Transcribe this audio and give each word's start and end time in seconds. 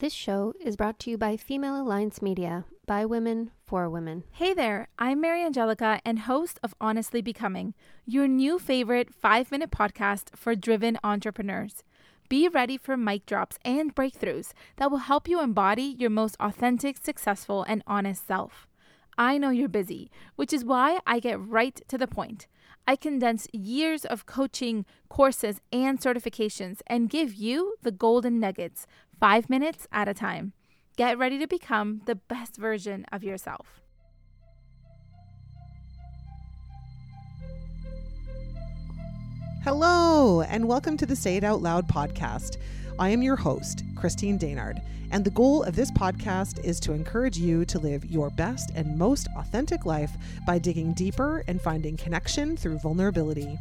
This 0.00 0.12
show 0.12 0.54
is 0.60 0.76
brought 0.76 1.00
to 1.00 1.10
you 1.10 1.18
by 1.18 1.36
Female 1.36 1.82
Alliance 1.82 2.22
Media, 2.22 2.66
by 2.86 3.04
women, 3.04 3.50
for 3.66 3.90
women. 3.90 4.22
Hey 4.30 4.54
there, 4.54 4.86
I'm 4.96 5.20
Mary 5.20 5.42
Angelica 5.42 6.00
and 6.04 6.20
host 6.20 6.60
of 6.62 6.72
Honestly 6.80 7.20
Becoming, 7.20 7.74
your 8.06 8.28
new 8.28 8.60
favorite 8.60 9.12
five 9.12 9.50
minute 9.50 9.72
podcast 9.72 10.36
for 10.36 10.54
driven 10.54 10.98
entrepreneurs. 11.02 11.82
Be 12.28 12.46
ready 12.46 12.78
for 12.78 12.96
mic 12.96 13.26
drops 13.26 13.58
and 13.64 13.92
breakthroughs 13.92 14.52
that 14.76 14.88
will 14.88 14.98
help 14.98 15.26
you 15.26 15.42
embody 15.42 15.96
your 15.98 16.10
most 16.10 16.36
authentic, 16.38 16.98
successful, 16.98 17.64
and 17.64 17.82
honest 17.88 18.24
self. 18.24 18.68
I 19.18 19.36
know 19.36 19.50
you're 19.50 19.68
busy, 19.68 20.12
which 20.36 20.52
is 20.52 20.64
why 20.64 21.00
I 21.08 21.18
get 21.18 21.44
right 21.44 21.80
to 21.88 21.98
the 21.98 22.06
point. 22.06 22.46
I 22.86 22.94
condense 22.94 23.48
years 23.52 24.04
of 24.04 24.26
coaching, 24.26 24.86
courses, 25.08 25.60
and 25.72 26.00
certifications 26.00 26.82
and 26.86 27.10
give 27.10 27.34
you 27.34 27.74
the 27.82 27.90
golden 27.90 28.38
nuggets 28.38 28.86
five 29.18 29.50
minutes 29.50 29.86
at 29.90 30.08
a 30.08 30.14
time. 30.14 30.52
Get 30.96 31.18
ready 31.18 31.38
to 31.38 31.46
become 31.46 32.02
the 32.06 32.14
best 32.14 32.56
version 32.56 33.04
of 33.10 33.24
yourself. 33.24 33.80
Hello, 39.64 40.42
and 40.42 40.68
welcome 40.68 40.96
to 40.96 41.04
the 41.04 41.16
Say 41.16 41.36
It 41.36 41.44
Out 41.44 41.60
Loud 41.60 41.88
podcast. 41.88 42.58
I 42.98 43.10
am 43.10 43.22
your 43.22 43.36
host, 43.36 43.82
Christine 43.96 44.38
Daynard, 44.38 44.80
and 45.10 45.24
the 45.24 45.30
goal 45.30 45.62
of 45.62 45.74
this 45.74 45.90
podcast 45.90 46.64
is 46.64 46.80
to 46.80 46.92
encourage 46.92 47.38
you 47.38 47.64
to 47.66 47.78
live 47.78 48.04
your 48.04 48.30
best 48.30 48.70
and 48.74 48.96
most 48.96 49.28
authentic 49.36 49.84
life 49.84 50.12
by 50.46 50.58
digging 50.58 50.94
deeper 50.94 51.44
and 51.48 51.60
finding 51.60 51.96
connection 51.96 52.56
through 52.56 52.78
vulnerability. 52.78 53.58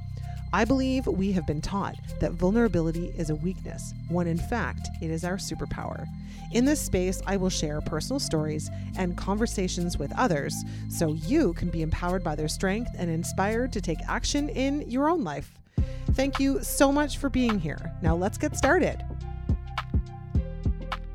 I 0.53 0.63
believe 0.63 1.07
we 1.07 1.31
have 1.33 1.45
been 1.45 1.61
taught 1.61 1.95
that 2.19 2.31
vulnerability 2.31 3.13
is 3.17 3.29
a 3.29 3.35
weakness, 3.35 3.93
when 4.09 4.27
in 4.27 4.37
fact 4.37 4.87
it 5.01 5.11
is 5.11 5.23
our 5.25 5.37
superpower. 5.37 6.05
In 6.53 6.63
this 6.63 6.81
space, 6.81 7.21
I 7.27 7.35
will 7.35 7.49
share 7.49 7.81
personal 7.81 8.19
stories 8.19 8.69
and 8.97 9.17
conversations 9.17 9.97
with 9.97 10.13
others 10.17 10.55
so 10.89 11.13
you 11.13 11.53
can 11.53 11.69
be 11.69 11.81
empowered 11.81 12.23
by 12.23 12.35
their 12.35 12.47
strength 12.47 12.91
and 12.97 13.11
inspired 13.11 13.73
to 13.73 13.81
take 13.81 13.99
action 14.07 14.47
in 14.49 14.89
your 14.89 15.09
own 15.09 15.23
life. 15.23 15.59
Thank 16.13 16.39
you 16.39 16.63
so 16.63 16.91
much 16.91 17.17
for 17.17 17.29
being 17.29 17.59
here. 17.59 17.91
Now 18.01 18.15
let's 18.15 18.37
get 18.37 18.55
started. 18.55 19.03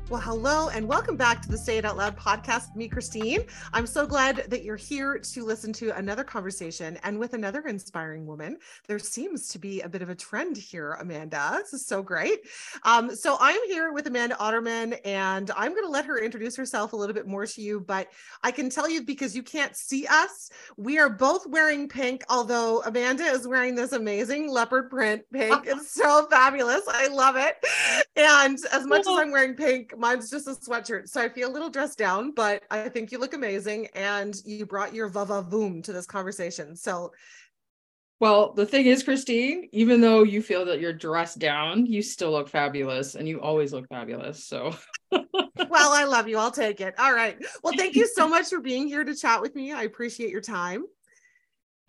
Well, 0.09 0.19
hello 0.19 0.67
and 0.67 0.85
welcome 0.85 1.15
back 1.15 1.41
to 1.43 1.49
the 1.49 1.57
Say 1.57 1.77
It 1.77 1.85
Out 1.85 1.95
Loud 1.95 2.17
podcast. 2.17 2.75
Me, 2.75 2.89
Christine. 2.89 3.45
I'm 3.71 3.87
so 3.87 4.05
glad 4.05 4.45
that 4.49 4.61
you're 4.61 4.75
here 4.75 5.17
to 5.17 5.45
listen 5.45 5.71
to 5.73 5.95
another 5.97 6.25
conversation 6.25 6.99
and 7.03 7.17
with 7.17 7.33
another 7.33 7.61
inspiring 7.61 8.25
woman. 8.25 8.57
There 8.87 8.99
seems 8.99 9.47
to 9.47 9.59
be 9.59 9.79
a 9.79 9.87
bit 9.87 10.01
of 10.01 10.09
a 10.09 10.15
trend 10.15 10.57
here, 10.57 10.97
Amanda. 10.99 11.57
This 11.61 11.73
is 11.73 11.87
so 11.87 12.03
great. 12.03 12.41
Um, 12.83 13.15
so 13.15 13.37
I'm 13.39 13.61
here 13.67 13.93
with 13.93 14.05
Amanda 14.05 14.35
Otterman, 14.35 14.99
and 15.05 15.49
I'm 15.55 15.71
going 15.71 15.85
to 15.85 15.89
let 15.89 16.05
her 16.05 16.19
introduce 16.19 16.57
herself 16.57 16.91
a 16.91 16.97
little 16.97 17.15
bit 17.15 17.25
more 17.25 17.45
to 17.45 17.61
you. 17.61 17.79
But 17.79 18.09
I 18.43 18.51
can 18.51 18.69
tell 18.69 18.89
you 18.89 19.03
because 19.03 19.33
you 19.33 19.41
can't 19.41 19.75
see 19.75 20.05
us, 20.07 20.49
we 20.75 20.99
are 20.99 21.09
both 21.09 21.47
wearing 21.47 21.87
pink. 21.87 22.25
Although 22.29 22.81
Amanda 22.83 23.23
is 23.23 23.47
wearing 23.47 23.73
this 23.73 23.93
amazing 23.93 24.51
leopard 24.51 24.89
print 24.89 25.23
pink, 25.31 25.63
it's 25.65 25.91
so 25.93 26.27
fabulous. 26.29 26.81
I 26.89 27.07
love 27.07 27.37
it. 27.37 27.55
And 28.17 28.59
as 28.73 28.85
much 28.85 29.01
as 29.01 29.07
I'm 29.07 29.31
wearing 29.31 29.55
pink 29.55 29.93
mine's 30.03 30.29
just 30.29 30.47
a 30.47 30.51
sweatshirt. 30.51 31.07
So 31.07 31.21
I 31.21 31.29
feel 31.29 31.49
a 31.49 31.53
little 31.53 31.69
dressed 31.69 31.97
down, 31.97 32.33
but 32.33 32.63
I 32.69 32.89
think 32.89 33.11
you 33.11 33.17
look 33.17 33.33
amazing. 33.33 33.87
And 33.95 34.35
you 34.45 34.65
brought 34.65 34.93
your 34.93 35.07
vava 35.07 35.41
voom 35.41 35.83
to 35.85 35.93
this 35.93 36.05
conversation. 36.05 36.75
So 36.75 37.11
well, 38.19 38.53
the 38.53 38.65
thing 38.65 38.85
is, 38.85 39.03
Christine, 39.03 39.67
even 39.73 39.99
though 39.99 40.23
you 40.23 40.41
feel 40.41 40.63
that 40.65 40.79
you're 40.79 40.93
dressed 40.93 41.39
down, 41.39 41.85
you 41.85 42.01
still 42.01 42.31
look 42.31 42.47
fabulous 42.47 43.15
and 43.15 43.27
you 43.27 43.41
always 43.41 43.73
look 43.73 43.85
fabulous. 43.89 44.45
So, 44.45 44.73
well, 45.11 45.91
I 45.91 46.05
love 46.05 46.29
you. 46.29 46.37
I'll 46.37 46.51
take 46.51 46.79
it. 46.79 46.97
All 46.97 47.13
right. 47.13 47.37
Well, 47.63 47.73
thank 47.75 47.95
you 47.95 48.07
so 48.07 48.25
much 48.29 48.47
for 48.47 48.61
being 48.61 48.87
here 48.87 49.03
to 49.03 49.13
chat 49.13 49.41
with 49.41 49.55
me. 49.55 49.73
I 49.73 49.83
appreciate 49.83 50.29
your 50.29 50.39
time. 50.39 50.85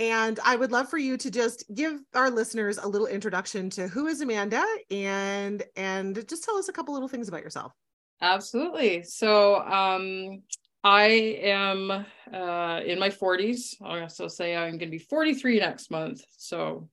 And 0.01 0.41
I 0.45 0.57
would 0.57 0.73
love 0.73 0.89
for 0.89 0.99
you 0.99 1.17
to 1.19 1.31
just 1.31 1.73
give 1.73 2.01
our 2.15 2.31
listeners 2.31 2.79
a 2.79 2.89
little 2.89 3.07
introduction 3.07 3.71
to 3.71 3.87
who 3.87 4.09
is 4.09 4.21
Amanda 4.21 4.65
and 4.91 5.63
and 5.77 6.27
just 6.29 6.43
tell 6.43 6.57
us 6.57 6.69
a 6.69 6.73
couple 6.73 6.95
little 6.95 7.09
things 7.09 7.29
about 7.29 7.43
yourself. 7.43 7.73
Absolutely. 8.21 9.03
So 9.03 9.57
um, 9.57 10.43
I 10.83 11.05
am 11.43 11.91
uh, 12.33 12.81
in 12.85 12.99
my 12.99 13.11
40s. 13.11 13.77
I'll 13.83 14.03
also 14.03 14.29
say 14.29 14.57
I'm 14.57 14.73
going 14.79 14.91
to 14.91 14.99
be 14.99 14.99
43 14.99 15.59
next 15.59 15.91
month. 15.91 16.23
So 16.37 16.89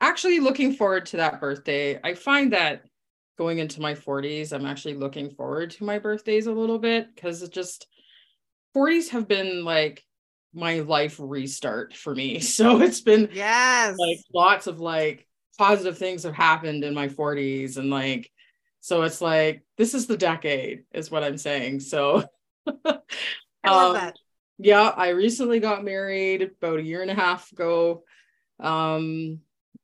actually 0.00 0.40
looking 0.40 0.74
forward 0.74 1.06
to 1.06 1.18
that 1.18 1.40
birthday. 1.40 2.00
I 2.02 2.14
find 2.14 2.52
that 2.52 2.82
going 3.38 3.58
into 3.58 3.80
my 3.80 3.94
40s, 3.94 4.52
I'm 4.52 4.66
actually 4.66 4.94
looking 4.94 5.30
forward 5.30 5.70
to 5.72 5.84
my 5.84 5.98
birthdays 5.98 6.46
a 6.46 6.52
little 6.52 6.78
bit 6.78 7.14
because 7.14 7.42
it 7.42 7.52
just 7.52 7.86
40s 8.72 9.10
have 9.10 9.28
been 9.28 9.64
like 9.64 10.04
my 10.54 10.80
life 10.80 11.16
restart 11.18 11.96
for 11.96 12.14
me. 12.14 12.40
So 12.40 12.80
it's 12.82 13.00
been 13.00 13.30
yes, 13.32 13.96
like 13.98 14.18
lots 14.34 14.66
of 14.66 14.80
like 14.80 15.26
positive 15.58 15.98
things 15.98 16.24
have 16.24 16.34
happened 16.34 16.84
in 16.84 16.94
my 16.94 17.08
40s 17.08 17.76
and 17.76 17.90
like 17.90 18.30
so 18.82 19.02
it's 19.02 19.20
like 19.20 19.62
this 19.78 19.94
is 19.94 20.08
the 20.08 20.16
decade, 20.16 20.82
is 20.92 21.08
what 21.08 21.22
I'm 21.22 21.38
saying. 21.38 21.78
So 21.80 22.24
I 22.66 23.70
love 23.70 23.94
um, 23.94 23.94
that. 23.94 24.16
Yeah, 24.58 24.88
I 24.88 25.10
recently 25.10 25.60
got 25.60 25.84
married 25.84 26.42
about 26.42 26.80
a 26.80 26.82
year 26.82 27.00
and 27.00 27.10
a 27.10 27.14
half 27.14 27.50
ago. 27.52 28.02
Um, 28.58 29.38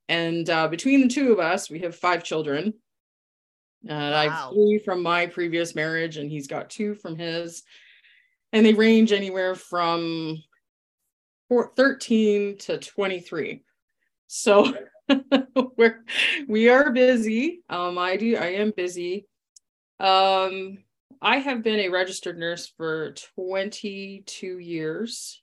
and 0.08 0.50
uh, 0.50 0.66
between 0.66 1.02
the 1.02 1.08
two 1.08 1.32
of 1.32 1.38
us, 1.38 1.70
we 1.70 1.78
have 1.80 1.94
five 1.94 2.24
children. 2.24 2.74
And 3.88 4.12
wow. 4.12 4.18
I 4.18 4.28
have 4.28 4.50
three 4.50 4.82
from 4.84 5.00
my 5.00 5.26
previous 5.26 5.76
marriage, 5.76 6.16
and 6.16 6.28
he's 6.28 6.48
got 6.48 6.68
two 6.68 6.96
from 6.96 7.16
his. 7.16 7.62
And 8.52 8.66
they 8.66 8.74
range 8.74 9.12
anywhere 9.12 9.54
from 9.54 10.42
13 11.76 12.58
to 12.58 12.78
23. 12.78 13.62
So 14.26 14.74
we're 15.76 16.04
we 16.46 16.68
are 16.68 16.90
busy. 16.92 17.62
Um, 17.68 17.98
I 17.98 18.16
do. 18.16 18.36
I 18.36 18.52
am 18.54 18.72
busy. 18.76 19.26
Um, 20.00 20.78
I 21.20 21.38
have 21.38 21.62
been 21.62 21.80
a 21.80 21.88
registered 21.88 22.38
nurse 22.38 22.72
for 22.76 23.12
22 23.34 24.58
years, 24.58 25.42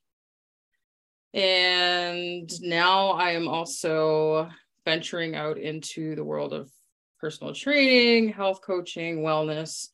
and 1.33 2.49
now 2.61 3.09
I 3.09 3.31
am 3.31 3.47
also 3.47 4.49
venturing 4.85 5.35
out 5.35 5.57
into 5.57 6.15
the 6.15 6.23
world 6.23 6.53
of 6.53 6.71
personal 7.19 7.53
training, 7.53 8.29
health 8.29 8.61
coaching, 8.61 9.19
wellness. 9.19 9.89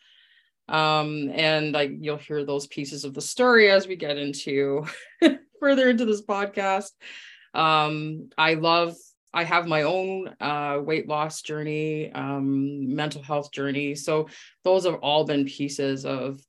Um, 0.68 1.32
and 1.34 1.74
like 1.74 1.92
you'll 2.00 2.18
hear 2.18 2.46
those 2.46 2.68
pieces 2.68 3.04
of 3.04 3.14
the 3.14 3.22
story 3.22 3.70
as 3.70 3.88
we 3.88 3.96
get 3.96 4.18
into 4.18 4.86
further 5.60 5.90
into 5.90 6.06
this 6.06 6.22
podcast. 6.22 6.92
Um, 7.54 8.30
I 8.38 8.54
love 8.54 8.96
I 9.34 9.44
have 9.44 9.68
my 9.68 9.84
own 9.84 10.34
uh, 10.40 10.80
weight 10.84 11.08
loss 11.08 11.42
journey, 11.42 12.12
um, 12.12 12.94
mental 12.94 13.22
health 13.22 13.52
journey. 13.52 13.96
So 13.96 14.28
those 14.64 14.86
have 14.86 14.96
all 14.96 15.24
been 15.24 15.46
pieces 15.46 16.06
of 16.06 16.42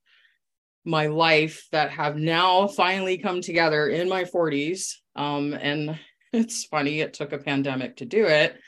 my 0.85 1.07
life 1.07 1.69
that 1.71 1.91
have 1.91 2.17
now 2.17 2.67
finally 2.67 3.19
come 3.19 3.41
together 3.41 3.89
in 3.89 4.09
my 4.09 4.25
40s. 4.25 4.95
Um, 5.15 5.55
and 5.55 5.99
it's 6.33 6.65
funny, 6.65 7.01
it 7.01 7.15
took 7.15 7.33
a 7.33 7.39
pandemic 7.39 7.97
to 7.97 8.05
do 8.05 8.27
it. 8.27 8.59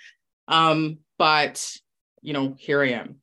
Um, 0.47 0.99
but, 1.19 1.77
you 2.23 2.33
know, 2.33 2.55
here 2.59 2.83
I 2.83 2.91
am. 2.91 3.17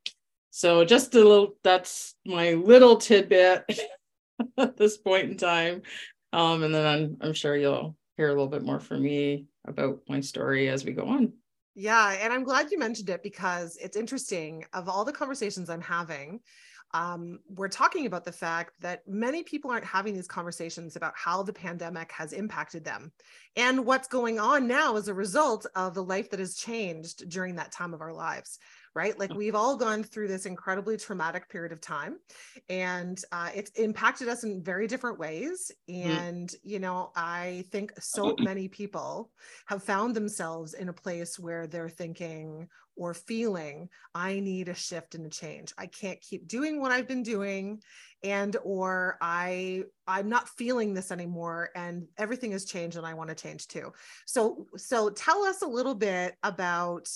So 0.50 0.84
just 0.84 1.16
a 1.16 1.20
little, 1.20 1.56
that's 1.64 2.16
my 2.26 2.54
little 2.54 2.98
tidbit 2.98 3.64
at 4.58 4.76
this 4.76 4.98
point 4.98 5.32
in 5.32 5.38
time. 5.38 5.84
Um, 6.34 6.64
and 6.64 6.74
then 6.74 6.86
I'm, 6.86 7.18
I'm 7.22 7.34
sure 7.34 7.56
you'll 7.56 7.96
hear 8.18 8.28
a 8.28 8.32
little 8.32 8.48
bit 8.48 8.64
more 8.64 8.80
from 8.80 9.02
me 9.02 9.46
about 9.66 10.00
my 10.08 10.20
story 10.20 10.70
as 10.70 10.86
we 10.86 10.92
go 10.92 11.08
on. 11.08 11.34
Yeah, 11.74 12.18
and 12.22 12.34
I'm 12.34 12.44
glad 12.44 12.72
you 12.72 12.78
mentioned 12.78 13.10
it 13.10 13.24
because 13.24 13.78
it's 13.78 13.96
interesting. 13.96 14.66
Of 14.74 14.90
all 14.90 15.06
the 15.06 15.14
conversations 15.14 15.70
I'm 15.70 15.82
having, 15.82 16.42
um, 16.94 17.40
we're 17.48 17.70
talking 17.70 18.06
about 18.06 18.26
the 18.26 18.32
fact 18.32 18.82
that 18.82 19.08
many 19.08 19.44
people 19.44 19.72
aren't 19.72 19.86
having 19.86 20.14
these 20.14 20.28
conversations 20.28 20.96
about 20.98 21.14
how 21.16 21.42
the 21.42 21.54
pandemic 21.54 22.12
has 22.12 22.34
impacted 22.34 22.84
them 22.84 23.12
and 23.56 23.86
what's 23.86 24.08
going 24.08 24.40
on 24.40 24.68
now 24.68 24.98
as 24.98 25.08
a 25.08 25.14
result 25.14 25.66
of 25.76 25.94
the 25.94 26.04
life 26.04 26.30
that 26.30 26.40
has 26.40 26.56
changed 26.56 27.30
during 27.30 27.56
that 27.56 27.72
time 27.72 27.94
of 27.94 28.02
our 28.02 28.14
lives 28.14 28.60
right? 28.94 29.18
Like 29.18 29.34
we've 29.34 29.56
all 29.56 29.78
gone 29.78 30.04
through 30.04 30.28
this 30.28 30.46
incredibly 30.46 30.98
traumatic 30.98 31.50
period 31.50 31.72
of 31.72 31.82
time 31.82 32.18
and 32.70 33.22
uh, 33.32 33.50
it's 33.56 33.72
impacted 33.72 34.28
us 34.28 34.44
in 34.44 34.62
very 34.62 34.88
different 34.88 35.20
ways. 35.20 35.72
Mm. 35.90 36.06
And, 36.06 36.50
mm. 36.50 36.56
you 36.64 36.80
know, 36.80 37.12
I 37.16 37.66
think 37.72 37.94
so 38.00 38.36
many 38.40 38.68
people 38.68 39.32
have 39.68 39.84
found 39.84 40.16
themselves 40.16 40.74
in 40.74 40.90
a 40.90 40.94
place 40.94 41.40
where 41.40 41.68
they're 41.68 41.90
thinking 41.90 42.68
or 42.98 43.14
feeling, 43.14 43.88
I 44.14 44.42
need 44.42 44.68
a 44.68 44.76
shift 44.76 45.16
and 45.16 45.26
a 45.26 45.30
change. 45.30 45.74
I 45.78 45.86
can't 45.88 46.20
keep 46.20 46.48
doing 46.48 46.82
what 46.82 46.92
I've 46.92 47.08
been 47.08 47.24
doing 47.24 47.82
and 48.24 48.56
or 48.64 49.18
i 49.22 49.84
i'm 50.08 50.30
not 50.30 50.50
feeling 50.50 50.94
this 50.94 51.12
anymore 51.12 51.70
and 51.76 52.08
everything 52.18 52.52
has 52.52 52.66
changed 52.66 52.98
and 52.98 53.06
i 53.06 53.14
want 53.14 53.30
to 53.30 53.36
change 53.36 53.68
too 53.68 53.92
so 54.26 54.68
so 54.78 55.10
tell 55.10 55.44
us 55.44 55.62
a 55.62 55.68
little 55.68 55.96
bit 55.96 56.36
about 56.44 57.08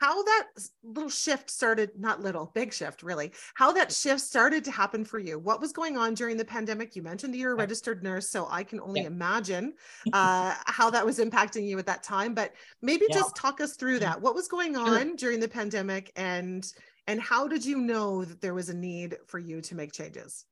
how 0.00 0.22
that 0.22 0.46
little 0.82 1.10
shift 1.10 1.50
started 1.50 1.90
not 1.98 2.22
little 2.22 2.50
big 2.54 2.72
shift 2.72 3.02
really 3.02 3.30
how 3.54 3.70
that 3.70 3.92
shift 3.92 4.20
started 4.20 4.64
to 4.64 4.70
happen 4.70 5.04
for 5.04 5.18
you 5.18 5.38
what 5.38 5.60
was 5.60 5.72
going 5.72 5.96
on 5.96 6.14
during 6.14 6.36
the 6.36 6.44
pandemic 6.44 6.96
you 6.96 7.02
mentioned 7.02 7.34
that 7.34 7.38
you're 7.38 7.52
a 7.52 7.56
registered 7.56 8.02
nurse 8.02 8.28
so 8.28 8.48
i 8.50 8.64
can 8.64 8.80
only 8.80 9.02
yeah. 9.02 9.06
imagine 9.06 9.74
uh, 10.12 10.54
how 10.66 10.90
that 10.90 11.04
was 11.04 11.18
impacting 11.18 11.66
you 11.66 11.78
at 11.78 11.86
that 11.86 12.02
time 12.02 12.34
but 12.34 12.52
maybe 12.82 13.06
yeah. 13.10 13.16
just 13.16 13.36
talk 13.36 13.60
us 13.60 13.76
through 13.76 13.98
that 13.98 14.20
what 14.20 14.34
was 14.34 14.48
going 14.48 14.74
on 14.74 15.08
sure. 15.08 15.16
during 15.16 15.38
the 15.38 15.48
pandemic 15.48 16.10
and 16.16 16.72
and 17.06 17.20
how 17.20 17.46
did 17.46 17.64
you 17.64 17.76
know 17.76 18.24
that 18.24 18.40
there 18.40 18.54
was 18.54 18.68
a 18.68 18.74
need 18.74 19.16
for 19.26 19.38
you 19.38 19.60
to 19.60 19.74
make 19.74 19.92
changes 19.92 20.46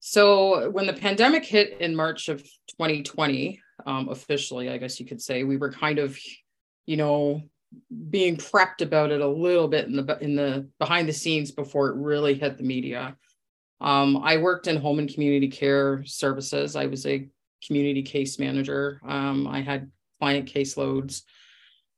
so 0.00 0.68
when 0.70 0.86
the 0.86 0.92
pandemic 0.92 1.44
hit 1.44 1.80
in 1.80 1.94
march 1.94 2.28
of 2.28 2.42
2020 2.42 3.60
um, 3.86 4.08
officially 4.08 4.68
i 4.68 4.76
guess 4.76 4.98
you 4.98 5.06
could 5.06 5.22
say 5.22 5.44
we 5.44 5.56
were 5.56 5.70
kind 5.70 6.00
of 6.00 6.18
you 6.86 6.96
know 6.96 7.42
being 8.10 8.36
prepped 8.36 8.82
about 8.82 9.10
it 9.10 9.20
a 9.20 9.26
little 9.26 9.68
bit 9.68 9.86
in 9.86 9.96
the 9.96 10.18
in 10.20 10.34
the 10.34 10.68
behind 10.78 11.08
the 11.08 11.12
scenes 11.12 11.50
before 11.50 11.88
it 11.88 11.96
really 11.96 12.34
hit 12.34 12.56
the 12.56 12.64
media. 12.64 13.16
Um, 13.80 14.18
I 14.18 14.36
worked 14.36 14.68
in 14.68 14.76
home 14.76 14.98
and 14.98 15.12
community 15.12 15.48
care 15.48 16.04
services. 16.04 16.76
I 16.76 16.86
was 16.86 17.04
a 17.06 17.28
community 17.66 18.02
case 18.02 18.38
manager. 18.38 19.00
Um, 19.06 19.46
I 19.46 19.60
had 19.60 19.90
client 20.20 20.52
caseloads 20.52 21.22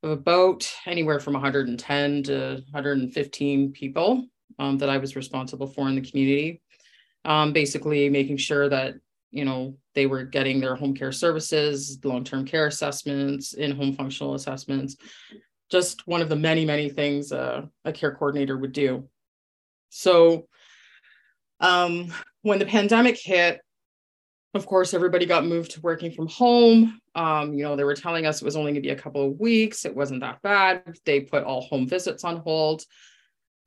of 0.03 0.11
about 0.11 0.71
anywhere 0.87 1.21
from 1.21 1.35
110 1.35 2.23
to 2.25 2.62
115 2.70 3.73
people 3.73 4.25
um, 4.59 4.79
that 4.79 4.88
I 4.88 4.99
was 4.99 5.17
responsible 5.17 5.67
for 5.67 5.88
in 5.88 5.94
the 5.94 6.00
community. 6.00 6.62
Um, 7.25 7.53
basically, 7.53 8.09
making 8.11 8.37
sure 8.37 8.69
that 8.69 8.94
you 9.31 9.44
know 9.44 9.77
they 9.94 10.06
were 10.06 10.25
getting 10.25 10.61
their 10.61 10.77
home 10.77 10.94
care 10.94 11.12
services, 11.12 11.99
long-term 12.05 12.44
care 12.44 12.67
assessments, 12.67 13.55
in-home 13.55 13.94
functional 13.94 14.35
assessments, 14.35 14.97
just 15.75 16.06
one 16.06 16.23
of 16.23 16.29
the 16.29 16.37
many, 16.37 16.65
many 16.65 16.88
things 16.88 17.32
uh, 17.32 17.62
a 17.85 17.93
care 17.93 18.15
coordinator 18.15 18.56
would 18.56 18.71
do. 18.71 19.09
So 19.88 20.47
um, 21.59 22.12
when 22.43 22.61
the 22.61 22.65
pandemic 22.67 23.19
hit, 23.19 23.61
of 24.55 24.67
course, 24.67 24.94
everybody 24.94 25.26
got 25.26 25.44
moved 25.44 25.73
to 25.73 25.81
working 25.81 26.12
from 26.12 26.29
home. 26.29 27.00
Um, 27.17 27.55
you 27.55 27.65
know, 27.65 27.75
they 27.75 27.82
were 27.82 27.97
telling 27.97 28.25
us 28.25 28.41
it 28.41 28.44
was 28.44 28.55
only 28.55 28.71
going 28.71 28.82
to 28.82 28.88
be 28.88 28.94
a 28.94 29.03
couple 29.03 29.26
of 29.26 29.41
weeks. 29.41 29.85
It 29.85 29.97
wasn't 29.97 30.21
that 30.21 30.41
bad. 30.43 30.85
They 31.05 31.23
put 31.23 31.43
all 31.43 31.62
home 31.62 31.88
visits 31.88 32.23
on 32.23 32.37
hold. 32.37 32.85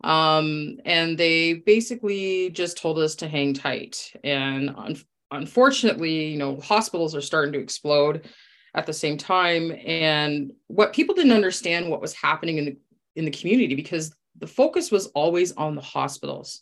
Um, 0.02 0.78
and 0.86 1.18
they 1.18 1.56
basically 1.56 2.52
just 2.52 2.78
told 2.78 3.00
us 3.00 3.16
to 3.16 3.28
hang 3.28 3.54
tight. 3.54 4.14
And 4.24 4.70
un- 4.78 5.04
unfortunately, 5.32 6.28
you 6.28 6.38
know, 6.38 6.58
hospitals 6.62 7.16
are 7.16 7.22
starting 7.22 7.52
to 7.52 7.60
explode 7.60 8.30
at 8.76 8.86
the 8.86 8.94
same 8.94 9.18
time. 9.18 9.74
And 9.86 10.52
what 10.68 10.94
people 10.94 11.16
didn't 11.16 11.32
understand 11.32 11.90
what 11.90 12.02
was 12.02 12.14
happening 12.14 12.58
in 12.58 12.66
the 12.66 12.78
in 13.16 13.26
the 13.26 13.32
community 13.32 13.76
because 13.76 14.16
the 14.38 14.48
focus 14.48 14.92
was 14.92 15.08
always 15.08 15.52
on 15.54 15.76
the 15.76 15.82
hospitals. 15.82 16.62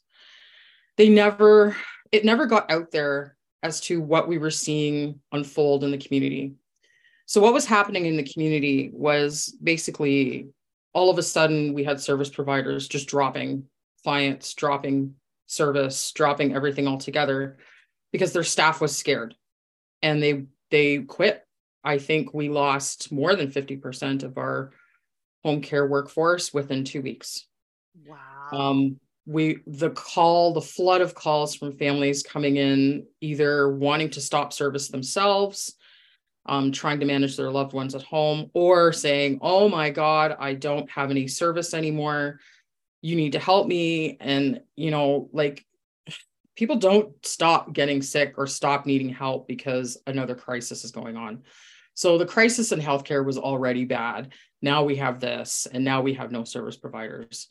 They 0.97 1.09
never 1.09 1.75
it 2.11 2.23
never 2.23 2.45
got 2.45 2.71
out 2.71 2.91
there 2.91 3.35
as 3.63 3.81
to 3.81 3.99
what 3.99 4.27
we 4.27 4.37
were 4.37 4.51
seeing 4.51 5.19
unfold 5.31 5.83
in 5.83 5.91
the 5.91 5.97
community. 5.97 6.53
So 7.25 7.41
what 7.41 7.53
was 7.53 7.65
happening 7.65 8.05
in 8.05 8.15
the 8.15 8.23
community 8.23 8.91
was 8.93 9.57
basically 9.61 10.49
all 10.93 11.09
of 11.09 11.17
a 11.17 11.23
sudden 11.23 11.73
we 11.73 11.83
had 11.83 11.99
service 11.99 12.29
providers 12.29 12.87
just 12.87 13.07
dropping 13.07 13.65
clients 14.03 14.53
dropping 14.53 15.15
service 15.47 16.11
dropping 16.11 16.55
everything 16.55 16.87
altogether 16.87 17.57
because 18.11 18.31
their 18.31 18.43
staff 18.43 18.79
was 18.79 18.95
scared 18.95 19.35
and 20.01 20.21
they 20.21 20.45
they 20.69 20.99
quit 20.99 21.44
I 21.85 21.99
think 21.99 22.33
we 22.33 22.49
lost 22.49 23.11
more 23.11 23.35
than 23.35 23.51
50% 23.51 24.23
of 24.23 24.37
our 24.37 24.71
home 25.43 25.61
care 25.61 25.85
workforce 25.85 26.51
within 26.51 26.83
two 26.83 27.03
weeks. 27.03 27.45
Wow. 28.05 28.49
Um, 28.51 28.99
we 29.27 29.59
the 29.65 29.91
call, 29.91 30.53
the 30.53 30.61
flood 30.61 31.01
of 31.01 31.15
calls 31.15 31.55
from 31.55 31.77
families 31.77 32.23
coming 32.23 32.57
in, 32.57 33.05
either 33.21 33.69
wanting 33.69 34.09
to 34.11 34.21
stop 34.21 34.53
service 34.53 34.89
themselves, 34.89 35.75
um, 36.45 36.71
trying 36.71 36.99
to 36.99 37.05
manage 37.05 37.37
their 37.37 37.49
loved 37.51 37.73
ones 37.73 37.95
at 37.95 38.03
home, 38.03 38.51
or 38.53 38.93
saying, 38.93 39.39
"Oh 39.41 39.67
my 39.67 39.89
God, 39.89 40.35
I 40.39 40.53
don't 40.53 40.89
have 40.91 41.09
any 41.09 41.27
service 41.27 41.73
anymore. 41.73 42.39
You 43.01 43.15
need 43.15 43.31
to 43.31 43.39
help 43.39 43.67
me." 43.67 44.17
And 44.19 44.61
you 44.75 44.91
know, 44.91 45.29
like 45.33 45.65
people 46.55 46.75
don't 46.75 47.13
stop 47.25 47.73
getting 47.73 48.01
sick 48.03 48.35
or 48.37 48.45
stop 48.45 48.85
needing 48.85 49.09
help 49.09 49.47
because 49.47 49.97
another 50.05 50.35
crisis 50.35 50.83
is 50.83 50.91
going 50.91 51.17
on. 51.17 51.43
So 51.95 52.17
the 52.17 52.25
crisis 52.25 52.71
in 52.71 52.79
healthcare 52.79 53.25
was 53.25 53.37
already 53.37 53.85
bad. 53.85 54.33
Now 54.61 54.83
we 54.83 54.97
have 54.97 55.19
this, 55.19 55.67
and 55.71 55.83
now 55.83 56.01
we 56.01 56.13
have 56.13 56.31
no 56.31 56.43
service 56.43 56.77
providers. 56.77 57.47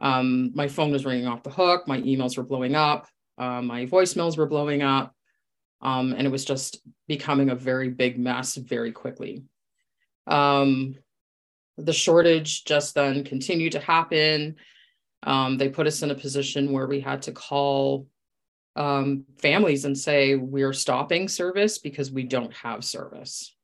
Um, 0.00 0.52
my 0.54 0.68
phone 0.68 0.92
was 0.92 1.04
ringing 1.04 1.26
off 1.26 1.42
the 1.42 1.50
hook. 1.50 1.88
My 1.88 2.00
emails 2.02 2.36
were 2.36 2.44
blowing 2.44 2.74
up. 2.74 3.08
Uh, 3.36 3.62
my 3.62 3.86
voicemails 3.86 4.36
were 4.36 4.46
blowing 4.46 4.82
up. 4.82 5.14
Um, 5.80 6.12
and 6.12 6.26
it 6.26 6.30
was 6.30 6.44
just 6.44 6.80
becoming 7.06 7.50
a 7.50 7.54
very 7.54 7.88
big 7.88 8.18
mess 8.18 8.56
very 8.56 8.92
quickly. 8.92 9.44
Um, 10.26 10.96
the 11.76 11.92
shortage 11.92 12.64
just 12.64 12.94
then 12.94 13.24
continued 13.24 13.72
to 13.72 13.80
happen. 13.80 14.56
Um, 15.22 15.56
they 15.56 15.68
put 15.68 15.86
us 15.86 16.02
in 16.02 16.10
a 16.10 16.16
position 16.16 16.72
where 16.72 16.86
we 16.86 17.00
had 17.00 17.22
to 17.22 17.32
call 17.32 18.06
um, 18.76 19.24
families 19.38 19.84
and 19.84 19.96
say, 19.96 20.34
We're 20.34 20.72
stopping 20.72 21.28
service 21.28 21.78
because 21.78 22.10
we 22.10 22.24
don't 22.24 22.52
have 22.54 22.84
service. 22.84 23.54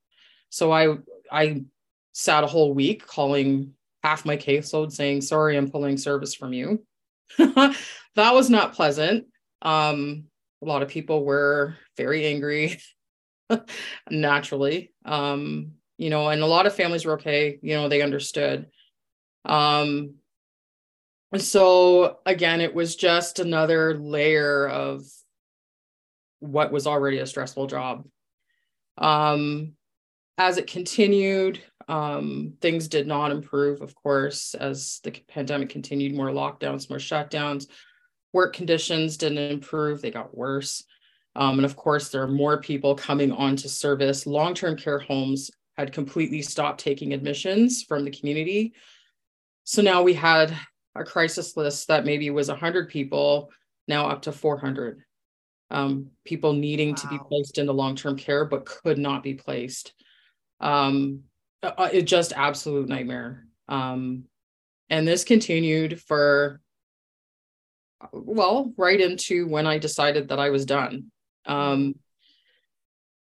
So 0.55 0.71
I 0.71 0.99
I 1.33 1.65
sat 2.12 2.45
a 2.45 2.47
whole 2.47 2.75
week 2.75 3.05
calling 3.05 3.73
half 4.05 4.25
my 4.25 4.37
caseload 4.37 4.93
saying, 4.93 5.23
sorry, 5.23 5.56
I'm 5.56 5.69
pulling 5.69 5.97
service 5.97 6.33
from 6.33 6.53
you. 6.53 6.87
that 7.39 7.75
was 8.17 8.51
not 8.51 8.75
pleasant. 8.75 9.27
Um, 9.62 10.27
a 10.62 10.67
lot 10.67 10.83
of 10.83 10.89
people 10.89 11.25
were 11.25 11.77
very 11.97 12.27
angry 12.27 12.79
naturally. 14.11 14.93
Um, 15.05 15.73
you 15.99 16.09
know, 16.09 16.29
and 16.29 16.41
a 16.41 16.47
lot 16.47 16.67
of 16.67 16.75
families 16.77 17.05
were 17.05 17.15
okay, 17.15 17.59
you 17.61 17.75
know, 17.75 17.89
they 17.89 18.01
understood. 18.03 18.69
Um, 19.45 20.15
so 21.37 22.19
again, 22.27 22.61
it 22.61 22.77
was 22.77 22.95
just 22.95 23.41
another 23.41 23.99
layer 23.99 24.69
of 24.69 25.03
what 26.39 26.71
was 26.71 26.87
already 26.87 27.19
a 27.19 27.27
stressful 27.27 27.67
job. 27.67 28.06
Um, 28.99 29.73
as 30.39 30.59
it 30.59 30.67
continued, 30.67 31.63
um, 31.89 32.55
things 32.61 32.89
did 32.89 33.07
not 33.07 33.31
improve, 33.31 33.83
of 33.83 33.95
course, 33.95 34.55
as 34.55 35.01
the 35.05 35.13
pandemic 35.29 35.69
continued, 35.69 36.15
more 36.15 36.31
lockdowns, 36.31 36.89
more 36.89 36.99
shutdowns. 36.99 37.67
Work 38.33 38.55
conditions 38.55 39.17
didn't 39.17 39.39
improve, 39.39 40.03
they 40.03 40.11
got 40.11 40.37
worse. 40.37 40.85
Um, 41.37 41.58
and 41.58 41.65
of 41.65 41.77
course, 41.77 42.08
there 42.08 42.23
are 42.23 42.29
more 42.29 42.61
people 42.61 42.94
coming 42.94 43.32
onto 43.32 43.69
service. 43.69 44.27
Long 44.27 44.55
term 44.55 44.77
care 44.77 44.99
homes 44.99 45.51
had 45.77 45.93
completely 45.93 46.43
stopped 46.43 46.81
taking 46.81 47.13
admissions 47.13 47.82
from 47.82 48.05
the 48.05 48.11
community. 48.11 48.75
So 49.65 49.82
now 49.82 50.03
we 50.03 50.15
had 50.15 50.56
a 50.94 51.05
crisis 51.05 51.56
list 51.56 51.89
that 51.89 52.05
maybe 52.05 52.31
was 52.31 52.49
100 52.49 52.89
people, 52.89 53.51
now 53.89 54.08
up 54.08 54.23
to 54.23 54.32
400 54.32 55.03
um, 55.70 56.11
people 56.25 56.53
needing 56.53 56.91
wow. 56.91 56.94
to 56.94 57.08
be 57.08 57.19
placed 57.19 57.58
into 57.58 57.73
long 57.73 57.97
term 57.97 58.17
care, 58.17 58.44
but 58.44 58.65
could 58.65 58.99
not 58.99 59.23
be 59.23 59.35
placed 59.35 59.93
um 60.65 61.21
uh, 61.63 61.73
uh, 61.79 61.91
it 61.93 62.03
just 62.03 62.33
absolute 62.33 62.89
nightmare. 62.89 63.47
Um 63.69 64.25
and 64.91 65.06
this 65.06 65.25
continued 65.25 66.01
for 66.01 66.61
well 68.13 68.73
right 68.77 69.01
into 69.01 69.47
when 69.47 69.67
i 69.67 69.79
decided 69.79 70.29
that 70.29 70.41
i 70.41 70.51
was 70.51 70.67
done. 70.67 71.11
Um 71.47 71.94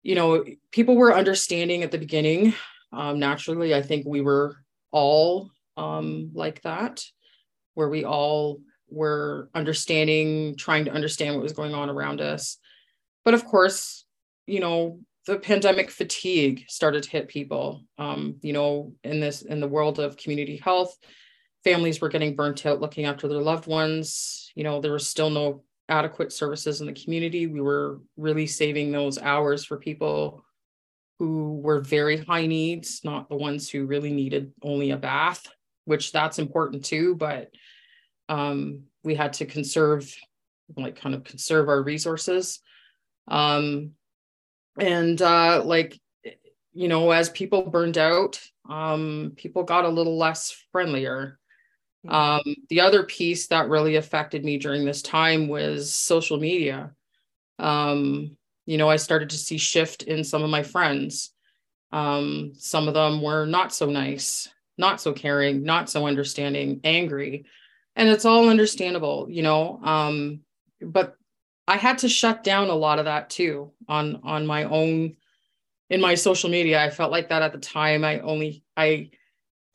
you 0.04 0.16
know 0.16 0.46
people 0.72 0.96
were 0.96 1.16
understanding 1.16 1.82
at 1.84 1.92
the 1.92 1.98
beginning. 1.98 2.54
Um 2.92 3.20
naturally 3.20 3.74
i 3.74 3.82
think 3.82 4.06
we 4.06 4.22
were 4.22 4.58
all 4.92 5.50
um 5.78 6.32
like 6.34 6.62
that 6.64 7.04
where 7.76 7.90
we 7.90 8.04
all 8.04 8.60
were 8.90 9.50
understanding 9.54 10.58
trying 10.58 10.86
to 10.86 10.92
understand 10.92 11.36
what 11.36 11.44
was 11.44 11.54
going 11.54 11.74
on 11.74 11.90
around 11.90 12.20
us. 12.20 12.58
But 13.24 13.34
of 13.34 13.46
course 13.46 14.06
you 14.46 14.60
know 14.60 15.00
the 15.30 15.38
pandemic 15.38 15.92
fatigue 15.92 16.66
started 16.68 17.04
to 17.04 17.10
hit 17.10 17.28
people. 17.28 17.84
Um, 18.00 18.38
you 18.42 18.52
know, 18.52 18.94
in 19.04 19.20
this 19.20 19.44
in 19.44 19.60
the 19.60 19.68
world 19.68 20.00
of 20.00 20.18
community 20.18 20.58
health, 20.58 20.98
families 21.64 22.02
were 22.02 22.10
getting 22.10 22.36
burnt 22.36 22.66
out 22.66 22.82
looking 22.82 23.06
after 23.06 23.28
their 23.28 23.42
loved 23.42 23.68
ones. 23.68 24.52
You 24.56 24.64
know, 24.64 24.82
there 24.82 24.92
was 24.92 25.08
still 25.08 25.30
no 25.30 25.64
adequate 25.88 26.34
services 26.34 26.82
in 26.82 26.88
the 26.88 26.94
community. 26.94 27.46
We 27.46 27.62
were 27.62 28.02
really 28.18 28.48
saving 28.48 28.92
those 28.92 29.20
hours 29.20 29.64
for 29.64 29.78
people 29.78 30.44
who 31.20 31.60
were 31.62 31.80
very 31.80 32.18
high 32.18 32.48
needs, 32.48 33.02
not 33.04 33.30
the 33.30 33.36
ones 33.36 33.70
who 33.70 33.86
really 33.86 34.12
needed 34.12 34.52
only 34.64 34.90
a 34.90 34.98
bath, 34.98 35.46
which 35.86 36.12
that's 36.12 36.40
important 36.40 36.86
too. 36.86 37.16
But 37.16 37.52
um, 38.30 38.84
we 39.04 39.14
had 39.14 39.34
to 39.34 39.46
conserve, 39.46 40.12
like, 40.76 41.00
kind 41.00 41.14
of 41.14 41.24
conserve 41.24 41.70
our 41.70 41.84
resources. 41.84 42.62
Um, 43.28 43.92
and 44.80 45.22
uh, 45.22 45.62
like 45.64 46.00
you 46.74 46.88
know 46.88 47.12
as 47.12 47.30
people 47.30 47.70
burned 47.70 47.98
out 47.98 48.40
um, 48.70 49.34
people 49.36 49.64
got 49.64 49.86
a 49.86 49.90
little 49.90 50.18
less 50.18 50.56
friendlier 50.72 51.40
Mm-hmm. 52.06 52.16
Um, 52.16 52.56
the 52.70 52.82
other 52.82 53.04
piece 53.04 53.48
that 53.48 53.70
really 53.70 53.96
affected 53.96 54.46
me 54.46 54.58
during 54.58 54.86
this 54.86 55.02
time 55.02 55.48
was 55.48 55.94
social 55.94 56.40
media. 56.40 56.92
Um, 57.58 58.38
you 58.66 58.78
know, 58.78 58.90
I 58.90 58.96
started 58.96 59.32
to 59.32 59.38
see 59.38 59.58
shift 59.58 60.04
in 60.04 60.24
some 60.24 60.44
of 60.44 60.50
my 60.50 60.64
friends. 60.64 61.32
Um, 61.92 62.54
some 62.56 62.88
of 62.88 62.94
them 62.94 63.22
were 63.22 63.46
not 63.46 63.74
so 63.74 63.88
nice, 63.88 64.48
not 64.78 65.02
so 65.02 65.12
caring, 65.12 65.64
not 65.64 65.90
so 65.90 66.08
understanding, 66.08 66.80
angry. 66.84 67.46
And 67.96 68.08
it's 68.08 68.26
all 68.26 68.48
understandable, 68.48 69.28
you 69.30 69.42
know. 69.42 69.80
Um, 69.84 70.42
but 70.82 71.16
I 71.70 71.78
had 71.78 72.00
to 72.00 72.10
shut 72.10 72.44
down 72.44 72.70
a 72.70 72.76
lot 72.76 72.98
of 72.98 73.06
that 73.06 73.30
too 73.30 73.72
on 73.88 74.22
on 74.24 74.48
my 74.48 74.64
own 74.64 75.16
in 75.92 76.02
my 76.02 76.16
social 76.16 76.50
media. 76.50 76.84
I 76.84 76.90
felt 76.90 77.12
like 77.12 77.30
that 77.30 77.44
at 77.44 77.52
the 77.52 77.60
time. 77.60 78.04
I 78.04 78.20
only 78.22 78.64
I 78.76 79.12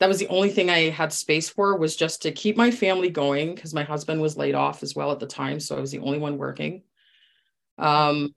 that 0.01 0.09
was 0.09 0.19
the 0.19 0.27
only 0.27 0.49
thing 0.49 0.69
I 0.69 0.89
had 0.89 1.13
space 1.13 1.47
for 1.47 1.77
was 1.77 1.95
just 1.95 2.23
to 2.23 2.33
keep 2.33 2.57
my 2.57 2.69
family 2.69 3.09
going 3.09 3.55
because 3.55 3.73
my 3.73 3.83
husband 3.83 4.19
was 4.19 4.35
laid 4.35 4.55
off 4.55 4.83
as 4.83 4.93
well 4.93 5.09
at 5.13 5.21
the 5.21 5.25
time. 5.25 5.61
So 5.61 5.77
I 5.77 5.79
was 5.79 5.91
the 5.91 5.99
only 5.99 6.17
one 6.17 6.37
working. 6.37 6.83
Um, 7.77 8.35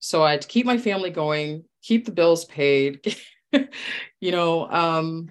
so 0.00 0.22
I 0.22 0.32
had 0.32 0.42
to 0.42 0.48
keep 0.48 0.66
my 0.66 0.76
family 0.76 1.08
going, 1.08 1.64
keep 1.82 2.04
the 2.04 2.12
bills 2.12 2.44
paid, 2.44 3.16
you 4.20 4.32
know, 4.32 4.70
um, 4.70 5.30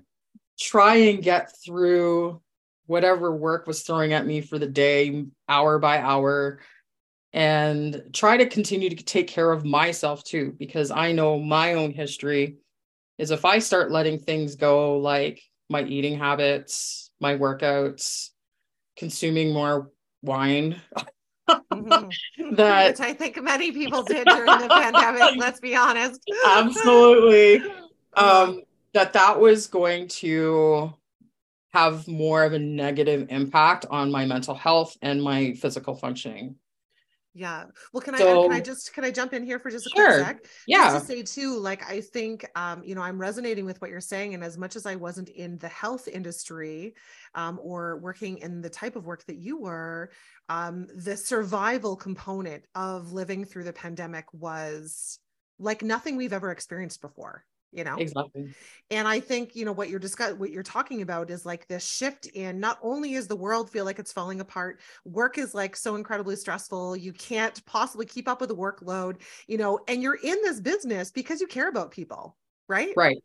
try 0.59 0.95
and 0.95 1.21
get 1.21 1.51
through 1.63 2.41
whatever 2.87 3.31
work 3.35 3.67
was 3.67 3.83
throwing 3.83 4.13
at 4.13 4.25
me 4.25 4.41
for 4.41 4.57
the 4.57 4.67
day, 4.67 5.25
hour 5.47 5.77
by 5.77 5.99
hour, 5.99 6.59
and 7.33 8.01
try 8.13 8.37
to 8.37 8.45
continue 8.47 8.89
to 8.89 9.03
take 9.03 9.27
care 9.27 9.51
of 9.51 9.65
myself 9.65 10.23
too, 10.23 10.55
because 10.57 10.91
I 10.91 11.11
know 11.11 11.39
my 11.39 11.73
own 11.73 11.91
history 11.91 12.57
is 13.17 13.31
if 13.31 13.45
I 13.45 13.59
start 13.59 13.91
letting 13.91 14.19
things 14.19 14.55
go, 14.55 14.97
like 14.97 15.41
my 15.69 15.83
eating 15.83 16.17
habits, 16.17 17.11
my 17.19 17.35
workouts, 17.35 18.29
consuming 18.95 19.53
more 19.53 19.91
wine. 20.21 20.81
mm-hmm. 21.49 22.55
that 22.55 22.91
Which 22.91 22.99
I 22.99 23.13
think 23.13 23.41
many 23.41 23.71
people 23.71 24.03
did 24.03 24.25
during 24.27 24.45
the 24.45 24.67
pandemic, 24.69 25.35
let's 25.37 25.59
be 25.59 25.75
honest. 25.75 26.21
Absolutely. 26.45 27.63
Um, 28.13 28.63
that 28.95 29.13
that 29.13 29.39
was 29.39 29.67
going 29.67 30.07
to 30.07 30.91
have 31.69 32.07
more 32.07 32.43
of 32.43 32.53
a 32.53 32.57
negative 32.57 33.27
impact 33.29 33.85
on 33.91 34.09
my 34.09 34.25
mental 34.25 34.55
health 34.55 34.97
and 35.03 35.21
my 35.21 35.53
physical 35.53 35.93
functioning. 35.93 36.55
Yeah. 37.37 37.65
Well, 37.93 38.01
can 38.01 38.17
so, 38.17 38.45
I 38.45 38.47
can 38.47 38.51
I 38.57 38.59
just 38.59 38.93
can 38.93 39.03
I 39.03 39.11
jump 39.11 39.31
in 39.31 39.43
here 39.43 39.59
for 39.59 39.69
just 39.69 39.85
a 39.85 39.89
sure. 39.95 40.23
quick 40.23 40.25
sec? 40.25 40.45
Yeah. 40.65 40.93
Just 40.93 41.05
to 41.05 41.13
say 41.13 41.21
too, 41.21 41.59
like 41.59 41.87
I 41.87 42.01
think 42.01 42.49
um, 42.55 42.81
you 42.83 42.95
know, 42.95 43.01
I'm 43.01 43.21
resonating 43.21 43.63
with 43.63 43.79
what 43.79 43.91
you're 43.91 44.01
saying. 44.01 44.33
And 44.33 44.43
as 44.43 44.57
much 44.57 44.75
as 44.75 44.87
I 44.87 44.95
wasn't 44.95 45.29
in 45.29 45.59
the 45.59 45.67
health 45.67 46.07
industry 46.07 46.95
um, 47.35 47.59
or 47.61 47.97
working 47.97 48.39
in 48.39 48.61
the 48.61 48.71
type 48.71 48.95
of 48.95 49.05
work 49.05 49.23
that 49.27 49.37
you 49.37 49.61
were, 49.61 50.09
um, 50.49 50.87
the 50.95 51.15
survival 51.15 51.95
component 51.95 52.63
of 52.73 53.13
living 53.13 53.45
through 53.45 53.65
the 53.65 53.73
pandemic 53.73 54.25
was 54.33 55.19
like 55.59 55.83
nothing 55.83 56.15
we've 56.15 56.33
ever 56.33 56.49
experienced 56.49 57.01
before 57.01 57.45
you 57.71 57.83
know? 57.83 57.97
Exactly. 57.97 58.49
And 58.89 59.07
i 59.07 59.19
think 59.19 59.55
you 59.55 59.65
know 59.65 59.71
what 59.71 59.89
you're 59.89 59.99
discuss 59.99 60.33
what 60.33 60.51
you're 60.51 60.63
talking 60.63 61.01
about 61.01 61.29
is 61.29 61.45
like 61.45 61.67
this 61.67 61.85
shift 61.85 62.25
in 62.27 62.59
not 62.59 62.79
only 62.81 63.13
is 63.13 63.27
the 63.27 63.35
world 63.35 63.69
feel 63.69 63.85
like 63.85 63.99
it's 63.99 64.13
falling 64.13 64.39
apart 64.39 64.79
work 65.05 65.37
is 65.37 65.53
like 65.53 65.75
so 65.75 65.95
incredibly 65.95 66.35
stressful 66.35 66.95
you 66.95 67.11
can't 67.11 67.65
possibly 67.65 68.05
keep 68.05 68.27
up 68.27 68.39
with 68.39 68.49
the 68.49 68.55
workload 68.55 69.17
you 69.47 69.57
know 69.57 69.79
and 69.87 70.01
you're 70.01 70.15
in 70.15 70.37
this 70.43 70.61
business 70.61 71.11
because 71.11 71.41
you 71.41 71.47
care 71.47 71.69
about 71.69 71.91
people 71.91 72.37
right? 72.69 72.93
Right 72.95 73.17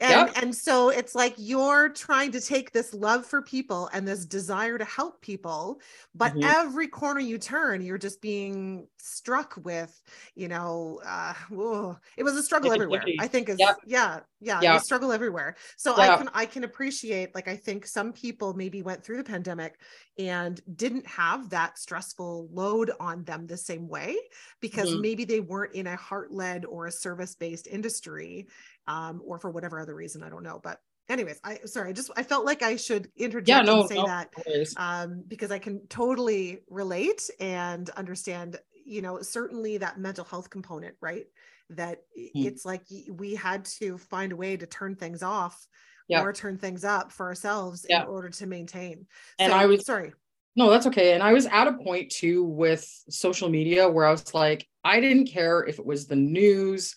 and 0.00 0.28
yep. 0.28 0.42
and 0.42 0.54
so 0.54 0.88
it's 0.88 1.14
like 1.14 1.34
you're 1.36 1.88
trying 1.88 2.32
to 2.32 2.40
take 2.40 2.72
this 2.72 2.92
love 2.92 3.24
for 3.24 3.40
people 3.40 3.88
and 3.92 4.06
this 4.06 4.24
desire 4.24 4.76
to 4.76 4.84
help 4.84 5.20
people 5.20 5.80
but 6.14 6.32
mm-hmm. 6.32 6.44
every 6.44 6.88
corner 6.88 7.20
you 7.20 7.38
turn 7.38 7.80
you're 7.80 7.98
just 7.98 8.20
being 8.20 8.86
struck 8.98 9.54
with 9.62 10.02
you 10.34 10.48
know 10.48 11.00
uh 11.06 11.32
whoa, 11.48 11.96
it 12.16 12.24
was 12.24 12.34
a 12.36 12.42
struggle 12.42 12.72
everywhere 12.72 13.04
i 13.20 13.28
think 13.28 13.48
is 13.48 13.58
yep. 13.58 13.76
yeah 13.86 14.20
yeah, 14.40 14.60
yeah. 14.60 14.78
struggle 14.78 15.12
everywhere 15.12 15.56
so 15.76 15.96
i 15.96 16.16
can 16.16 16.28
i 16.34 16.44
can 16.44 16.64
appreciate 16.64 17.34
like 17.34 17.46
i 17.46 17.56
think 17.56 17.86
some 17.86 18.12
people 18.12 18.52
maybe 18.52 18.82
went 18.82 19.02
through 19.02 19.16
the 19.16 19.24
pandemic 19.24 19.78
and 20.18 20.60
didn't 20.76 21.06
have 21.06 21.50
that 21.50 21.78
stressful 21.78 22.48
load 22.52 22.90
on 23.00 23.24
them 23.24 23.46
the 23.46 23.56
same 23.56 23.88
way 23.88 24.16
because 24.60 24.90
mm-hmm. 24.90 25.02
maybe 25.02 25.24
they 25.24 25.40
weren't 25.40 25.74
in 25.74 25.86
a 25.86 25.96
heart 25.96 26.32
led 26.32 26.64
or 26.64 26.86
a 26.86 26.92
service 26.92 27.34
based 27.34 27.66
industry 27.66 28.46
um, 28.86 29.22
or 29.24 29.38
for 29.38 29.50
whatever 29.50 29.80
other 29.80 29.94
reason, 29.94 30.22
I 30.22 30.28
don't 30.28 30.42
know. 30.42 30.60
But 30.62 30.80
anyways, 31.08 31.40
I 31.44 31.60
sorry, 31.64 31.90
I 31.90 31.92
just 31.92 32.10
I 32.16 32.22
felt 32.22 32.44
like 32.44 32.62
I 32.62 32.76
should 32.76 33.08
interject 33.16 33.48
yeah, 33.48 33.62
no, 33.62 33.80
and 33.80 33.88
say 33.88 33.96
no, 33.96 34.06
that 34.06 34.30
um, 34.76 35.24
because 35.26 35.50
I 35.50 35.58
can 35.58 35.86
totally 35.88 36.60
relate 36.68 37.28
and 37.40 37.88
understand. 37.90 38.58
You 38.86 39.00
know, 39.00 39.22
certainly 39.22 39.78
that 39.78 39.98
mental 39.98 40.24
health 40.24 40.50
component, 40.50 40.94
right? 41.00 41.24
That 41.70 42.02
mm. 42.18 42.30
it's 42.34 42.64
like 42.66 42.82
we 43.10 43.34
had 43.34 43.64
to 43.80 43.96
find 43.96 44.32
a 44.32 44.36
way 44.36 44.56
to 44.56 44.66
turn 44.66 44.94
things 44.94 45.22
off 45.22 45.66
yeah. 46.08 46.22
or 46.22 46.32
turn 46.32 46.58
things 46.58 46.84
up 46.84 47.12
for 47.12 47.26
ourselves 47.26 47.86
yeah. 47.88 48.02
in 48.02 48.08
order 48.08 48.28
to 48.28 48.46
maintain. 48.46 49.06
And 49.38 49.50
so, 49.50 49.56
I 49.56 49.66
was 49.66 49.86
sorry. 49.86 50.12
No, 50.56 50.70
that's 50.70 50.86
okay. 50.86 51.14
And 51.14 51.22
I 51.22 51.32
was 51.32 51.46
at 51.46 51.66
a 51.66 51.72
point 51.72 52.10
too 52.10 52.44
with 52.44 52.86
social 53.08 53.48
media 53.48 53.88
where 53.88 54.06
I 54.06 54.10
was 54.10 54.34
like, 54.34 54.68
I 54.84 55.00
didn't 55.00 55.26
care 55.26 55.64
if 55.64 55.78
it 55.78 55.86
was 55.86 56.06
the 56.06 56.16
news, 56.16 56.94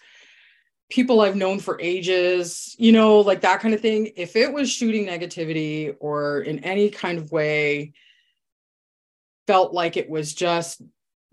people 0.90 1.22
I've 1.22 1.36
known 1.36 1.60
for 1.60 1.80
ages, 1.82 2.76
you 2.80 2.92
know, 2.92 3.20
like 3.20 3.42
that 3.42 3.60
kind 3.60 3.74
of 3.74 3.82
thing. 3.82 4.12
If 4.16 4.36
it 4.36 4.52
was 4.52 4.72
shooting 4.72 5.06
negativity 5.06 5.96
or 6.00 6.42
in 6.42 6.64
any 6.64 6.90
kind 6.90 7.18
of 7.18 7.32
way 7.32 7.94
felt 9.48 9.74
like 9.74 9.98
it 9.98 10.10
was 10.10 10.34
just 10.34 10.82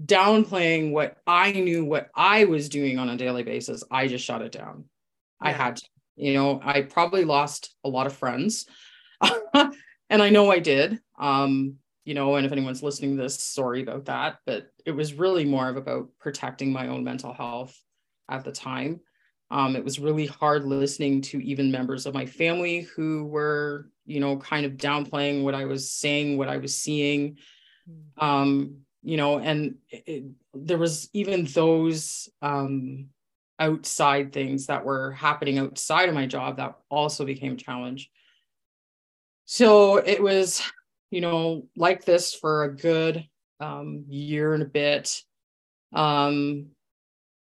downplaying 0.04 0.92
what 0.92 1.18
I 1.26 1.52
knew 1.52 1.84
what 1.84 2.10
I 2.14 2.44
was 2.44 2.68
doing 2.68 2.98
on 2.98 3.08
a 3.08 3.16
daily 3.16 3.44
basis, 3.44 3.84
I 3.90 4.08
just 4.08 4.24
shut 4.24 4.42
it 4.42 4.52
down. 4.52 4.84
Yeah. 5.42 5.48
I 5.48 5.52
had 5.52 5.76
to, 5.76 5.84
you 6.16 6.34
know, 6.34 6.60
I 6.62 6.82
probably 6.82 7.24
lost 7.24 7.74
a 7.84 7.88
lot 7.88 8.06
of 8.06 8.16
friends. 8.16 8.66
and 9.54 10.22
I 10.22 10.30
know 10.30 10.50
I 10.50 10.58
did. 10.58 11.00
Um, 11.18 11.76
you 12.04 12.14
know, 12.14 12.36
and 12.36 12.44
if 12.44 12.52
anyone's 12.52 12.82
listening 12.82 13.16
to 13.16 13.22
this, 13.22 13.42
sorry 13.42 13.82
about 13.82 14.06
that, 14.06 14.38
but 14.46 14.66
it 14.84 14.92
was 14.92 15.14
really 15.14 15.44
more 15.44 15.68
of 15.68 15.76
about 15.76 16.08
protecting 16.20 16.72
my 16.72 16.88
own 16.88 17.02
mental 17.02 17.32
health 17.32 17.80
at 18.28 18.44
the 18.44 18.52
time. 18.52 19.00
Um, 19.50 19.76
it 19.76 19.84
was 19.84 19.98
really 19.98 20.26
hard 20.26 20.64
listening 20.64 21.20
to 21.22 21.44
even 21.44 21.70
members 21.70 22.06
of 22.06 22.14
my 22.14 22.26
family 22.26 22.82
who 22.96 23.26
were, 23.26 23.90
you 24.06 24.20
know, 24.20 24.36
kind 24.38 24.66
of 24.66 24.72
downplaying 24.72 25.42
what 25.42 25.54
I 25.54 25.64
was 25.64 25.90
saying, 25.90 26.38
what 26.38 26.48
I 26.48 26.56
was 26.56 26.76
seeing. 26.76 27.38
Hmm. 27.86 28.24
Um, 28.24 28.76
you 29.02 29.16
know, 29.16 29.38
and 29.38 29.76
it, 29.90 30.24
there 30.54 30.78
was 30.78 31.10
even 31.12 31.44
those 31.44 32.28
um, 32.40 33.10
outside 33.58 34.32
things 34.32 34.66
that 34.66 34.84
were 34.84 35.12
happening 35.12 35.58
outside 35.58 36.08
of 36.08 36.14
my 36.14 36.26
job 36.26 36.56
that 36.56 36.76
also 36.90 37.24
became 37.24 37.52
a 37.52 37.56
challenge. 37.56 38.10
So 39.44 39.96
it 39.96 40.22
was, 40.22 40.62
you 41.10 41.20
know, 41.20 41.68
like 41.76 42.04
this 42.04 42.34
for 42.34 42.64
a 42.64 42.74
good 42.74 43.28
um, 43.60 44.04
year 44.08 44.54
and 44.54 44.62
a 44.62 44.66
bit. 44.66 45.22
Um, 45.92 46.68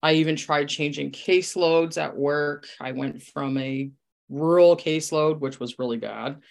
I 0.03 0.15
even 0.15 0.35
tried 0.35 0.67
changing 0.67 1.11
caseloads 1.11 1.97
at 1.97 2.17
work. 2.17 2.67
I 2.81 2.91
went 2.91 3.23
from 3.23 3.57
a 3.57 3.89
rural 4.27 4.75
caseload, 4.75 5.39
which 5.39 5.61
was 5.61 5.79
really 5.79 5.97
bad, 5.97 6.41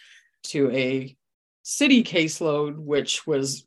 to 0.45 0.71
a 0.71 1.15
city 1.63 2.03
caseload, 2.03 2.77
which 2.79 3.27
was, 3.27 3.67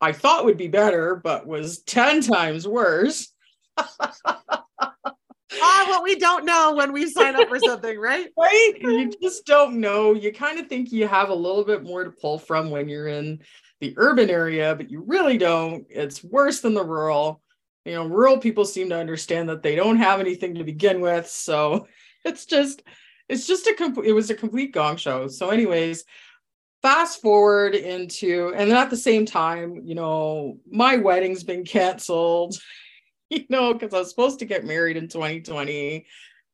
I 0.00 0.12
thought 0.12 0.46
would 0.46 0.56
be 0.56 0.68
better, 0.68 1.16
but 1.16 1.46
was 1.46 1.82
10 1.86 2.22
times 2.22 2.66
worse. 2.66 3.30
ah, 3.76 4.40
what 5.52 6.02
we 6.02 6.16
don't 6.16 6.46
know 6.46 6.74
when 6.74 6.94
we 6.94 7.06
sign 7.10 7.36
up 7.36 7.46
for 7.50 7.58
something, 7.58 7.98
right? 7.98 8.28
right? 8.38 8.72
You 8.80 9.12
just 9.22 9.44
don't 9.44 9.80
know. 9.80 10.14
You 10.14 10.32
kind 10.32 10.58
of 10.58 10.66
think 10.66 10.90
you 10.90 11.06
have 11.06 11.28
a 11.28 11.34
little 11.34 11.62
bit 11.62 11.84
more 11.84 12.04
to 12.04 12.10
pull 12.10 12.38
from 12.38 12.70
when 12.70 12.88
you're 12.88 13.08
in 13.08 13.40
the 13.80 13.92
urban 13.98 14.30
area, 14.30 14.74
but 14.74 14.90
you 14.90 15.02
really 15.06 15.36
don't. 15.36 15.84
It's 15.90 16.24
worse 16.24 16.60
than 16.60 16.72
the 16.72 16.82
rural 16.82 17.42
you 17.86 17.94
know 17.94 18.06
rural 18.06 18.38
people 18.38 18.64
seem 18.64 18.88
to 18.90 18.98
understand 18.98 19.48
that 19.48 19.62
they 19.62 19.74
don't 19.74 19.96
have 19.96 20.20
anything 20.20 20.54
to 20.56 20.64
begin 20.64 21.00
with. 21.00 21.28
So 21.28 21.86
it's 22.24 22.46
just 22.46 22.82
it's 23.28 23.46
just 23.46 23.66
a 23.66 23.74
complete 23.74 24.08
it 24.08 24.12
was 24.12 24.30
a 24.30 24.34
complete 24.34 24.72
gong 24.72 24.96
show. 24.96 25.28
So 25.28 25.50
anyways 25.50 26.04
fast 26.82 27.22
forward 27.22 27.74
into 27.74 28.52
and 28.54 28.70
then 28.70 28.76
at 28.76 28.90
the 28.90 28.96
same 28.96 29.24
time 29.24 29.80
you 29.82 29.94
know 29.94 30.58
my 30.70 30.96
wedding's 30.96 31.42
been 31.42 31.64
canceled 31.64 32.54
you 33.30 33.44
know 33.48 33.72
because 33.72 33.94
i 33.94 33.98
was 33.98 34.10
supposed 34.10 34.38
to 34.38 34.44
get 34.44 34.62
married 34.62 34.96
in 34.96 35.08
2020 35.08 36.06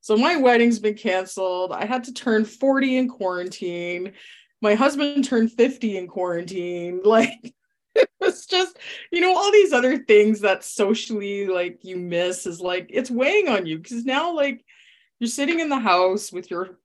so 0.02 0.16
my 0.16 0.34
wedding's 0.34 0.80
been 0.80 0.96
canceled. 0.96 1.70
I 1.70 1.84
had 1.84 2.02
to 2.04 2.12
turn 2.12 2.44
40 2.44 2.96
in 2.96 3.08
quarantine. 3.08 4.14
My 4.60 4.74
husband 4.74 5.24
turned 5.24 5.52
50 5.52 5.96
in 5.96 6.08
quarantine. 6.08 7.00
Like 7.04 7.54
it's 8.20 8.46
just 8.46 8.78
you 9.10 9.20
know 9.20 9.34
all 9.36 9.52
these 9.52 9.72
other 9.72 9.98
things 9.98 10.40
that 10.40 10.64
socially 10.64 11.46
like 11.46 11.78
you 11.82 11.96
miss 11.96 12.46
is 12.46 12.60
like 12.60 12.86
it's 12.90 13.10
weighing 13.10 13.48
on 13.48 13.66
you 13.66 13.78
because 13.78 14.04
now 14.04 14.34
like 14.34 14.64
you're 15.18 15.28
sitting 15.28 15.60
in 15.60 15.68
the 15.68 15.78
house 15.78 16.32
with 16.32 16.50
your 16.50 16.78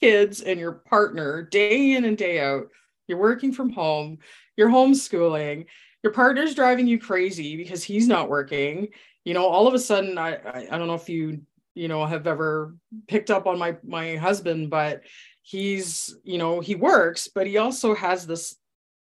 kids 0.00 0.40
and 0.40 0.60
your 0.60 0.72
partner 0.72 1.42
day 1.42 1.92
in 1.92 2.04
and 2.04 2.16
day 2.16 2.40
out. 2.40 2.68
You're 3.06 3.18
working 3.18 3.52
from 3.52 3.70
home, 3.70 4.18
you're 4.56 4.68
homeschooling, 4.68 5.66
your 6.02 6.12
partner's 6.12 6.54
driving 6.54 6.86
you 6.86 6.98
crazy 6.98 7.56
because 7.56 7.82
he's 7.82 8.06
not 8.06 8.28
working. 8.28 8.88
You 9.24 9.34
know, 9.34 9.46
all 9.46 9.66
of 9.66 9.74
a 9.74 9.78
sudden, 9.78 10.16
I, 10.16 10.36
I, 10.36 10.68
I 10.70 10.78
don't 10.78 10.86
know 10.86 10.94
if 10.94 11.08
you, 11.08 11.42
you 11.74 11.88
know, 11.88 12.06
have 12.06 12.26
ever 12.26 12.74
picked 13.08 13.30
up 13.30 13.46
on 13.46 13.58
my 13.58 13.76
my 13.82 14.16
husband, 14.16 14.70
but 14.70 15.02
he's, 15.42 16.16
you 16.22 16.38
know, 16.38 16.60
he 16.60 16.74
works, 16.74 17.28
but 17.28 17.46
he 17.46 17.58
also 17.58 17.94
has 17.94 18.26
this, 18.26 18.56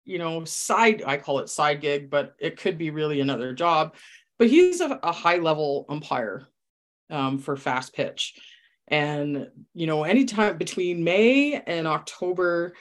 you 0.04 0.18
know, 0.18 0.44
side, 0.44 1.02
I 1.06 1.16
call 1.16 1.38
it 1.38 1.48
side 1.48 1.80
gig, 1.80 2.10
but 2.10 2.34
it 2.38 2.58
could 2.58 2.78
be 2.78 2.90
really 2.90 3.20
another 3.20 3.52
job. 3.52 3.94
But 4.38 4.48
he's 4.48 4.80
a, 4.80 4.98
a 5.02 5.12
high 5.12 5.36
level 5.36 5.86
umpire 5.88 6.46
um, 7.10 7.38
for 7.38 7.56
fast 7.56 7.94
pitch. 7.94 8.34
And, 8.88 9.48
you 9.72 9.86
know, 9.86 10.04
anytime 10.04 10.58
between 10.58 11.04
May 11.04 11.54
and 11.66 11.86
October, 11.86 12.74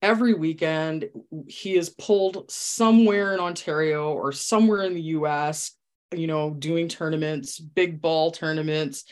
every 0.00 0.34
weekend 0.34 1.10
he 1.48 1.76
is 1.76 1.90
pulled 1.90 2.50
somewhere 2.50 3.34
in 3.34 3.40
Ontario 3.40 4.12
or 4.12 4.32
somewhere 4.32 4.82
in 4.82 4.94
the 4.94 5.02
US, 5.02 5.72
you 6.14 6.26
know, 6.26 6.50
doing 6.50 6.88
tournaments, 6.88 7.58
big 7.58 8.00
ball 8.00 8.30
tournaments. 8.30 9.04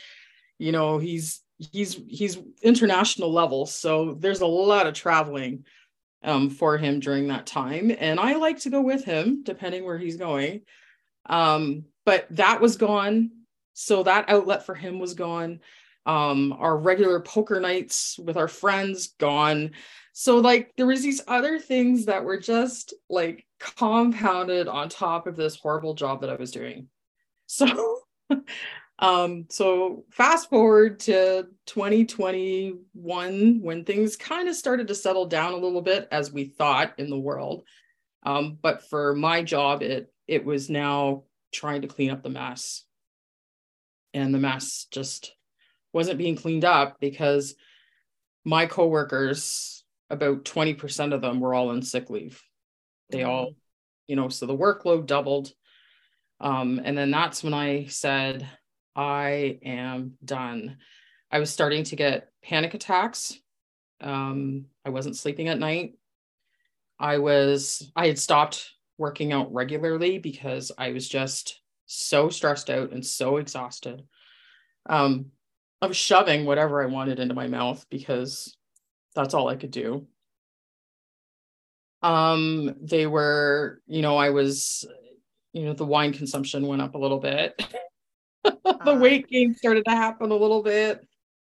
You 0.59 0.73
know, 0.73 0.99
he's 0.99 1.43
he's 1.59 2.01
he's 2.09 2.39
international 2.63 3.33
level, 3.33 3.67
so 3.67 4.17
there's 4.19 4.41
a 4.41 4.47
lot 4.47 4.87
of 4.87 4.95
traveling 4.95 5.65
um, 6.27 6.51
for 6.51 6.77
him 6.77 7.01
during 7.01 7.29
that 7.29 7.47
time, 7.47 7.91
and 7.99 8.21
I 8.21 8.35
like 8.35 8.61
to 8.61 8.71
go 8.71 8.83
with 8.83 9.05
him 9.05 9.43
depending 9.45 9.85
where 9.85 9.99
he's 9.99 10.17
going. 10.17 10.63
Um, 11.27 11.87
but 12.05 12.27
that 12.31 12.61
was 12.61 12.77
gone, 12.77 13.31
so 13.73 14.03
that 14.03 14.29
outlet 14.29 14.67
for 14.67 14.75
him 14.75 14.99
was 14.99 15.15
gone. 15.15 15.61
Um, 16.05 16.53
our 16.53 16.77
regular 16.77 17.21
poker 17.21 17.59
nights 17.61 18.19
with 18.19 18.37
our 18.37 18.47
friends 18.49 19.15
gone 19.19 19.73
so 20.19 20.39
like 20.39 20.73
there 20.79 20.87
was 20.87 21.03
these 21.03 21.21
other 21.29 21.59
things 21.59 22.07
that 22.07 22.25
were 22.25 22.41
just 22.41 22.95
like 23.11 23.45
compounded 23.61 24.67
on 24.67 24.89
top 24.89 25.27
of 25.27 25.37
this 25.37 25.57
horrible 25.57 25.93
job 25.93 26.23
that 26.23 26.31
I 26.31 26.37
was 26.37 26.51
doing. 26.51 26.89
So 27.45 27.99
um 28.99 29.47
so 29.51 30.05
fast 30.11 30.49
forward 30.49 30.99
to 31.01 31.47
2021 31.67 33.61
when 33.61 33.85
things 33.85 34.17
kind 34.17 34.49
of 34.49 34.57
started 34.57 34.89
to 34.89 34.95
settle 34.95 35.27
down 35.27 35.53
a 35.53 35.59
little 35.59 35.83
bit 35.83 36.09
as 36.11 36.33
we 36.33 36.45
thought 36.45 36.95
in 36.99 37.11
the 37.11 37.19
world. 37.19 37.65
Um 38.25 38.59
but 38.61 38.89
for 38.89 39.15
my 39.15 39.43
job 39.43 39.83
it 39.83 40.13
it 40.27 40.45
was 40.45 40.71
now 40.71 41.25
trying 41.53 41.83
to 41.83 41.89
clean 41.89 42.11
up 42.11 42.23
the 42.23 42.31
mess. 42.31 42.85
And 44.15 44.35
the 44.35 44.39
mess 44.39 44.87
just 44.91 45.33
wasn't 45.93 46.19
being 46.19 46.37
cleaned 46.37 46.65
up 46.65 46.99
because 47.01 47.55
my 48.45 48.67
coworkers 48.67 49.85
about 50.09 50.45
20% 50.45 51.13
of 51.13 51.21
them 51.21 51.41
were 51.41 51.55
all 51.55 51.71
on 51.71 51.83
sick 51.83 52.11
leave. 52.11 52.43
They 53.11 53.21
mm-hmm. 53.21 53.31
all, 53.31 53.53
you 54.07 54.17
know, 54.17 54.29
so 54.29 54.47
the 54.47 54.57
workload 54.57 55.07
doubled. 55.07 55.53
Um, 56.41 56.81
and 56.83 56.97
then 56.97 57.11
that's 57.11 57.43
when 57.43 57.55
I 57.55 57.87
said, 57.87 58.49
I 58.97 59.59
am 59.63 60.15
done. 60.25 60.79
I 61.31 61.39
was 61.39 61.51
starting 61.51 61.85
to 61.85 61.97
get 61.97 62.31
panic 62.43 62.73
attacks. 62.73 63.39
Um, 64.01 64.67
I 64.85 64.91
wasn't 64.91 65.17
sleeping 65.17 65.49
at 65.49 65.59
night. 65.59 65.95
I 66.99 67.19
was, 67.19 67.91
I 67.95 68.07
had 68.07 68.19
stopped 68.19 68.71
working 68.97 69.33
out 69.33 69.53
regularly 69.53 70.19
because 70.19 70.73
I 70.79 70.93
was 70.93 71.07
just 71.07 71.61
so 71.85 72.31
stressed 72.31 72.71
out 72.71 72.93
and 72.93 73.05
so 73.05 73.37
exhausted. 73.37 74.03
Um, 74.89 75.27
I 75.83 75.87
was 75.87 75.97
shoving 75.97 76.47
whatever 76.47 76.83
I 76.83 76.87
wanted 76.87 77.21
into 77.21 77.35
my 77.35 77.49
mouth 77.49 77.85
because 77.91 78.57
that's 79.15 79.35
all 79.35 79.49
I 79.49 79.57
could 79.57 79.71
do. 79.71 80.07
Um, 82.03 82.77
they 82.81 83.07
were, 83.07 83.83
you 83.87 84.01
know, 84.01 84.17
I 84.17 84.31
was, 84.31 84.87
you 85.53 85.65
know, 85.67 85.75
the 85.75 85.85
wine 85.85 86.13
consumption 86.13 86.67
went 86.67 86.83
up 86.83 86.95
a 86.95 86.99
little 86.99 87.19
bit. 87.19 87.63
the 88.65 88.93
uh, 88.93 88.99
weight 88.99 89.29
gain 89.29 89.55
started 89.55 89.85
to 89.87 89.91
happen 89.93 90.31
a 90.31 90.37
little 90.37 90.63
bit. 90.63 91.07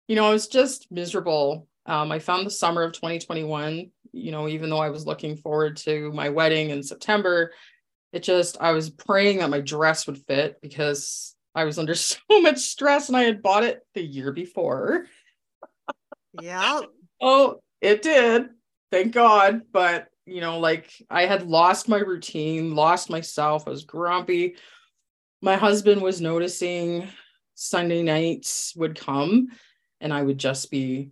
You 0.09 0.17
know, 0.17 0.27
I 0.27 0.31
was 0.31 0.49
just 0.49 0.91
miserable. 0.91 1.67
Um, 1.87 2.13
I 2.13 2.19
found 2.19 2.47
the 2.47 2.51
summer 2.51 2.83
of 2.83 2.93
2021, 2.93 3.91
you 4.13 4.31
know, 4.31 4.49
even 4.49 4.71
though 4.71 4.79
I 4.79 4.91
was 4.91 5.07
looking 5.07 5.37
forward 5.37 5.77
to 5.79 6.13
my 6.13 6.29
wedding 6.29 6.71
in 6.71 6.83
September, 6.83 7.53
it 8.13 8.23
just, 8.23 8.59
I 8.61 8.73
was 8.73 8.91
praying 8.91 9.39
that 9.39 9.51
my 9.51 9.61
dress 9.61 10.07
would 10.07 10.19
fit 10.27 10.61
because 10.61 11.35
I 11.55 11.65
was 11.65 11.79
under 11.79 11.95
so 11.97 12.19
much 12.31 12.59
stress 12.59 13.09
and 13.09 13.17
I 13.17 13.23
had 13.23 13.43
bought 13.43 13.65
it 13.65 13.81
the 13.95 14.03
year 14.03 14.33
before. 14.33 15.07
Yeah. 16.41 16.81
Oh, 17.21 17.61
it 17.81 18.03
did. 18.03 18.49
Thank 18.91 19.13
God. 19.13 19.63
But, 19.73 20.09
you 20.27 20.41
know, 20.41 20.59
like 20.61 20.93
I 21.11 21.27
had 21.27 21.47
lost 21.47 21.89
my 21.89 21.99
routine, 21.99 22.75
lost 22.75 23.11
myself. 23.11 23.67
I 23.67 23.71
was 23.71 23.85
grumpy. 23.85 24.57
My 25.43 25.57
husband 25.57 26.01
was 26.01 26.21
noticing 26.21 27.09
Sunday 27.55 28.03
nights 28.03 28.73
would 28.77 28.99
come 28.99 29.49
and 30.01 30.13
I 30.13 30.23
would 30.23 30.39
just 30.39 30.71
be, 30.71 31.11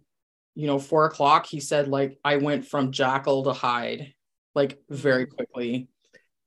you 0.54 0.66
know, 0.66 0.78
four 0.78 1.04
o'clock. 1.04 1.46
He 1.46 1.60
said, 1.60 1.88
like, 1.88 2.18
I 2.24 2.36
went 2.36 2.64
from 2.64 2.92
Jekyll 2.92 3.44
to 3.44 3.52
Hyde, 3.52 4.14
like, 4.54 4.78
very 4.88 5.26
quickly 5.26 5.88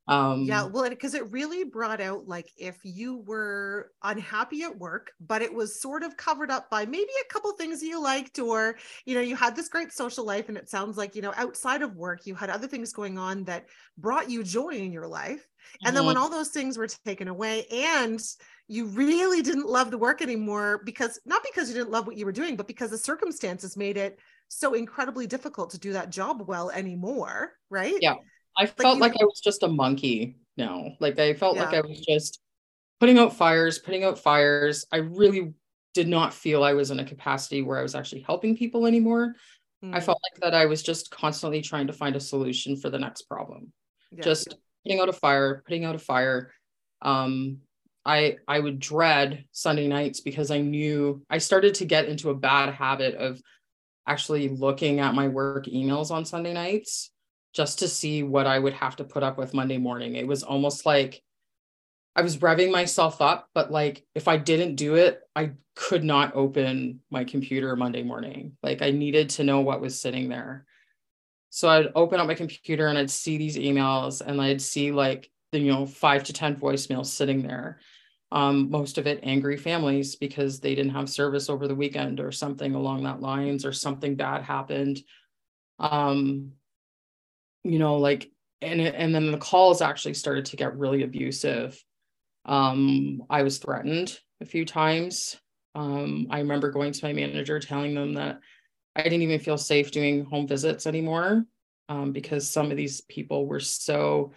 um 0.07 0.43
yeah 0.43 0.65
well 0.65 0.89
because 0.89 1.13
it 1.13 1.31
really 1.31 1.63
brought 1.63 2.01
out 2.01 2.27
like 2.27 2.51
if 2.57 2.77
you 2.83 3.19
were 3.25 3.91
unhappy 4.03 4.63
at 4.63 4.77
work 4.77 5.11
but 5.21 5.41
it 5.41 5.53
was 5.53 5.79
sort 5.79 6.03
of 6.03 6.17
covered 6.17 6.51
up 6.51 6.69
by 6.69 6.85
maybe 6.85 7.09
a 7.21 7.33
couple 7.33 7.49
things 7.53 7.81
you 7.81 8.01
liked 8.01 8.37
or 8.37 8.75
you 9.05 9.15
know 9.15 9.21
you 9.21 9.33
had 9.33 9.55
this 9.55 9.69
great 9.69 9.93
social 9.93 10.25
life 10.25 10.49
and 10.49 10.57
it 10.57 10.69
sounds 10.69 10.97
like 10.97 11.15
you 11.15 11.21
know 11.21 11.33
outside 11.37 11.81
of 11.81 11.95
work 11.95 12.25
you 12.25 12.35
had 12.35 12.49
other 12.49 12.67
things 12.67 12.91
going 12.91 13.17
on 13.17 13.45
that 13.45 13.65
brought 13.97 14.29
you 14.29 14.43
joy 14.43 14.71
in 14.71 14.91
your 14.91 15.07
life 15.07 15.47
and 15.81 15.87
mm-hmm. 15.87 15.95
then 15.95 16.05
when 16.05 16.17
all 16.17 16.29
those 16.29 16.49
things 16.49 16.77
were 16.77 16.87
taken 16.87 17.27
away 17.27 17.65
and 17.71 18.21
you 18.67 18.85
really 18.85 19.41
didn't 19.41 19.67
love 19.67 19.91
the 19.91 19.97
work 19.97 20.21
anymore 20.21 20.81
because 20.85 21.19
not 21.25 21.43
because 21.43 21.69
you 21.69 21.75
didn't 21.75 21.91
love 21.91 22.07
what 22.07 22.17
you 22.17 22.25
were 22.25 22.31
doing 22.31 22.55
but 22.55 22.67
because 22.67 22.89
the 22.89 22.97
circumstances 22.97 23.75
made 23.75 23.97
it 23.97 24.19
so 24.47 24.73
incredibly 24.73 25.27
difficult 25.27 25.69
to 25.69 25.79
do 25.79 25.93
that 25.93 26.09
job 26.09 26.43
well 26.47 26.69
anymore 26.71 27.53
right 27.69 27.95
yeah 28.01 28.15
I 28.57 28.65
felt 28.65 28.99
like, 28.99 29.13
like 29.13 29.21
I 29.21 29.25
was 29.25 29.41
just 29.43 29.63
a 29.63 29.67
monkey 29.67 30.37
now. 30.57 30.91
Like 30.99 31.17
I 31.19 31.33
felt 31.33 31.55
yeah. 31.55 31.65
like 31.65 31.73
I 31.73 31.81
was 31.81 31.99
just 32.01 32.39
putting 32.99 33.17
out 33.17 33.35
fires, 33.35 33.79
putting 33.79 34.03
out 34.03 34.19
fires. 34.19 34.85
I 34.91 34.97
really 34.97 35.53
did 35.93 36.07
not 36.07 36.33
feel 36.33 36.63
I 36.63 36.73
was 36.73 36.91
in 36.91 36.99
a 36.99 37.05
capacity 37.05 37.61
where 37.61 37.77
I 37.77 37.83
was 37.83 37.95
actually 37.95 38.21
helping 38.21 38.55
people 38.55 38.85
anymore. 38.85 39.35
Mm. 39.83 39.95
I 39.95 39.99
felt 39.99 40.19
like 40.23 40.41
that 40.41 40.57
I 40.57 40.65
was 40.65 40.83
just 40.83 41.11
constantly 41.11 41.61
trying 41.61 41.87
to 41.87 41.93
find 41.93 42.15
a 42.15 42.19
solution 42.19 42.77
for 42.77 42.89
the 42.89 42.99
next 42.99 43.23
problem. 43.23 43.71
Yeah. 44.11 44.23
Just 44.23 44.55
putting 44.83 44.99
out 44.99 45.09
a 45.09 45.13
fire, 45.13 45.63
putting 45.65 45.85
out 45.85 45.95
a 45.95 45.99
fire. 45.99 46.51
Um, 47.01 47.59
I 48.05 48.37
I 48.47 48.59
would 48.59 48.79
dread 48.79 49.45
Sunday 49.51 49.87
nights 49.87 50.19
because 50.19 50.51
I 50.51 50.59
knew 50.59 51.23
I 51.29 51.37
started 51.37 51.75
to 51.75 51.85
get 51.85 52.05
into 52.05 52.29
a 52.29 52.35
bad 52.35 52.73
habit 52.73 53.15
of 53.15 53.41
actually 54.07 54.49
looking 54.49 54.99
at 54.99 55.15
my 55.15 55.29
work 55.29 55.65
emails 55.65 56.11
on 56.11 56.25
Sunday 56.25 56.53
nights 56.53 57.11
just 57.53 57.79
to 57.79 57.87
see 57.87 58.23
what 58.23 58.47
I 58.47 58.59
would 58.59 58.73
have 58.73 58.97
to 58.97 59.03
put 59.03 59.23
up 59.23 59.37
with 59.37 59.53
Monday 59.53 59.77
morning. 59.77 60.15
It 60.15 60.27
was 60.27 60.43
almost 60.43 60.85
like 60.85 61.21
I 62.15 62.21
was 62.21 62.37
revving 62.37 62.71
myself 62.71 63.21
up, 63.21 63.47
but 63.53 63.71
like 63.71 64.05
if 64.15 64.27
I 64.27 64.37
didn't 64.37 64.75
do 64.75 64.95
it, 64.95 65.21
I 65.35 65.51
could 65.75 66.03
not 66.03 66.35
open 66.35 66.99
my 67.09 67.23
computer 67.23 67.75
Monday 67.75 68.03
morning. 68.03 68.57
Like 68.61 68.81
I 68.81 68.91
needed 68.91 69.29
to 69.31 69.43
know 69.43 69.61
what 69.61 69.81
was 69.81 69.99
sitting 69.99 70.29
there. 70.29 70.65
So 71.55 71.69
I'd 71.69 71.91
open 71.93 72.19
up 72.19 72.27
my 72.27 72.33
computer 72.33 72.87
and 72.87 72.97
I'd 72.97 73.11
see 73.11 73.37
these 73.37 73.57
emails 73.57 74.21
and 74.25 74.41
I'd 74.41 74.61
see 74.61 74.91
like 74.91 75.29
the, 75.51 75.59
you 75.59 75.71
know, 75.71 75.85
five 75.85 76.23
to 76.23 76.33
10 76.33 76.55
voicemails 76.55 77.05
sitting 77.07 77.43
there. 77.43 77.79
Um, 78.31 78.71
most 78.71 78.97
of 78.97 79.05
it 79.05 79.19
angry 79.21 79.57
families 79.57 80.15
because 80.15 80.59
they 80.59 80.73
didn't 80.73 80.93
have 80.93 81.07
service 81.07 81.49
over 81.49 81.67
the 81.67 81.75
weekend 81.75 82.19
or 82.19 82.31
something 82.31 82.73
along 82.73 83.03
that 83.03 83.21
lines 83.21 83.65
or 83.65 83.71
something 83.71 84.15
bad 84.15 84.41
happened. 84.41 85.03
Um, 85.77 86.53
you 87.63 87.79
know 87.79 87.97
like 87.97 88.29
and 88.61 88.81
and 88.81 89.13
then 89.13 89.31
the 89.31 89.37
calls 89.37 89.81
actually 89.81 90.13
started 90.13 90.45
to 90.45 90.57
get 90.57 90.77
really 90.77 91.03
abusive 91.03 91.81
um 92.45 93.23
i 93.29 93.43
was 93.43 93.57
threatened 93.57 94.19
a 94.41 94.45
few 94.45 94.65
times 94.65 95.37
um 95.75 96.27
i 96.29 96.39
remember 96.39 96.71
going 96.71 96.91
to 96.91 97.05
my 97.05 97.13
manager 97.13 97.59
telling 97.59 97.93
them 97.93 98.13
that 98.13 98.39
i 98.95 99.03
didn't 99.03 99.21
even 99.21 99.39
feel 99.39 99.57
safe 99.57 99.91
doing 99.91 100.25
home 100.25 100.47
visits 100.47 100.87
anymore 100.87 101.45
um, 101.89 102.11
because 102.11 102.49
some 102.49 102.71
of 102.71 102.77
these 102.77 103.01
people 103.01 103.45
were 103.45 103.59
so 103.59 104.31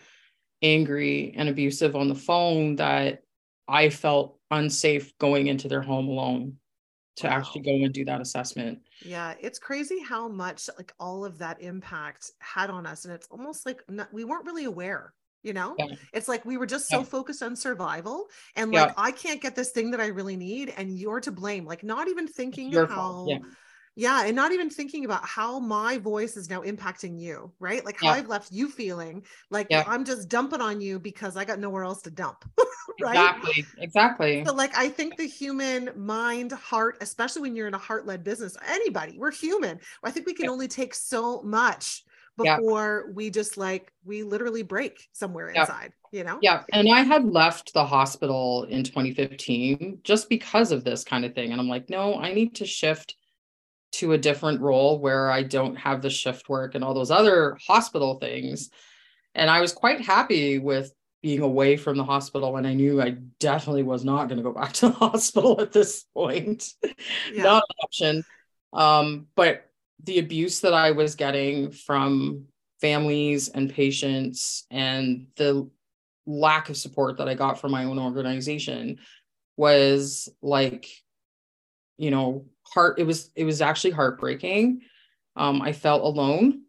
angry 0.63 1.35
and 1.37 1.49
abusive 1.49 1.97
on 1.97 2.09
the 2.09 2.15
phone 2.15 2.77
that 2.77 3.23
i 3.69 3.89
felt 3.91 4.39
unsafe 4.51 5.17
going 5.19 5.47
into 5.47 5.69
their 5.69 5.83
home 5.83 6.09
alone 6.09 6.57
to 7.17 7.29
actually 7.29 7.63
go 7.63 7.73
and 7.73 7.93
do 7.93 8.05
that 8.05 8.21
assessment. 8.21 8.79
Yeah, 9.05 9.35
it's 9.41 9.59
crazy 9.59 10.01
how 10.01 10.29
much 10.29 10.69
like 10.77 10.93
all 11.01 11.25
of 11.25 11.39
that 11.39 11.61
impact 11.63 12.31
had 12.41 12.71
on 12.71 12.87
us. 12.87 13.05
And 13.05 13.15
it's 13.15 13.27
almost 13.31 13.65
like 13.65 13.81
not, 13.89 14.13
we 14.13 14.25
weren't 14.25 14.45
really 14.45 14.65
aware, 14.65 15.15
you 15.43 15.55
know? 15.55 15.75
Yeah. 15.79 15.87
It's 16.13 16.29
like 16.29 16.45
we 16.45 16.59
were 16.59 16.67
just 16.67 16.89
so 16.89 16.99
yeah. 16.99 17.05
focused 17.05 17.43
on 17.43 17.57
survival 17.57 18.27
and 18.55 18.71
like, 18.71 18.89
yeah. 18.89 18.95
I 18.99 19.13
can't 19.13 19.41
get 19.41 19.57
this 19.57 19.71
thing 19.71 19.91
that 19.93 20.01
I 20.01 20.09
really 20.09 20.37
need 20.37 20.75
and 20.77 20.99
you're 20.99 21.21
to 21.21 21.33
blame. 21.33 21.65
Like, 21.65 21.83
not 21.83 22.09
even 22.09 22.29
thinking 22.29 22.71
how 22.73 23.27
yeah 23.97 24.25
and 24.27 24.37
not 24.37 24.53
even 24.53 24.69
thinking 24.71 25.05
about 25.05 25.27
how 25.27 25.59
my 25.59 25.99
voice 25.99 26.37
is 26.37 26.49
now 26.51 26.61
impacting 26.63 27.19
you 27.19 27.51
right 27.59 27.85
like 27.85 27.97
how 27.99 28.09
Yeah. 28.09 28.13
i've 28.15 28.29
left 28.29 28.53
you 28.53 28.69
feeling 28.69 29.25
like 29.51 29.67
Yeah. 29.71 29.85
i'm 29.87 30.05
just 30.05 30.29
dumping 30.29 30.61
on 30.61 30.81
you 30.81 30.99
because 30.99 31.37
i 31.37 31.45
got 31.45 31.59
nowhere 31.59 31.83
else 31.85 32.03
to 32.03 32.11
dump 32.11 32.45
right 33.01 33.17
Exactly. 33.17 33.67
Exactly. 33.79 34.45
so 34.47 34.53
like 34.55 34.77
i 34.77 34.89
think 34.89 35.17
the 35.17 35.27
human 35.27 35.91
mind 35.97 36.53
heart 36.53 36.99
especially 37.01 37.43
when 37.43 37.57
you're 37.57 37.69
in 37.69 37.75
a 37.75 37.79
heart-led 37.79 38.23
business 38.23 38.57
anybody 38.69 39.17
we're 39.19 39.33
human 39.33 39.79
i 40.05 40.11
think 40.11 40.27
we 40.27 40.35
can 40.35 40.45
Yeah. 40.45 40.51
only 40.53 40.69
take 40.69 40.95
so 40.95 41.43
much 41.43 42.05
before 42.37 43.11
we 43.15 43.31
just 43.31 43.57
like 43.57 43.91
we 44.05 44.23
literally 44.23 44.63
break 44.63 45.09
somewhere 45.13 45.49
inside 45.49 45.93
you 46.13 46.23
know 46.23 46.39
Yeah. 46.43 46.65
And 46.75 46.87
I 46.93 47.01
had 47.01 47.25
left 47.25 47.73
the 47.73 47.85
hospital 47.85 48.65
in 48.65 48.85
2015 48.85 50.01
just 50.05 50.29
because 50.29 50.71
of 50.71 50.85
this 50.85 51.03
kind 51.03 51.25
of 51.25 51.35
thing. 51.35 51.53
And 51.53 51.61
I'm 51.61 51.67
like, 51.69 51.89
no, 51.89 52.17
I 52.19 52.33
need 52.35 52.55
to 52.57 52.67
shift 52.67 53.17
to 53.97 54.13
a 54.13 54.19
different 54.19 54.61
role 54.61 54.99
where 54.99 55.31
I 55.31 55.43
don't 55.43 55.77
have 55.77 56.03
the 56.03 56.11
shift 56.11 56.49
work 56.49 56.75
and 56.75 56.85
all 56.85 56.95
those 56.95 57.11
other 57.11 57.57
hospital 57.67 58.19
things. 58.19 58.71
And 59.35 59.51
I 59.51 59.61
was 59.61 59.73
quite 59.73 60.01
happy 60.01 60.59
with 60.59 60.93
being 61.23 61.41
away 61.41 61.77
from 61.77 61.97
the 61.97 62.05
hospital. 62.05 62.57
And 62.57 62.67
I 62.67 62.75
knew 62.75 63.01
I 63.01 63.17
definitely 63.41 63.83
was 63.83 64.05
not 64.05 64.29
going 64.29 64.37
to 64.37 64.43
go 64.43 64.53
back 64.53 64.73
to 64.75 64.89
the 64.89 64.95
hospital 64.95 65.61
at 65.61 65.73
this 65.73 66.05
point. 66.15 66.73
Yeah. 67.33 67.43
Not 67.43 67.63
an 67.69 67.77
option. 67.83 68.25
Um, 68.73 69.27
but 69.35 69.71
the 70.05 70.19
abuse 70.19 70.61
that 70.61 70.75
I 70.75 70.91
was 70.91 71.15
getting 71.15 71.71
from 71.71 72.47
families 72.81 73.49
and 73.49 73.73
patients 73.73 74.67
and 74.71 75.27
the 75.37 75.71
lack 76.27 76.69
of 76.69 76.77
support 76.77 77.19
that 77.19 77.29
I 77.29 77.35
got 77.35 77.61
from 77.61 77.73
my 77.73 77.85
own 77.85 77.99
organization 77.99 78.99
was 79.57 80.29
like, 80.43 80.87
you 81.97 82.11
know, 82.11 82.45
heart, 82.75 82.99
it 82.99 83.05
was, 83.05 83.31
it 83.35 83.45
was 83.45 83.63
actually 83.63 83.93
heartbreaking. 83.93 84.83
Um, 85.37 85.63
I 85.63 85.73
felt 85.73 86.03
alone. 86.03 86.63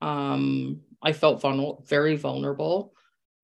Um, 0.00 0.80
I 1.02 1.12
felt 1.12 1.40
vulnerable, 1.40 1.84
very 1.88 2.16
vulnerable, 2.16 2.94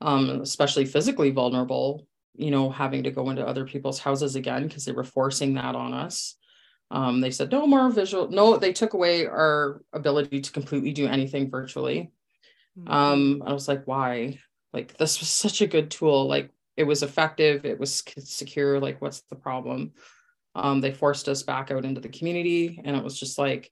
um, 0.01 0.41
especially 0.43 0.85
physically 0.85 1.31
vulnerable, 1.31 2.07
you 2.35 2.51
know, 2.51 2.71
having 2.71 3.03
to 3.05 3.11
go 3.11 3.31
into 3.31 3.47
other 3.47 3.65
people's 3.65 3.99
houses 3.99 4.37
again 4.37 4.67
because 4.67 4.85
they 4.85 4.93
were 4.93 5.05
forcing 5.05 5.55
that 5.55 5.75
on 5.75 5.95
us. 5.95 6.37
Um, 6.91 7.21
they 7.21 7.31
said 7.31 7.51
no 7.51 7.67
more 7.67 7.91
visual. 7.91 8.29
No, 8.31 8.57
they 8.57 8.73
took 8.73 8.95
away 8.95 9.27
our 9.27 9.83
ability 9.93 10.41
to 10.41 10.53
completely 10.53 10.93
do 10.93 11.07
anything 11.07 11.51
virtually. 11.51 12.13
Mhm. 12.79 12.91
Um, 12.93 13.43
I 13.45 13.53
was 13.53 13.69
like, 13.69 13.87
why? 13.87 14.39
Like 14.73 14.97
this 14.97 15.19
was 15.21 15.29
such 15.29 15.63
a 15.63 15.67
good 15.67 15.91
tool. 15.91 16.29
Like 16.29 16.51
it 16.77 16.85
was 16.85 17.03
effective. 17.03 17.65
It 17.65 17.81
was 17.81 18.05
secure. 18.19 18.79
Like 18.79 19.01
what's 19.01 19.23
the 19.23 19.37
problem? 19.37 19.93
Um, 20.57 20.81
they 20.81 20.91
forced 20.91 21.29
us 21.29 21.43
back 21.43 21.71
out 21.71 21.85
into 21.85 22.01
the 22.01 22.09
community, 22.09 22.81
and 22.83 22.97
it 22.97 23.05
was 23.05 23.21
just 23.21 23.37
like, 23.39 23.71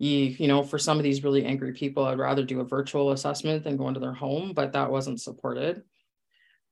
you, 0.00 0.10
you 0.10 0.48
know, 0.48 0.64
for 0.64 0.78
some 0.78 0.98
of 0.98 1.04
these 1.04 1.22
really 1.22 1.44
angry 1.44 1.72
people, 1.72 2.04
I'd 2.04 2.18
rather 2.18 2.42
do 2.42 2.60
a 2.60 2.64
virtual 2.64 3.12
assessment 3.12 3.62
than 3.62 3.76
go 3.76 3.86
into 3.86 4.00
their 4.00 4.12
home, 4.12 4.52
but 4.52 4.72
that 4.72 4.90
wasn't 4.90 5.20
supported. 5.20 5.82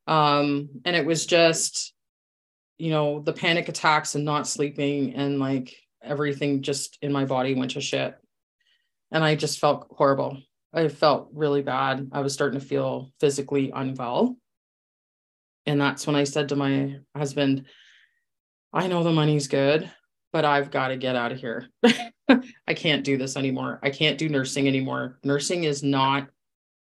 Um, 0.09 0.69
and 0.85 0.97
it 0.97 1.07
was 1.07 1.25
just, 1.27 1.95
you 2.79 2.91
know, 2.91 3.21
the 3.21 3.33
panic 3.33 3.69
attacks 3.69 4.17
and 4.17 4.25
not 4.25 4.49
sleeping 4.49 5.15
and 5.15 5.39
like 5.39 5.77
everything 6.03 6.63
just 6.63 6.99
in 7.01 7.13
my 7.13 7.25
body 7.25 7.55
went 7.55 7.71
to 7.73 7.81
shit. 7.81 8.17
And 9.13 9.23
I 9.23 9.37
just 9.37 9.61
felt 9.61 9.87
horrible. 9.91 10.39
I 10.75 10.89
felt 10.89 11.29
really 11.33 11.63
bad. 11.63 12.09
I 12.11 12.21
was 12.21 12.33
starting 12.35 12.59
to 12.59 12.67
feel 12.67 13.13
physically 13.21 13.71
unwell. 13.73 14.37
And 15.65 15.81
that's 15.81 16.09
when 16.09 16.17
I 16.17 16.25
said 16.25 16.49
to 16.49 16.57
my 16.57 16.97
husband, 17.17 17.67
I 18.73 18.89
know 18.89 19.03
the 19.03 19.13
money's 19.13 19.49
good, 19.49 19.91
but 20.33 20.45
I've 20.45 20.71
got 20.71 20.89
to 20.89 20.97
get 20.97 21.17
out 21.17 21.33
of 21.33 21.39
here. 21.39 21.69
I 22.67 22.75
can't 22.75 23.05
do 23.05 23.17
this 23.19 23.37
anymore. 23.37 23.79
I 23.83 23.91
can't 23.91 24.19
do 24.19 24.29
nursing 24.29 24.67
anymore. 24.67 25.19
Nursing 25.23 25.65
is 25.65 25.83
not 25.83 26.29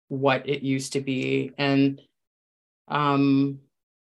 what 0.07 0.47
it 0.47 0.63
used 0.63 0.93
to 0.93 1.01
be. 1.01 1.51
And 1.57 2.01
um 2.87 3.59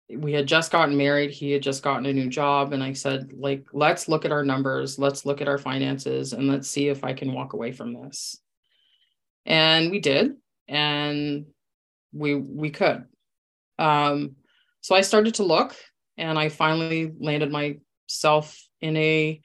we 0.09 0.33
had 0.33 0.47
just 0.47 0.71
gotten 0.71 0.97
married 0.97 1.31
he 1.31 1.51
had 1.51 1.62
just 1.62 1.83
gotten 1.83 2.07
a 2.07 2.12
new 2.12 2.29
job 2.29 2.73
and 2.73 2.83
i 2.83 2.93
said 2.93 3.33
like 3.37 3.67
let's 3.73 4.09
look 4.09 4.25
at 4.25 4.33
our 4.33 4.45
numbers 4.45 4.99
let's 4.99 5.27
look 5.27 5.41
at 5.41 5.49
our 5.49 5.59
finances 5.59 6.33
and 6.33 6.47
let's 6.47 6.69
see 6.69 6.89
if 6.89 7.03
i 7.03 7.12
can 7.12 7.33
walk 7.33 7.53
away 7.53 7.73
from 7.73 7.93
this 7.93 8.41
and 9.45 9.91
we 9.91 9.99
did 9.99 10.35
and 10.69 11.47
we 12.12 12.35
we 12.35 12.71
could 12.71 13.05
um 13.79 14.37
so 14.81 14.95
i 14.95 15.01
started 15.01 15.35
to 15.35 15.43
look 15.43 15.75
and 16.19 16.39
i 16.39 16.49
finally 16.49 17.13
landed 17.21 17.51
myself 17.51 18.61
in 18.81 18.97
a 18.97 19.41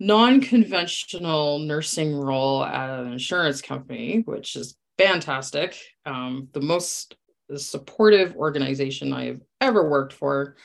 non-conventional 0.00 1.60
nursing 1.60 2.14
role 2.14 2.64
at 2.64 2.90
an 2.90 3.12
insurance 3.12 3.62
company 3.62 4.22
which 4.24 4.56
is 4.56 4.76
fantastic. 4.98 5.76
Um 6.06 6.48
the 6.52 6.60
most 6.60 7.16
supportive 7.56 8.36
organization 8.36 9.12
i 9.12 9.26
have 9.26 9.40
ever 9.60 9.88
worked 9.88 10.12
for. 10.12 10.56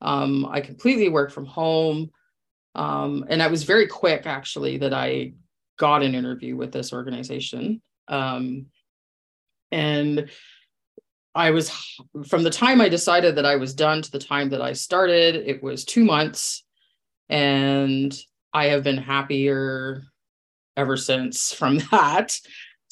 Um 0.00 0.46
i 0.46 0.60
completely 0.60 1.08
work 1.08 1.30
from 1.30 1.46
home. 1.46 2.10
Um 2.74 3.24
and 3.28 3.42
I 3.42 3.48
was 3.48 3.64
very 3.64 3.86
quick 3.86 4.26
actually 4.26 4.78
that 4.78 4.94
i 4.94 5.32
got 5.78 6.02
an 6.02 6.14
interview 6.14 6.56
with 6.56 6.72
this 6.72 6.92
organization. 6.92 7.82
Um 8.08 8.66
and 9.72 10.30
I 11.34 11.50
was 11.52 11.70
from 12.26 12.42
the 12.42 12.50
time 12.50 12.80
I 12.80 12.88
decided 12.88 13.36
that 13.36 13.46
I 13.46 13.56
was 13.56 13.74
done 13.74 14.02
to 14.02 14.10
the 14.10 14.18
time 14.18 14.50
that 14.50 14.62
I 14.62 14.72
started, 14.72 15.36
it 15.36 15.62
was 15.62 15.84
two 15.84 16.04
months. 16.04 16.64
And 17.28 18.16
I 18.52 18.66
have 18.66 18.82
been 18.82 18.98
happier 18.98 20.02
ever 20.76 20.96
since 20.96 21.52
from 21.52 21.78
that. 21.90 22.36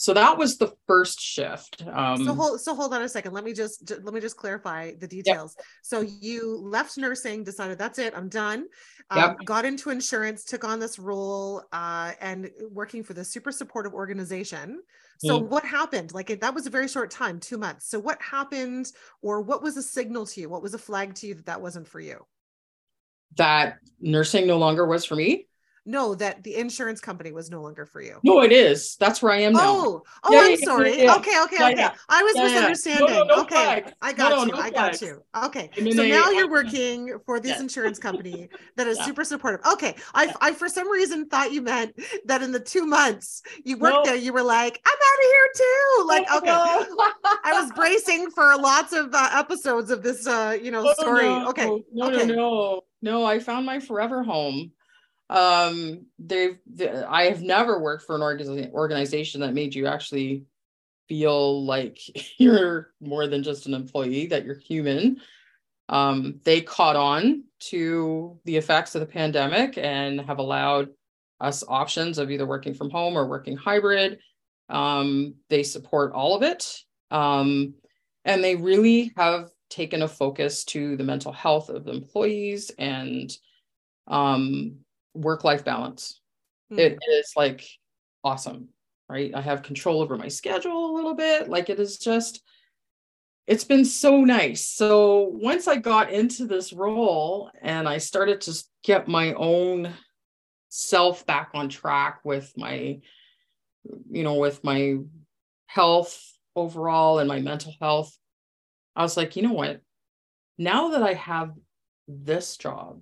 So 0.01 0.15
that 0.15 0.39
was 0.39 0.59
the 0.59 0.73
first 0.87 1.21
shift. 1.21 1.83
Um, 1.93 2.25
so 2.25 2.33
hold 2.33 2.61
so 2.61 2.73
hold 2.73 2.95
on 2.95 3.03
a 3.03 3.09
second. 3.09 3.33
Let 3.33 3.43
me 3.43 3.53
just 3.53 3.85
j- 3.85 3.97
let 4.01 4.15
me 4.15 4.21
just 4.21 4.37
clarify 4.37 4.93
the 4.93 5.09
details. 5.09 5.57
So 5.83 6.03
you 6.03 6.57
left 6.57 6.97
nursing, 6.97 7.43
decided 7.43 7.79
that's 7.79 7.99
it, 7.99 8.15
I'm 8.17 8.29
done. 8.29 8.67
Um, 9.11 9.19
Yep. 9.19 9.45
Got 9.45 9.65
into 9.65 9.91
insurance, 9.91 10.45
took 10.45 10.63
on 10.63 10.79
this 10.79 11.01
role, 11.01 11.65
uh, 11.73 12.13
and 12.21 12.49
working 12.71 13.03
for 13.03 13.13
the 13.13 13.25
super 13.25 13.51
supportive 13.51 13.93
organization. 13.93 14.83
So 15.19 15.41
Mm. 15.41 15.49
what 15.49 15.65
happened? 15.65 16.15
Like 16.15 16.31
it, 16.31 16.43
that 16.43 16.55
was 16.55 16.69
a 16.69 16.71
very 16.71 16.87
short 16.87 17.11
time, 17.11 17.41
two 17.41 17.59
months. 17.59 17.89
So 17.89 17.99
what 17.99 18.23
happened, 18.23 18.93
or 19.21 19.41
what 19.41 19.65
was 19.65 19.77
a 19.77 19.83
signal 19.83 20.27
to 20.27 20.41
you? 20.41 20.49
What 20.49 20.63
was 20.63 20.75
a 20.75 20.79
flag 20.79 21.17
to 21.17 21.27
you 21.27 21.35
that 21.35 21.47
that 21.47 21.61
wasn't 21.61 21.89
for 21.89 21.99
you? 21.99 22.25
that 23.37 23.79
nursing 24.01 24.47
no 24.47 24.59
longer 24.59 24.87
was 24.87 25.05
for 25.05 25.15
me. 25.17 25.47
No, 25.89 26.15
that 26.17 26.45
the 26.45 26.55
insurance 26.57 27.01
company 27.01 27.33
was 27.33 27.51
no 27.51 27.63
longer 27.63 27.87
for 27.87 28.03
you. 28.03 28.21
No, 28.23 28.43
it 28.43 28.53
is. 28.53 28.97
That's 29.01 29.23
where 29.23 29.33
I 29.33 29.39
am 29.39 29.55
now. 29.55 29.61
Oh, 29.65 30.03
oh, 30.23 30.33
Yeah, 30.35 30.41
I'm 30.41 30.51
yeah, 30.51 30.57
sorry. 30.67 31.03
yeah. 31.03 31.17
Okay, 31.17 31.43
okay, 31.45 31.73
okay. 31.73 31.89
I 32.11 32.23
was 32.23 32.35
yeah. 32.37 32.43
No, 32.43 32.49
no, 32.49 32.69
misunderstanding. 32.69 33.27
no 33.27 33.41
okay, 33.41 33.55
flags. 33.55 33.93
I 34.03 34.13
got 34.13 34.47
you. 34.47 34.55
I 34.55 34.69
got 34.69 34.97
flags. 34.97 35.01
you. 35.01 35.23
Okay, 35.47 35.71
so 35.95 36.03
a- 36.03 36.09
now 36.11 36.29
you're 36.29 36.51
working 36.51 37.17
for 37.25 37.41
this 37.41 37.59
insurance 37.59 37.99
company 37.99 38.51
that 38.77 38.87
is 38.87 38.99
super 39.01 39.25
supportive. 39.25 39.65
Okay, 39.73 39.97
I, 40.15 40.31
I 40.43 40.53
for 40.53 40.69
some 40.69 40.91
reason 40.91 41.27
thought 41.27 41.53
you 41.53 41.63
meant 41.63 41.99
that 42.27 42.43
in 42.43 42.53
the 42.53 42.61
two 42.61 42.85
months 42.85 43.41
you 43.65 43.79
worked 43.79 44.05
there, 44.05 44.15
you 44.15 44.35
were 44.35 44.43
like, 44.43 44.79
I'm 44.87 44.93
out 44.93 45.25
of 45.25 45.31
here 45.33 45.49
too. 45.57 46.05
Like, 46.07 46.37
okay. 46.37 46.87
I 47.45 47.63
was 47.63 47.73
bracing 47.73 48.31
for 48.33 48.59
lots 48.59 48.93
of 48.93 49.15
uh, 49.15 49.31
episodes 49.33 49.91
of 49.91 50.03
this, 50.03 50.27
uh, 50.27 50.55
you 50.63 50.71
know, 50.71 50.87
Oh, 50.87 50.93
story. 51.03 51.27
Okay, 51.29 51.83
No, 51.95 52.09
okay. 52.11 52.27
no, 52.27 52.35
no, 52.35 52.81
no. 53.01 53.25
I 53.25 53.39
found 53.39 53.65
my 53.65 53.81
forever 53.81 54.23
home. 54.23 54.73
Um, 55.31 56.07
they've. 56.19 56.59
The, 56.75 57.09
I 57.09 57.25
have 57.25 57.43
never 57.43 57.79
worked 57.79 58.05
for 58.05 58.15
an 58.15 58.23
organiza- 58.23 58.73
organization 58.73 59.41
that 59.43 59.55
made 59.55 59.75
you 59.75 59.87
actually 59.87 60.45
feel 61.09 61.65
like 61.65 61.99
you're 62.39 62.93
more 63.01 63.27
than 63.27 63.43
just 63.43 63.67
an 63.67 63.75
employee, 63.75 64.27
that 64.27 64.45
you're 64.45 64.59
human. 64.59 65.21
Um, 65.89 66.41
they 66.45 66.61
caught 66.61 66.97
on 66.97 67.45
to 67.61 68.39
the 68.45 68.57
effects 68.57 68.95
of 68.95 69.01
the 69.01 69.07
pandemic 69.07 69.79
and 69.79 70.21
have 70.21 70.39
allowed 70.39 70.89
us 71.41 71.65
options 71.67 72.19
of 72.19 72.31
either 72.31 72.47
working 72.47 72.75
from 72.75 72.91
home 72.91 73.17
or 73.17 73.27
working 73.27 73.57
hybrid. 73.57 74.19
Um, 74.69 75.35
they 75.49 75.63
support 75.63 76.13
all 76.13 76.37
of 76.37 76.43
it. 76.43 76.83
Um, 77.11 77.75
and 78.25 78.45
they 78.45 78.57
really 78.57 79.13
have 79.17 79.51
taken 79.71 80.03
a 80.03 80.09
focus 80.09 80.65
to 80.65 80.97
the 80.97 81.05
mental 81.05 81.33
health 81.33 81.71
of 81.71 81.89
employees 81.89 82.71
and 82.79 83.35
um, 84.07 84.77
work-life 85.19 85.65
balance. 85.65 86.21
Hmm. 86.71 86.79
It 86.79 86.99
is 87.11 87.33
like 87.37 87.67
awesome, 88.25 88.69
right? 89.09 89.35
I 89.35 89.41
have 89.41 89.63
control 89.63 90.01
over 90.01 90.17
my 90.17 90.29
schedule 90.29 90.91
a 90.91 90.95
little 90.95 91.15
bit. 91.15 91.49
Like 91.49 91.71
it 91.71 91.81
is 91.81 91.99
just, 91.99 92.43
it's 93.47 93.65
been 93.65 93.85
so 93.85 94.25
nice. 94.25 94.67
So 94.67 95.31
once 95.33 95.67
I 95.67 95.77
got 95.77 96.11
into 96.11 96.47
this 96.47 96.73
role 96.73 97.51
and 97.63 97.89
I 97.89 97.99
started 97.99 98.41
to 98.43 98.65
get 98.85 99.09
my 99.09 99.33
own 99.35 99.93
self 100.69 101.25
back 101.27 101.51
on 101.55 101.69
track 101.69 102.21
with 102.25 102.53
my, 102.57 103.01
you 104.11 104.23
know, 104.23 104.35
with 104.35 104.63
my 104.65 104.99
health 105.67 106.23
overall 106.55 107.19
and 107.19 107.29
my 107.29 107.41
mental 107.41 107.75
health, 107.81 108.17
I 108.95 109.03
was 109.03 109.17
like, 109.17 109.37
you 109.37 109.43
know 109.43 109.53
what? 109.53 109.81
Now 110.59 110.91
that 110.91 111.03
I 111.03 111.15
have 111.15 111.53
this 112.07 112.57
job, 112.57 113.01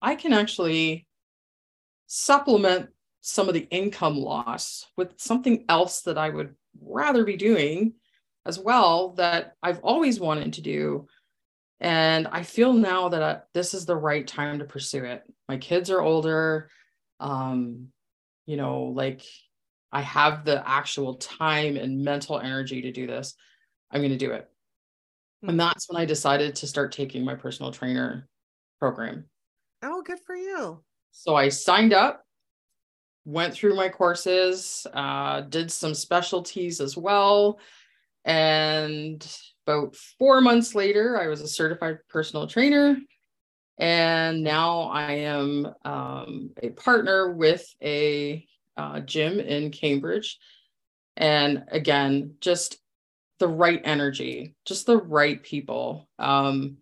I 0.00 0.14
can 0.14 0.32
actually 0.32 1.05
supplement 2.06 2.90
some 3.20 3.48
of 3.48 3.54
the 3.54 3.66
income 3.70 4.16
loss 4.16 4.86
with 4.96 5.12
something 5.16 5.64
else 5.68 6.02
that 6.02 6.18
I 6.18 6.28
would 6.28 6.54
rather 6.80 7.24
be 7.24 7.36
doing 7.36 7.94
as 8.44 8.58
well 8.58 9.14
that 9.14 9.54
I've 9.62 9.80
always 9.80 10.20
wanted 10.20 10.54
to 10.54 10.60
do. 10.62 11.08
And 11.80 12.26
I 12.28 12.44
feel 12.44 12.72
now 12.72 13.08
that 13.08 13.22
I, 13.22 13.40
this 13.52 13.74
is 13.74 13.84
the 13.84 13.96
right 13.96 14.26
time 14.26 14.60
to 14.60 14.64
pursue 14.64 15.04
it. 15.04 15.24
My 15.48 15.56
kids 15.56 15.90
are 15.90 16.00
older. 16.00 16.70
Um, 17.18 17.88
you 18.46 18.56
know, 18.56 18.84
like 18.84 19.22
I 19.92 20.02
have 20.02 20.44
the 20.44 20.66
actual 20.66 21.14
time 21.14 21.76
and 21.76 22.04
mental 22.04 22.38
energy 22.38 22.82
to 22.82 22.92
do 22.92 23.06
this. 23.06 23.34
I'm 23.90 24.00
going 24.00 24.12
to 24.12 24.16
do 24.16 24.32
it. 24.32 24.48
And 25.42 25.52
hmm. 25.52 25.56
that's 25.56 25.88
when 25.88 26.00
I 26.00 26.04
decided 26.04 26.56
to 26.56 26.66
start 26.66 26.92
taking 26.92 27.24
my 27.24 27.34
personal 27.34 27.72
trainer 27.72 28.28
program. 28.78 29.24
Oh, 29.82 30.02
good 30.02 30.20
for 30.24 30.34
you. 30.34 30.82
So 31.18 31.34
I 31.34 31.48
signed 31.48 31.94
up, 31.94 32.22
went 33.24 33.54
through 33.54 33.74
my 33.74 33.88
courses, 33.88 34.86
uh, 34.92 35.40
did 35.40 35.72
some 35.72 35.94
specialties 35.94 36.78
as 36.78 36.94
well. 36.94 37.58
And 38.26 39.26
about 39.66 39.96
four 40.18 40.42
months 40.42 40.74
later, 40.74 41.18
I 41.18 41.28
was 41.28 41.40
a 41.40 41.48
certified 41.48 42.00
personal 42.10 42.46
trainer. 42.46 42.98
And 43.78 44.44
now 44.44 44.82
I 44.82 45.12
am 45.12 45.66
um, 45.86 46.50
a 46.62 46.68
partner 46.68 47.32
with 47.32 47.66
a 47.82 48.46
uh, 48.76 49.00
gym 49.00 49.40
in 49.40 49.70
Cambridge. 49.70 50.38
And 51.16 51.64
again, 51.68 52.34
just 52.40 52.76
the 53.38 53.48
right 53.48 53.80
energy, 53.84 54.54
just 54.66 54.84
the 54.84 54.98
right 54.98 55.42
people. 55.42 56.10
Um, 56.18 56.76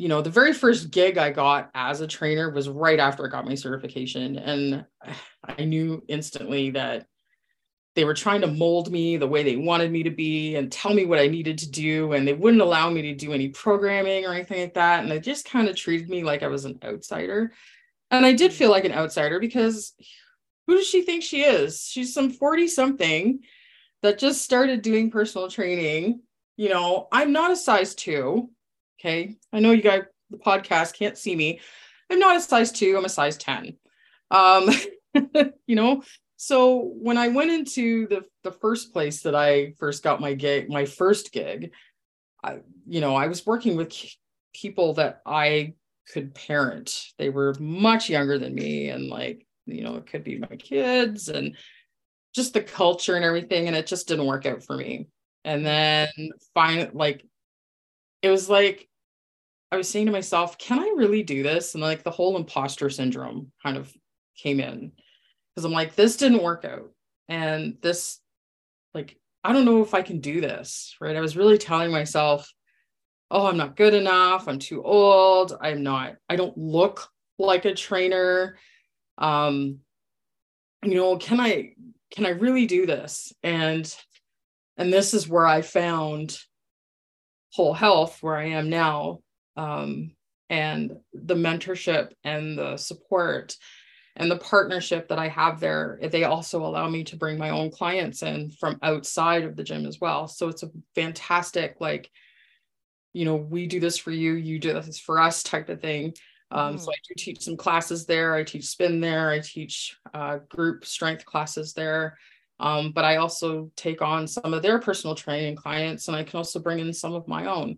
you 0.00 0.08
know, 0.08 0.22
the 0.22 0.30
very 0.30 0.54
first 0.54 0.90
gig 0.90 1.18
I 1.18 1.30
got 1.30 1.70
as 1.74 2.00
a 2.00 2.06
trainer 2.06 2.48
was 2.48 2.70
right 2.70 2.98
after 2.98 3.26
I 3.26 3.28
got 3.28 3.44
my 3.44 3.54
certification. 3.54 4.38
And 4.38 4.86
I 5.44 5.64
knew 5.64 6.02
instantly 6.08 6.70
that 6.70 7.06
they 7.94 8.04
were 8.04 8.14
trying 8.14 8.40
to 8.40 8.46
mold 8.46 8.90
me 8.90 9.18
the 9.18 9.26
way 9.26 9.42
they 9.42 9.56
wanted 9.56 9.92
me 9.92 10.02
to 10.04 10.10
be 10.10 10.56
and 10.56 10.72
tell 10.72 10.94
me 10.94 11.04
what 11.04 11.18
I 11.18 11.26
needed 11.26 11.58
to 11.58 11.70
do. 11.70 12.14
And 12.14 12.26
they 12.26 12.32
wouldn't 12.32 12.62
allow 12.62 12.88
me 12.88 13.02
to 13.02 13.14
do 13.14 13.34
any 13.34 13.48
programming 13.48 14.24
or 14.24 14.32
anything 14.32 14.62
like 14.62 14.74
that. 14.74 15.02
And 15.02 15.10
they 15.10 15.20
just 15.20 15.44
kind 15.44 15.68
of 15.68 15.76
treated 15.76 16.08
me 16.08 16.24
like 16.24 16.42
I 16.42 16.48
was 16.48 16.64
an 16.64 16.78
outsider. 16.82 17.52
And 18.10 18.24
I 18.24 18.32
did 18.32 18.54
feel 18.54 18.70
like 18.70 18.86
an 18.86 18.92
outsider 18.92 19.38
because 19.38 19.92
who 20.66 20.76
does 20.76 20.86
she 20.86 21.02
think 21.02 21.22
she 21.22 21.42
is? 21.42 21.84
She's 21.84 22.14
some 22.14 22.30
40 22.30 22.68
something 22.68 23.40
that 24.00 24.18
just 24.18 24.40
started 24.40 24.80
doing 24.80 25.10
personal 25.10 25.50
training. 25.50 26.22
You 26.56 26.70
know, 26.70 27.06
I'm 27.12 27.32
not 27.32 27.50
a 27.50 27.56
size 27.56 27.94
two. 27.94 28.50
Okay. 29.00 29.36
I 29.52 29.60
know 29.60 29.70
you 29.70 29.82
guys, 29.82 30.02
the 30.28 30.36
podcast 30.36 30.94
can't 30.94 31.16
see 31.16 31.34
me. 31.34 31.60
I'm 32.10 32.18
not 32.18 32.36
a 32.36 32.40
size 32.40 32.70
two, 32.70 32.96
I'm 32.98 33.04
a 33.06 33.08
size 33.08 33.38
10. 33.38 33.76
Um, 34.30 34.68
you 35.66 35.74
know, 35.76 36.02
so 36.36 36.92
when 37.00 37.16
I 37.16 37.28
went 37.28 37.50
into 37.50 38.06
the 38.08 38.24
the 38.44 38.52
first 38.52 38.92
place 38.92 39.22
that 39.22 39.34
I 39.34 39.74
first 39.78 40.02
got 40.02 40.20
my 40.20 40.34
gig, 40.34 40.68
my 40.68 40.84
first 40.84 41.32
gig, 41.32 41.72
I, 42.44 42.58
you 42.86 43.00
know, 43.00 43.16
I 43.16 43.26
was 43.28 43.46
working 43.46 43.76
with 43.76 43.94
people 44.54 44.94
that 44.94 45.20
I 45.24 45.74
could 46.12 46.34
parent. 46.34 47.06
They 47.18 47.30
were 47.30 47.54
much 47.58 48.10
younger 48.10 48.38
than 48.38 48.54
me, 48.54 48.90
and 48.90 49.08
like, 49.08 49.46
you 49.66 49.82
know, 49.82 49.96
it 49.96 50.06
could 50.06 50.24
be 50.24 50.38
my 50.38 50.56
kids 50.56 51.28
and 51.28 51.56
just 52.34 52.52
the 52.52 52.62
culture 52.62 53.16
and 53.16 53.24
everything, 53.24 53.66
and 53.66 53.76
it 53.76 53.86
just 53.86 54.08
didn't 54.08 54.26
work 54.26 54.46
out 54.46 54.62
for 54.62 54.76
me. 54.76 55.08
And 55.44 55.64
then 55.64 56.08
find 56.54 56.92
like, 56.92 57.24
it 58.22 58.28
was 58.28 58.48
like 58.50 58.89
I 59.72 59.76
was 59.76 59.88
saying 59.88 60.06
to 60.06 60.12
myself, 60.12 60.58
can 60.58 60.80
I 60.80 60.94
really 60.96 61.22
do 61.22 61.42
this? 61.42 61.74
And 61.74 61.82
like 61.82 62.02
the 62.02 62.10
whole 62.10 62.36
imposter 62.36 62.90
syndrome 62.90 63.52
kind 63.62 63.76
of 63.76 63.92
came 64.36 64.60
in 64.60 64.92
because 65.54 65.64
I'm 65.64 65.72
like, 65.72 65.94
this 65.94 66.16
didn't 66.16 66.42
work 66.42 66.64
out. 66.64 66.90
And 67.28 67.76
this, 67.80 68.18
like, 68.94 69.16
I 69.44 69.52
don't 69.52 69.64
know 69.64 69.82
if 69.82 69.94
I 69.94 70.02
can 70.02 70.20
do 70.20 70.40
this, 70.40 70.96
right? 71.00 71.16
I 71.16 71.20
was 71.20 71.36
really 71.36 71.58
telling 71.58 71.92
myself, 71.92 72.52
oh, 73.30 73.46
I'm 73.46 73.56
not 73.56 73.76
good 73.76 73.94
enough. 73.94 74.48
I'm 74.48 74.58
too 74.58 74.82
old. 74.82 75.56
I'm 75.60 75.82
not, 75.82 76.16
I 76.28 76.34
don't 76.34 76.56
look 76.58 77.08
like 77.38 77.64
a 77.64 77.74
trainer. 77.74 78.58
Um, 79.18 79.78
you 80.82 80.94
know, 80.94 81.16
can 81.16 81.38
I, 81.38 81.74
can 82.10 82.26
I 82.26 82.30
really 82.30 82.66
do 82.66 82.86
this? 82.86 83.32
And, 83.44 83.94
and 84.76 84.92
this 84.92 85.14
is 85.14 85.28
where 85.28 85.46
I 85.46 85.62
found 85.62 86.36
whole 87.52 87.72
health 87.72 88.18
where 88.20 88.36
I 88.36 88.46
am 88.46 88.68
now. 88.68 89.20
Um, 89.60 90.12
and 90.48 90.96
the 91.12 91.34
mentorship 91.34 92.12
and 92.24 92.58
the 92.58 92.76
support 92.76 93.56
and 94.16 94.30
the 94.30 94.38
partnership 94.38 95.08
that 95.08 95.18
I 95.18 95.28
have 95.28 95.60
there, 95.60 95.98
they 96.02 96.24
also 96.24 96.64
allow 96.64 96.88
me 96.88 97.04
to 97.04 97.16
bring 97.16 97.38
my 97.38 97.50
own 97.50 97.70
clients 97.70 98.22
in 98.22 98.50
from 98.50 98.78
outside 98.82 99.44
of 99.44 99.54
the 99.56 99.62
gym 99.62 99.86
as 99.86 100.00
well. 100.00 100.28
So 100.28 100.48
it's 100.48 100.62
a 100.62 100.70
fantastic, 100.94 101.76
like, 101.78 102.10
you 103.12 103.24
know, 103.24 103.36
we 103.36 103.66
do 103.66 103.80
this 103.80 103.98
for 103.98 104.10
you, 104.10 104.32
you 104.32 104.58
do 104.58 104.72
this 104.72 104.98
for 104.98 105.20
us 105.20 105.42
type 105.42 105.68
of 105.68 105.80
thing. 105.80 106.14
Um, 106.50 106.76
mm. 106.76 106.80
So 106.80 106.90
I 106.90 106.96
do 107.08 107.14
teach 107.16 107.42
some 107.42 107.56
classes 107.56 108.06
there. 108.06 108.34
I 108.34 108.44
teach 108.44 108.66
spin 108.66 109.00
there. 109.00 109.30
I 109.30 109.40
teach 109.40 109.96
uh, 110.14 110.38
group 110.48 110.84
strength 110.84 111.24
classes 111.24 111.72
there. 111.74 112.18
Um, 112.58 112.92
but 112.92 113.04
I 113.04 113.16
also 113.16 113.70
take 113.76 114.02
on 114.02 114.26
some 114.26 114.52
of 114.52 114.62
their 114.62 114.78
personal 114.78 115.14
training 115.14 115.56
clients, 115.56 116.08
and 116.08 116.16
I 116.16 116.24
can 116.24 116.36
also 116.36 116.58
bring 116.58 116.78
in 116.78 116.92
some 116.92 117.14
of 117.14 117.28
my 117.28 117.46
own. 117.46 117.76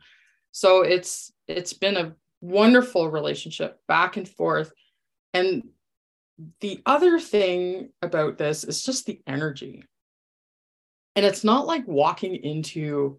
So 0.52 0.82
it's 0.82 1.32
it's 1.52 1.72
been 1.72 1.96
a 1.96 2.14
wonderful 2.40 3.10
relationship 3.10 3.78
back 3.86 4.16
and 4.16 4.28
forth. 4.28 4.72
And 5.34 5.68
the 6.60 6.82
other 6.86 7.18
thing 7.20 7.90
about 8.02 8.38
this 8.38 8.64
is 8.64 8.82
just 8.82 9.06
the 9.06 9.20
energy. 9.26 9.84
And 11.14 11.24
it's 11.24 11.44
not 11.44 11.66
like 11.66 11.86
walking 11.86 12.36
into 12.36 13.18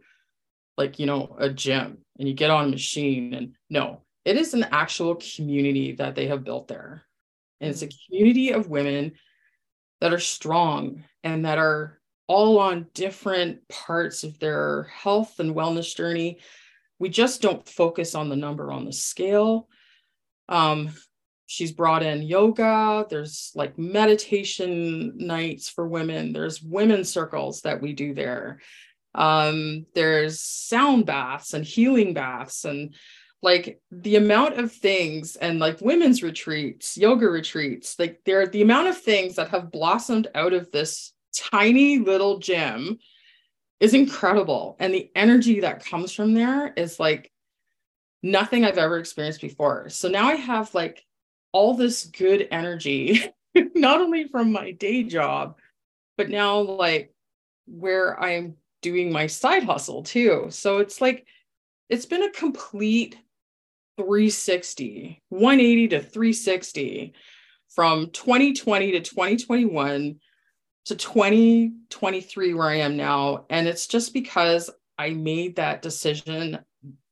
like, 0.77 0.99
you 0.99 1.05
know, 1.05 1.35
a 1.37 1.49
gym 1.49 1.99
and 2.17 2.27
you 2.27 2.33
get 2.33 2.49
on 2.49 2.65
a 2.65 2.69
machine 2.69 3.33
and 3.33 3.55
no, 3.69 4.01
it 4.25 4.37
is 4.37 4.53
an 4.53 4.65
actual 4.71 5.15
community 5.15 5.93
that 5.93 6.15
they 6.15 6.27
have 6.27 6.43
built 6.43 6.67
there. 6.67 7.03
And 7.61 7.69
it's 7.69 7.81
a 7.81 7.87
mm. 7.87 7.95
community 8.07 8.51
of 8.51 8.69
women 8.69 9.13
that 10.01 10.13
are 10.13 10.19
strong 10.19 11.03
and 11.23 11.45
that 11.45 11.57
are 11.57 11.99
all 12.27 12.59
on 12.59 12.87
different 12.93 13.67
parts 13.69 14.23
of 14.23 14.39
their 14.39 14.83
health 14.83 15.39
and 15.39 15.55
wellness 15.55 15.95
journey. 15.95 16.39
We 17.03 17.09
just 17.09 17.41
don't 17.41 17.67
focus 17.67 18.15
on 18.15 18.29
the 18.29 18.37
number 18.37 18.71
on 18.71 18.85
the 18.85 18.93
scale. 18.93 19.67
Um, 20.47 20.91
she's 21.47 21.73
brought 21.73 22.01
in 22.01 22.21
yoga. 22.21 23.05
There's 23.09 23.51
like 23.55 23.77
meditation 23.77 25.17
nights 25.17 25.67
for 25.67 25.85
women. 25.85 26.31
There's 26.31 26.61
women 26.61 27.03
circles 27.03 27.63
that 27.63 27.81
we 27.81 27.91
do 27.91 28.13
there. 28.13 28.61
Um, 29.13 29.85
there's 29.93 30.39
sound 30.39 31.05
baths 31.05 31.53
and 31.53 31.65
healing 31.65 32.13
baths 32.13 32.63
and 32.63 32.95
like 33.41 33.81
the 33.91 34.15
amount 34.15 34.57
of 34.57 34.71
things 34.71 35.35
and 35.35 35.59
like 35.59 35.81
women's 35.81 36.23
retreats 36.23 36.95
yoga 36.95 37.27
retreats 37.27 37.99
like 37.99 38.21
there 38.23 38.47
the 38.47 38.61
amount 38.61 38.87
of 38.87 38.97
things 38.97 39.35
that 39.35 39.49
have 39.49 39.69
blossomed 39.69 40.29
out 40.33 40.53
of 40.53 40.71
this 40.71 41.11
tiny 41.35 41.99
little 41.99 42.39
gym 42.39 42.97
is 43.79 43.93
incredible. 43.93 44.75
And 44.79 44.93
the 44.93 45.09
energy 45.15 45.61
that 45.61 45.85
comes 45.85 46.11
from 46.11 46.33
there 46.33 46.73
is 46.75 46.99
like 46.99 47.31
nothing 48.21 48.63
i've 48.63 48.77
ever 48.77 48.97
experienced 48.97 49.41
before. 49.41 49.89
So 49.89 50.07
now 50.07 50.29
i 50.29 50.35
have 50.35 50.73
like 50.73 51.03
all 51.51 51.75
this 51.75 52.05
good 52.05 52.47
energy, 52.51 53.23
not 53.75 54.01
only 54.01 54.27
from 54.27 54.51
my 54.51 54.71
day 54.71 55.03
job, 55.03 55.57
but 56.17 56.29
now 56.29 56.59
like 56.59 57.13
where 57.65 58.19
I'm 58.19 58.55
doing 58.81 59.11
my 59.11 59.27
side 59.27 59.63
hustle 59.63 60.03
too. 60.03 60.47
So 60.49 60.79
it's 60.79 60.99
like, 60.99 61.25
it's 61.89 62.05
been 62.05 62.23
a 62.23 62.31
complete 62.31 63.17
360, 63.97 65.21
180 65.29 65.87
to 65.89 65.99
360 65.99 67.13
from 67.69 68.09
2020 68.11 68.91
to 68.91 68.99
2021 69.01 70.19
to 70.85 70.95
2023, 70.95 72.53
where 72.53 72.69
I 72.69 72.77
am 72.77 72.97
now. 72.97 73.45
And 73.49 73.67
it's 73.67 73.87
just 73.87 74.13
because 74.13 74.69
I 74.97 75.11
made 75.11 75.55
that 75.55 75.81
decision 75.81 76.59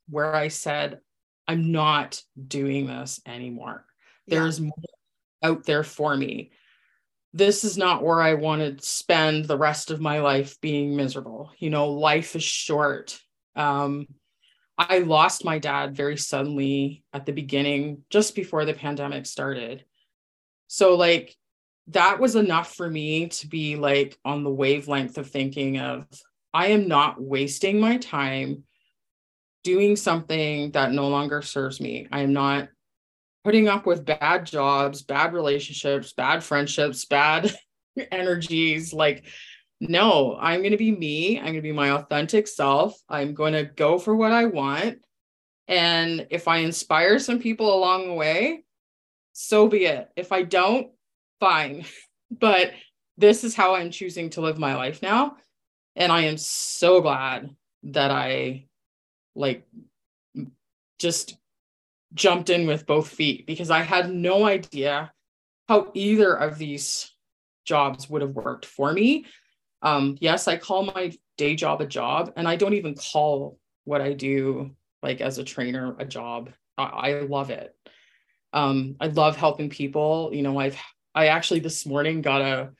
where 0.09 0.35
I 0.35 0.49
said, 0.49 0.99
I'm 1.47 1.71
not 1.71 2.21
doing 2.47 2.87
this 2.87 3.21
anymore. 3.25 3.85
There's 4.27 4.59
yeah. 4.59 4.65
more 4.65 5.53
out 5.55 5.65
there 5.65 5.83
for 5.83 6.15
me. 6.15 6.51
This 7.33 7.63
is 7.63 7.77
not 7.77 8.03
where 8.03 8.21
I 8.21 8.33
want 8.33 8.61
to 8.61 8.85
spend 8.85 9.45
the 9.45 9.57
rest 9.57 9.89
of 9.89 10.01
my 10.01 10.19
life 10.19 10.59
being 10.61 10.95
miserable. 10.95 11.51
You 11.57 11.69
know, 11.69 11.91
life 11.91 12.35
is 12.35 12.43
short. 12.43 13.19
Um, 13.55 14.07
I 14.77 14.99
lost 14.99 15.45
my 15.45 15.59
dad 15.59 15.95
very 15.95 16.17
suddenly 16.17 17.03
at 17.13 17.25
the 17.25 17.31
beginning, 17.31 18.03
just 18.09 18.35
before 18.35 18.65
the 18.65 18.73
pandemic 18.73 19.25
started. 19.25 19.85
So, 20.67 20.95
like, 20.95 21.35
that 21.87 22.19
was 22.19 22.35
enough 22.35 22.75
for 22.75 22.89
me 22.89 23.27
to 23.27 23.47
be 23.47 23.75
like 23.75 24.17
on 24.23 24.43
the 24.43 24.49
wavelength 24.49 25.17
of 25.17 25.29
thinking 25.29 25.79
of, 25.79 26.05
I 26.53 26.67
am 26.67 26.87
not 26.87 27.21
wasting 27.21 27.79
my 27.79 27.97
time 27.97 28.63
doing 29.63 29.95
something 29.95 30.71
that 30.71 30.91
no 30.91 31.07
longer 31.07 31.41
serves 31.41 31.79
me. 31.79 32.07
I 32.11 32.21
am 32.21 32.33
not 32.33 32.69
putting 33.43 33.67
up 33.67 33.85
with 33.85 34.05
bad 34.05 34.45
jobs, 34.45 35.01
bad 35.01 35.33
relationships, 35.33 36.13
bad 36.13 36.43
friendships, 36.43 37.05
bad 37.05 37.53
energies. 38.11 38.93
Like, 38.93 39.25
no, 39.79 40.37
I'm 40.39 40.61
going 40.61 40.71
to 40.71 40.77
be 40.77 40.91
me. 40.91 41.39
I'm 41.39 41.45
going 41.45 41.55
to 41.55 41.61
be 41.61 41.71
my 41.71 41.91
authentic 41.91 42.47
self. 42.47 42.95
I'm 43.09 43.33
going 43.33 43.53
to 43.53 43.63
go 43.63 43.97
for 43.97 44.15
what 44.15 44.31
I 44.31 44.45
want. 44.45 44.99
And 45.67 46.27
if 46.29 46.47
I 46.47 46.57
inspire 46.57 47.17
some 47.17 47.39
people 47.39 47.73
along 47.73 48.07
the 48.07 48.13
way, 48.13 48.63
so 49.33 49.67
be 49.67 49.85
it. 49.85 50.09
If 50.15 50.31
I 50.31 50.43
don't, 50.43 50.91
fine. 51.41 51.83
but 52.31 52.71
this 53.17 53.43
is 53.43 53.53
how 53.53 53.75
I'm 53.75 53.91
choosing 53.91 54.29
to 54.31 54.41
live 54.41 54.57
my 54.57 54.75
life 54.75 55.01
now. 55.01 55.35
And 55.97 56.09
I 56.09 56.21
am 56.21 56.37
so 56.37 57.01
glad 57.01 57.49
that 57.83 58.11
I 58.11 58.67
like 59.35 59.67
just 60.99 61.35
jumped 62.13 62.49
in 62.49 62.67
with 62.67 62.85
both 62.85 63.09
feet 63.09 63.45
because 63.45 63.69
I 63.69 63.81
had 63.81 64.13
no 64.13 64.45
idea 64.45 65.11
how 65.67 65.91
either 65.93 66.33
of 66.33 66.57
these 66.57 67.11
jobs 67.65 68.09
would 68.09 68.21
have 68.21 68.31
worked 68.31 68.65
for 68.65 68.91
me. 68.93 69.25
Um, 69.81 70.17
yes, 70.19 70.47
I 70.47 70.57
call 70.57 70.83
my 70.83 71.11
day 71.37 71.55
job 71.55 71.81
a 71.81 71.87
job, 71.87 72.33
and 72.35 72.47
I 72.47 72.55
don't 72.55 72.73
even 72.73 72.95
call 72.95 73.57
what 73.83 74.01
I 74.01 74.13
do 74.13 74.71
like 75.01 75.21
as 75.21 75.37
a 75.37 75.43
trainer 75.43 75.95
a 75.97 76.05
job. 76.05 76.51
I, 76.77 76.83
I 76.83 77.21
love 77.21 77.49
it. 77.49 77.75
Um, 78.53 78.95
I 78.99 79.07
love 79.07 79.37
helping 79.37 79.69
people. 79.69 80.29
You 80.33 80.43
know, 80.43 80.59
I've 80.59 80.77
I 81.13 81.27
actually 81.27 81.59
this 81.59 81.85
morning 81.85 82.21
got 82.21 82.41
a 82.41 82.71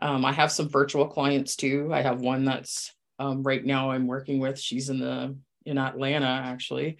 um, 0.00 0.24
I 0.24 0.32
have 0.32 0.52
some 0.52 0.68
virtual 0.68 1.06
clients 1.06 1.56
too. 1.56 1.90
I 1.92 2.02
have 2.02 2.20
one 2.20 2.44
that's 2.44 2.92
um, 3.18 3.42
right 3.42 3.64
now 3.64 3.90
I'm 3.90 4.06
working 4.06 4.38
with. 4.38 4.58
She's 4.58 4.90
in 4.90 4.98
the 4.98 5.36
in 5.64 5.78
Atlanta 5.78 6.26
actually. 6.26 6.98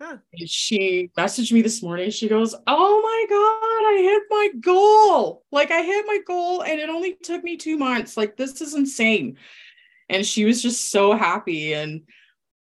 Huh. 0.00 0.18
She 0.44 1.10
messaged 1.16 1.52
me 1.52 1.62
this 1.62 1.82
morning. 1.82 2.10
She 2.10 2.28
goes, 2.28 2.54
Oh 2.66 3.00
my 3.02 3.26
God, 3.28 3.88
I 3.88 4.02
hit 4.02 4.22
my 4.28 4.48
goal. 4.60 5.44
Like 5.50 5.70
I 5.70 5.82
hit 5.82 6.04
my 6.06 6.18
goal 6.26 6.62
and 6.62 6.78
it 6.78 6.90
only 6.90 7.14
took 7.22 7.42
me 7.42 7.56
two 7.56 7.78
months. 7.78 8.16
Like 8.16 8.36
this 8.36 8.60
is 8.60 8.74
insane. 8.74 9.38
And 10.08 10.24
she 10.24 10.44
was 10.44 10.62
just 10.62 10.90
so 10.90 11.14
happy. 11.14 11.74
And, 11.74 12.02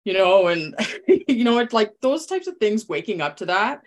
you 0.04 0.14
know, 0.14 0.48
and, 0.48 0.76
you 1.28 1.44
know, 1.44 1.58
it's 1.60 1.74
like 1.74 1.94
those 2.02 2.28
types 2.28 2.48
of 2.48 2.58
things, 2.58 2.88
waking 2.88 3.22
up 3.22 3.38
to 3.38 3.48
that 3.48 3.82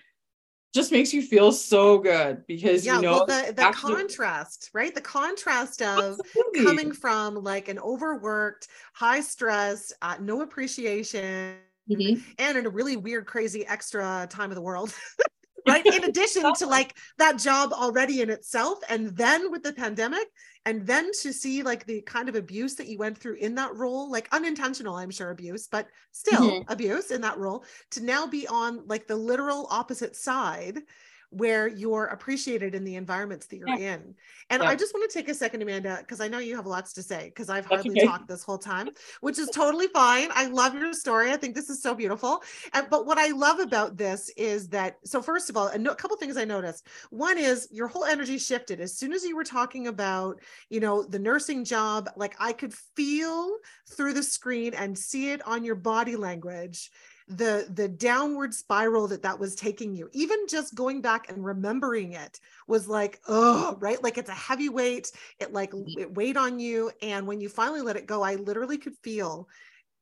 just 0.75 0.93
makes 0.93 1.13
you 1.13 1.23
feel 1.23 1.51
so 1.51 1.99
good 1.99 2.47
because 2.47 2.85
yeah, 2.85 2.97
you 2.97 3.03
know 3.03 3.13
well, 3.13 3.27
the, 3.27 3.53
the 3.53 3.63
actually- 3.63 3.95
contrast 3.95 4.71
right 4.75 4.95
the 4.95 5.01
contrast 5.01 5.83
of 5.83 6.21
Absolutely. 6.21 6.65
coming 6.65 6.93
from 6.93 7.37
like 7.37 7.69
an 7.69 7.79
overworked 7.79 8.69
high 8.93 9.21
stress 9.21 9.93
uh, 10.03 10.17
no 10.21 10.43
appreciation 10.43 11.57
mm-hmm. 11.91 12.21
and 12.39 12.59
in 12.59 12.67
a 12.67 12.71
really 12.71 12.97
weird 12.97 13.27
crazy 13.27 13.67
extra 13.67 14.27
time 14.31 14.51
of 14.51 14.57
the 14.57 14.63
world 14.63 14.95
right 15.69 15.87
in 15.87 16.05
addition 16.09 16.53
to 16.55 16.67
like 16.67 16.97
that 17.19 17.39
job 17.39 17.73
already 17.73 18.21
in 18.21 18.31
itself 18.31 18.79
and 18.89 19.17
then 19.17 19.51
with 19.51 19.63
the 19.63 19.73
pandemic 19.73 20.27
and 20.65 20.87
then 20.87 21.11
to 21.23 21.33
see 21.33 21.63
like 21.63 21.87
the 21.87 22.03
kind 22.03 22.29
of 22.29 22.35
abuse 22.35 22.75
that 22.75 22.89
you 22.89 22.99
went 22.99 23.17
through 23.17 23.37
in 23.37 23.55
that 23.55 23.75
role 23.75 24.11
like 24.11 24.29
unintentional 24.33 24.97
i'm 24.97 25.11
sure 25.11 25.31
abuse 25.31 25.69
but 25.69 25.87
still 26.13 26.51
mm-hmm. 26.51 26.73
abuse 26.73 27.11
in 27.11 27.21
that 27.21 27.39
role 27.39 27.65
to 27.91 28.03
now 28.03 28.27
be 28.27 28.47
on 28.49 28.87
like 28.87 29.07
the 29.07 29.17
literal 29.17 29.67
opposite 29.71 30.17
side 30.17 30.81
where 31.31 31.69
you're 31.69 32.07
appreciated 32.07 32.75
in 32.75 32.85
the 32.85 32.97
environments 32.97 33.47
that 33.47 33.59
you're 33.59 33.69
yeah. 33.69 33.95
in. 33.95 34.15
And 34.51 34.63
yeah. 34.63 34.69
I 34.69 34.75
just 34.75 34.95
want 34.95 35.11
to 35.11 35.19
take 35.19 35.29
a 35.29 35.35
second, 35.35 35.61
Amanda, 35.61 35.99
because 36.01 36.21
I 36.21 36.29
know 36.29 36.39
you 36.39 36.57
have 36.57 36.67
lots 36.67 36.95
to 36.95 37.03
say 37.03 37.27
because 37.27 37.51
I've 37.51 37.67
hardly 37.67 37.91
okay. 37.91 38.07
talked 38.07 38.29
this 38.29 38.43
whole 38.43 38.59
time, 38.59 38.89
which 39.21 39.39
is 39.39 39.51
totally 39.51 39.89
fine. 39.89 40.29
I 40.33 40.47
love 40.47 40.75
your 40.75 40.93
story. 40.95 41.31
I 41.31 41.37
think 41.37 41.55
this 41.55 41.69
is 41.69 41.83
so 41.83 41.95
beautiful. 41.95 42.43
And 42.73 42.89
but 42.89 43.05
what 43.05 43.19
I 43.19 43.29
love 43.29 43.59
about 43.59 43.99
this 43.99 44.31
is 44.37 44.69
that 44.69 44.97
so 45.05 45.21
first 45.21 45.51
of 45.51 45.57
all, 45.57 45.69
a, 45.69 45.79
no, 45.79 45.91
a 45.91 45.97
couple 45.97 46.17
things 46.17 46.39
I 46.39 46.45
noticed. 46.45 46.87
One 47.11 47.37
is 47.37 47.69
your 47.71 47.89
whole 47.89 48.05
energy 48.05 48.39
shifted 48.39 48.81
as 48.81 48.97
soon 48.97 49.13
as 49.13 49.23
you 49.25 49.37
were 49.37 49.45
talking 49.45 49.89
about, 49.89 50.41
you 50.71 50.81
know, 50.81 51.03
the 51.03 51.19
nursing 51.19 51.65
job. 51.65 52.09
Like 52.17 52.37
I 52.39 52.53
could 52.53 52.73
feel 52.73 53.57
through 53.91 54.15
the 54.15 54.23
screen 54.23 54.73
and 54.73 54.97
see 54.97 55.31
it 55.31 55.47
on 55.47 55.65
your 55.65 55.75
body 55.75 56.17
language 56.17 56.91
the 57.29 57.67
the 57.75 57.89
downward 57.89 58.55
spiral 58.55 59.07
that 59.09 59.23
that 59.23 59.39
was 59.39 59.55
taking 59.55 59.95
you 59.95 60.09
even 60.13 60.39
just 60.49 60.75
going 60.75 61.03
back 61.03 61.31
and 61.31 61.45
remembering 61.45 62.13
it 62.13 62.41
was 62.67 62.89
like 62.89 63.21
oh 63.29 63.77
right? 63.81 64.03
Like 64.03 64.19
it's 64.19 64.31
a 64.31 64.35
heavy 64.35 64.69
weight. 64.69 65.13
It 65.39 65.53
like 65.53 65.73
mm-hmm. 65.73 66.01
it 66.01 66.15
weighed 66.15 66.37
on 66.37 66.59
you. 66.59 66.91
And 67.03 67.27
when 67.27 67.41
you 67.41 67.49
finally 67.49 67.83
let 67.83 67.97
it 67.97 68.07
go 68.07 68.23
i 68.23 68.37
literally 68.37 68.79
could 68.79 68.97
feel 69.03 69.49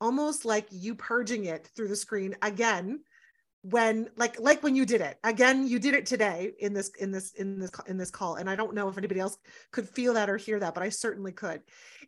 almost 0.00 0.44
like 0.44 0.66
you 0.70 0.94
purging 0.94 1.46
it 1.46 1.68
through 1.74 1.88
the 1.88 1.96
screen 1.96 2.36
again 2.42 3.00
when 3.62 4.08
like 4.16 4.38
like 4.38 4.62
when 4.62 4.76
you 4.76 4.86
did 4.86 5.00
it. 5.00 5.18
Again 5.24 5.66
you 5.66 5.80
did 5.80 5.94
it 5.94 6.06
today 6.06 6.52
in 6.60 6.72
this 6.72 6.90
in 7.00 7.10
this 7.10 7.32
in 7.32 7.58
this 7.58 7.72
in 7.88 7.96
this 7.96 8.10
call. 8.12 8.36
And 8.36 8.48
i 8.48 8.54
don't 8.54 8.74
know 8.74 8.88
if 8.88 8.98
anybody 8.98 9.18
else 9.18 9.36
could 9.72 9.88
feel 9.88 10.14
that 10.14 10.30
or 10.30 10.36
hear 10.36 10.60
that 10.60 10.74
but 10.74 10.84
i 10.84 10.90
certainly 10.90 11.32
could. 11.32 11.62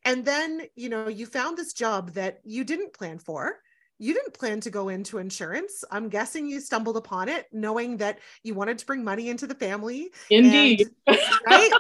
And 0.05 0.25
then 0.25 0.63
you 0.77 0.89
know 0.89 1.09
you 1.09 1.27
found 1.27 1.59
this 1.59 1.73
job 1.73 2.13
that 2.13 2.39
you 2.45 2.63
didn't 2.63 2.93
plan 2.95 3.19
for 3.19 3.57
you 3.99 4.15
didn't 4.15 4.35
plan 4.35 4.61
to 4.61 4.71
go 4.71 4.89
into 4.89 5.19
insurance. 5.19 5.85
I'm 5.91 6.09
guessing 6.09 6.49
you 6.49 6.61
stumbled 6.61 6.97
upon 6.97 7.29
it 7.29 7.47
knowing 7.53 7.97
that 7.99 8.19
you 8.43 8.55
wanted 8.55 8.79
to 8.79 8.87
bring 8.87 9.03
money 9.03 9.29
into 9.29 9.47
the 9.47 9.55
family. 9.55 10.11
Indeed. 10.31 10.89
And, 11.07 11.19
right? 11.47 11.71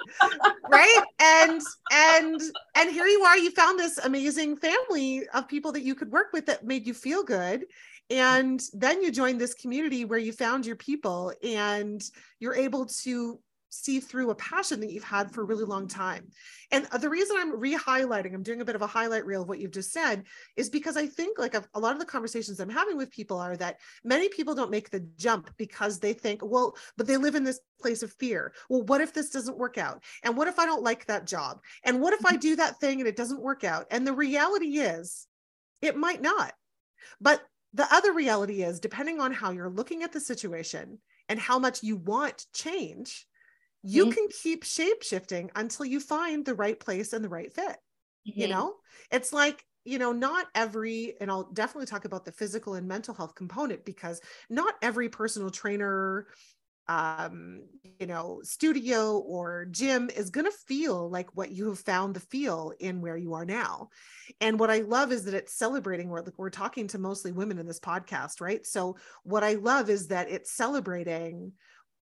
right? 0.71 1.03
And 1.21 1.63
and 1.93 2.41
and 2.75 2.91
here 2.91 3.07
you 3.07 3.23
are, 3.23 3.39
you 3.39 3.51
found 3.53 3.79
this 3.79 3.99
amazing 3.99 4.57
family 4.57 5.29
of 5.35 5.49
people 5.49 5.73
that 5.73 5.83
you 5.83 5.95
could 5.95 6.11
work 6.11 6.33
with 6.33 6.47
that 6.47 6.65
made 6.65 6.87
you 6.87 6.95
feel 6.95 7.23
good. 7.23 7.65
And 8.11 8.63
then 8.73 9.03
you 9.03 9.13
joined 9.13 9.41
this 9.41 9.55
community 9.55 10.05
where 10.05 10.19
you 10.19 10.33
found 10.33 10.65
your 10.65 10.77
people 10.77 11.33
and 11.43 12.03
you're 12.41 12.55
able 12.55 12.87
to 13.03 13.39
see 13.71 14.01
through 14.01 14.31
a 14.31 14.35
passion 14.35 14.81
that 14.81 14.93
you've 14.93 15.05
had 15.05 15.31
for 15.31 15.43
a 15.43 15.45
really 15.45 15.65
long 15.65 15.89
time. 15.89 16.29
And 16.71 16.87
the 17.01 17.09
reason 17.09 17.37
I'm 17.39 17.59
re-highlighting, 17.59 18.35
I'm 18.35 18.43
doing 18.43 18.61
a 18.61 18.65
bit 18.65 18.75
of 18.75 18.83
a 18.83 18.87
highlight 18.87 19.27
reel 19.27 19.43
of 19.43 19.49
what 19.49 19.59
you've 19.59 19.73
just 19.73 19.93
said, 19.93 20.25
is 20.57 20.71
because 20.71 20.97
I 20.97 21.07
think 21.07 21.39
like 21.39 21.55
a, 21.55 21.65
lot 21.79 21.93
of 21.93 21.99
the 21.99 22.07
conversations 22.07 22.61
I'm 22.61 22.69
having 22.69 22.97
with 22.97 23.11
people 23.11 23.39
are 23.39 23.57
that 23.57 23.79
many 24.05 24.29
people 24.29 24.55
don't 24.55 24.71
make 24.71 24.91
the 24.91 25.07
jump 25.17 25.51
because 25.57 25.99
they 25.99 26.13
think, 26.13 26.41
well, 26.45 26.77
but 26.97 27.07
they 27.07 27.17
live 27.17 27.35
in 27.35 27.45
this 27.45 27.61
place 27.81 28.03
of 28.03 28.13
fear. 28.15 28.53
Well, 28.69 28.83
what 28.83 29.01
if 29.01 29.13
this 29.13 29.31
doesn't 29.31 29.59
work 29.59 29.79
out? 29.79 30.03
And 30.25 30.37
what 30.37 30.49
if 30.49 30.59
I 30.59 30.67
don't 30.67 30.83
like 30.83 31.07
that 31.07 31.27
job? 31.27 31.61
And 31.85 32.01
what 32.01 32.15
if 32.15 32.27
I 32.27 32.31
mm-hmm. 32.31 32.41
do 32.41 32.57
that 32.57 32.81
thing 32.81 33.01
and 33.01 33.09
it 33.09 33.17
doesn't 33.17 33.41
work 33.41 33.65
out? 33.65 33.87
And 33.91 34.07
the 34.07 34.13
reality 34.13 34.79
is, 34.79 35.27
it 35.81 35.97
might 35.97 36.21
not. 36.21 36.53
But 37.21 37.43
the 37.75 37.87
other 37.93 38.13
reality 38.13 38.63
is, 38.63 38.81
depending 38.81 39.21
on 39.21 39.33
how 39.33 39.51
you're 39.53 39.71
looking 39.71 40.03
at 40.03 40.13
the 40.13 40.21
situation 40.21 40.99
and 41.29 41.39
how 41.39 41.59
much 41.59 41.83
you 41.83 41.97
want 41.97 42.47
change, 42.53 43.28
you 43.83 44.05
mm-hmm. 44.05 44.13
can 44.13 44.29
keep 44.43 44.65
shape 44.65 45.03
shifting 45.03 45.51
until 45.55 45.87
you 45.87 46.01
find 46.01 46.45
the 46.45 46.55
right 46.55 46.79
place 46.79 47.13
and 47.13 47.25
the 47.25 47.29
right 47.29 47.53
fit 47.53 47.65
mm-hmm. 47.65 48.41
you 48.41 48.49
know 48.49 48.75
it's 49.11 49.33
like 49.33 49.65
you 49.85 49.99
know 49.99 50.13
not 50.13 50.47
every 50.55 51.15
and 51.21 51.31
i'll 51.31 51.51
definitely 51.53 51.87
talk 51.87 52.05
about 52.05 52.25
the 52.25 52.33
physical 52.33 52.75
and 52.75 52.87
mental 52.87 53.15
health 53.15 53.35
component 53.35 53.85
because 53.85 54.21
not 54.51 54.75
every 54.83 55.09
personal 55.09 55.51
trainer 55.51 56.27
um 56.89 57.63
you 58.01 58.07
know 58.07 58.41
studio 58.43 59.19
or 59.19 59.67
gym 59.71 60.09
is 60.15 60.31
going 60.31 60.47
to 60.47 60.59
feel 60.67 61.11
like 61.11 61.37
what 61.37 61.51
you 61.51 61.69
have 61.69 61.79
found 61.79 62.15
the 62.15 62.21
feel 62.21 62.73
in 62.81 63.03
where 63.03 63.17
you 63.17 63.35
are 63.35 63.45
now 63.45 63.89
and 64.41 64.59
what 64.59 64.71
i 64.71 64.79
love 64.79 65.13
is 65.13 65.25
that 65.25 65.35
it's 65.35 65.55
celebrating 65.55 66.09
we're, 66.09 66.25
we're 66.39 66.49
talking 66.49 66.87
to 66.87 66.99
mostly 66.99 67.31
women 67.31 67.59
in 67.59 67.67
this 67.67 67.81
podcast 67.81 68.41
right 68.41 68.67
so 68.67 68.97
what 69.23 69.45
i 69.45 69.55
love 69.55 69.91
is 69.91 70.09
that 70.09 70.31
it's 70.31 70.53
celebrating 70.53 71.53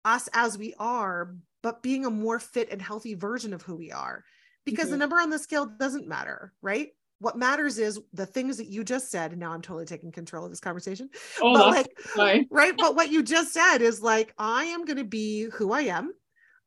us 0.04 0.28
as 0.32 0.58
we 0.58 0.74
are 0.78 1.34
but 1.62 1.82
being 1.82 2.04
a 2.04 2.10
more 2.10 2.38
fit 2.38 2.70
and 2.70 2.82
healthy 2.82 3.14
version 3.14 3.52
of 3.52 3.62
who 3.62 3.76
we 3.76 3.92
are. 3.92 4.24
Because 4.64 4.86
mm-hmm. 4.86 4.92
the 4.92 4.98
number 4.98 5.16
on 5.16 5.30
the 5.30 5.38
scale 5.38 5.66
doesn't 5.66 6.08
matter 6.08 6.52
right? 6.62 6.88
What 7.18 7.38
matters 7.38 7.78
is 7.78 8.00
the 8.12 8.26
things 8.26 8.56
that 8.56 8.66
you 8.66 8.82
just 8.82 9.08
said 9.08 9.30
and 9.30 9.38
now 9.38 9.52
i'm 9.52 9.62
totally 9.62 9.86
taking 9.86 10.10
control 10.10 10.44
of 10.44 10.50
this 10.50 10.58
conversation 10.58 11.08
oh, 11.40 11.54
but 11.54 11.68
like 11.68 11.98
fine. 12.00 12.46
right? 12.50 12.74
But 12.76 12.96
what 12.96 13.12
you 13.12 13.22
just 13.22 13.52
said 13.52 13.78
is 13.78 14.02
like 14.02 14.34
i 14.38 14.64
am 14.64 14.84
going 14.84 14.96
to 14.96 15.04
be 15.04 15.44
who 15.52 15.72
i 15.72 15.82
am. 15.82 16.12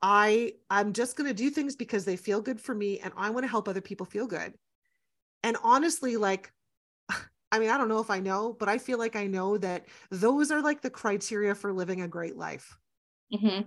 I 0.02 0.54
i'm 0.70 0.94
just 0.94 1.18
going 1.18 1.28
to 1.28 1.34
do 1.34 1.50
things 1.50 1.76
because 1.76 2.06
they 2.06 2.16
feel 2.16 2.42
good 2.42 2.62
for 2.62 2.74
me 2.74 3.00
and 3.00 3.12
i 3.18 3.32
want 3.32 3.44
to 3.44 3.50
help 3.50 3.68
other 3.68 3.82
people 3.82 4.06
feel 4.06 4.28
good. 4.28 4.54
And 5.44 5.58
honestly 5.62 6.16
like 6.16 6.54
i 7.52 7.60
mean 7.60 7.70
i 7.70 7.78
don't 7.78 7.90
know 7.90 8.00
if 8.00 8.10
i 8.10 8.22
know 8.22 8.56
but 8.58 8.70
i 8.70 8.78
feel 8.78 8.98
like 8.98 9.18
i 9.18 9.28
know 9.28 9.58
that 9.58 9.86
those 10.10 10.52
are 10.52 10.62
like 10.62 10.82
the 10.82 10.90
criteria 10.90 11.54
for 11.54 11.74
living 11.74 12.02
a 12.02 12.08
great 12.08 12.38
life 12.38 12.78
mm-hmm. 13.34 13.64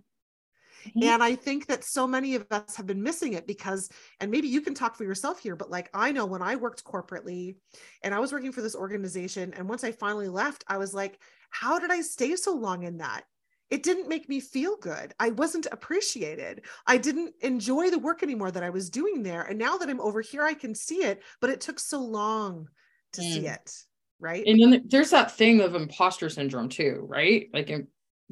Mm-hmm. 0.89 1.03
And 1.03 1.23
I 1.23 1.35
think 1.35 1.67
that 1.67 1.85
so 1.85 2.07
many 2.07 2.35
of 2.35 2.47
us 2.51 2.77
have 2.77 2.87
been 2.87 3.03
missing 3.03 3.33
it 3.35 3.47
because, 3.47 3.91
and 4.21 4.31
maybe 4.31 4.49
you 4.49 4.61
can 4.61 4.75
talk 4.75 4.97
for 4.97 5.05
yourself 5.05 5.41
here, 5.41 5.57
but 5.57 5.71
like 5.71 5.91
I 5.93 6.13
know 6.13 6.25
when 6.25 6.43
I 6.43 6.57
worked 6.57 6.85
corporately 6.85 7.57
and 8.03 8.15
I 8.15 8.21
was 8.21 8.33
working 8.33 8.53
for 8.53 8.63
this 8.63 8.77
organization, 8.77 9.53
and 9.55 9.69
once 9.69 9.85
I 9.85 9.93
finally 9.93 10.29
left, 10.29 10.65
I 10.69 10.79
was 10.79 10.95
like, 10.95 11.21
how 11.51 11.79
did 11.79 11.91
I 11.91 12.01
stay 12.01 12.37
so 12.37 12.55
long 12.55 12.85
in 12.85 12.99
that? 12.99 13.25
It 13.71 13.83
didn't 13.83 14.09
make 14.09 14.29
me 14.29 14.41
feel 14.41 14.77
good. 14.77 15.13
I 15.19 15.31
wasn't 15.31 15.67
appreciated. 15.71 16.63
I 16.87 16.97
didn't 16.97 17.35
enjoy 17.43 17.91
the 17.91 17.99
work 17.99 18.23
anymore 18.23 18.51
that 18.51 18.63
I 18.63 18.71
was 18.71 18.89
doing 18.89 19.23
there. 19.23 19.43
And 19.43 19.59
now 19.59 19.77
that 19.77 19.91
I'm 19.91 20.01
over 20.01 20.23
here, 20.23 20.43
I 20.43 20.55
can 20.55 20.75
see 20.75 21.03
it, 21.05 21.23
but 21.41 21.51
it 21.51 21.61
took 21.61 21.79
so 21.79 22.01
long 22.01 22.69
to 23.13 23.21
mm. 23.21 23.33
see 23.35 23.47
it. 23.47 23.73
Right. 24.21 24.47
And 24.47 24.61
then 24.61 24.85
there's 24.87 25.11
that 25.11 25.37
thing 25.37 25.61
of 25.61 25.75
imposter 25.75 26.31
syndrome 26.31 26.71
too, 26.71 27.05
right? 27.09 27.49
Like, 27.53 27.71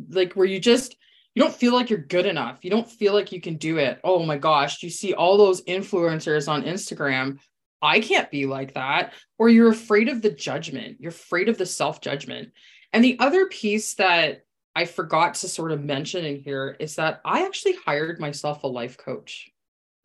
like 0.09 0.33
where 0.33 0.47
you 0.47 0.59
just, 0.59 0.97
you 1.37 1.43
don't 1.43 1.55
feel 1.55 1.75
like 1.75 1.91
you're 1.91 1.99
good 1.99 2.25
enough. 2.25 2.61
You 2.63 2.71
don't 2.71 2.91
feel 2.91 3.13
like 3.13 3.31
you 3.31 3.43
can 3.43 3.57
do 3.59 3.77
it. 3.77 4.01
Oh 4.03 4.25
my 4.25 4.39
gosh, 4.39 4.83
you 4.83 4.89
see 4.89 5.13
all 5.13 5.37
those 5.37 5.63
influencers 5.65 6.49
on 6.49 6.63
Instagram. 6.63 7.39
I 7.83 8.01
can't 8.01 8.31
be 8.31 8.47
like 8.47 8.73
that. 8.73 9.13
Or 9.39 9.51
you're 9.51 9.69
afraid 9.69 10.09
of 10.09 10.23
the 10.23 10.31
judgment. 10.31 10.97
You're 10.99 11.11
afraid 11.11 11.51
of 11.51 11.59
the 11.59 11.67
self 11.67 12.01
judgment. 12.01 12.53
And 12.95 13.05
the 13.05 13.19
other 13.19 13.49
piece 13.49 13.95
that 13.97 14.45
I 14.75 14.87
forgot 14.87 15.35
to 15.35 15.49
sort 15.49 15.73
of 15.73 15.85
mention 15.85 16.25
in 16.25 16.41
here 16.41 16.75
is 16.81 16.97
that 16.97 17.21
I 17.23 17.45
actually 17.45 17.77
hired 17.85 18.19
myself 18.19 18.65
a 18.65 18.67
life 18.67 18.97
coach. 18.97 19.51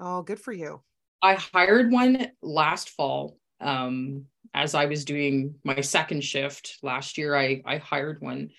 Oh, 0.01 0.23
good 0.23 0.39
for 0.39 0.51
you. 0.51 0.81
I 1.21 1.35
hired 1.35 1.93
one 1.93 2.27
last 2.41 2.89
fall. 2.89 3.37
Um, 3.61 4.25
as 4.53 4.75
I 4.75 4.85
was 4.85 5.05
doing 5.05 5.55
my 5.63 5.79
second 5.79 6.25
shift 6.25 6.79
last 6.83 7.17
year, 7.17 7.37
I, 7.37 7.61
I 7.65 7.77
hired 7.77 8.21
one. 8.21 8.49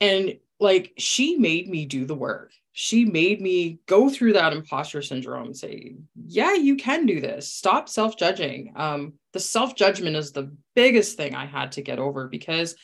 And 0.00 0.38
like 0.60 0.92
she 0.98 1.36
made 1.36 1.68
me 1.68 1.86
do 1.86 2.04
the 2.04 2.14
work. 2.14 2.52
She 2.72 3.04
made 3.04 3.40
me 3.40 3.80
go 3.86 4.08
through 4.08 4.34
that 4.34 4.52
imposter 4.52 5.02
syndrome 5.02 5.46
and 5.46 5.56
say, 5.56 5.96
yeah, 6.26 6.54
you 6.54 6.76
can 6.76 7.06
do 7.06 7.20
this. 7.20 7.52
Stop 7.52 7.88
self 7.88 8.16
judging. 8.16 8.72
Um, 8.76 9.14
the 9.32 9.40
self 9.40 9.74
judgment 9.74 10.16
is 10.16 10.32
the 10.32 10.54
biggest 10.74 11.16
thing 11.16 11.34
I 11.34 11.46
had 11.46 11.72
to 11.72 11.82
get 11.82 11.98
over 11.98 12.28
because 12.28 12.76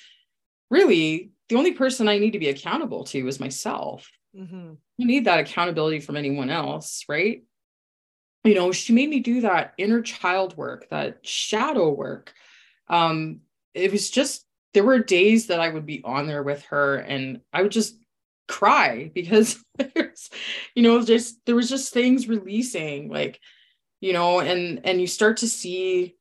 really 0.70 1.30
the 1.48 1.56
only 1.56 1.72
person 1.72 2.08
I 2.08 2.18
need 2.18 2.32
to 2.32 2.38
be 2.38 2.48
accountable 2.48 3.04
to 3.04 3.28
is 3.28 3.38
myself. 3.38 4.10
Mm-hmm. 4.36 4.74
You 4.96 5.06
need 5.06 5.26
that 5.26 5.40
accountability 5.40 6.00
from 6.00 6.16
anyone 6.16 6.50
else, 6.50 7.04
right? 7.08 7.44
You 8.42 8.54
know, 8.54 8.72
she 8.72 8.92
made 8.92 9.08
me 9.08 9.20
do 9.20 9.42
that 9.42 9.74
inner 9.78 10.02
child 10.02 10.56
work, 10.56 10.88
that 10.90 11.26
shadow 11.26 11.90
work. 11.90 12.32
Um, 12.88 13.40
it 13.72 13.90
was 13.90 14.10
just 14.10 14.44
there 14.74 14.84
were 14.84 14.98
days 14.98 15.46
that 15.46 15.60
I 15.60 15.68
would 15.68 15.86
be 15.86 16.02
on 16.04 16.26
there 16.26 16.42
with 16.42 16.62
her 16.64 16.96
and 16.96 17.40
I 17.52 17.62
would 17.62 17.72
just 17.72 17.96
cry 18.48 19.10
because 19.14 19.64
there's, 19.76 20.30
you 20.74 20.82
know, 20.82 21.02
just 21.02 21.38
there 21.46 21.56
was 21.56 21.70
just 21.70 21.92
things 21.92 22.28
releasing, 22.28 23.08
like, 23.08 23.40
you 24.00 24.12
know, 24.12 24.40
and 24.40 24.80
and 24.84 25.00
you 25.00 25.06
start 25.06 25.38
to 25.38 25.48
see 25.48 26.16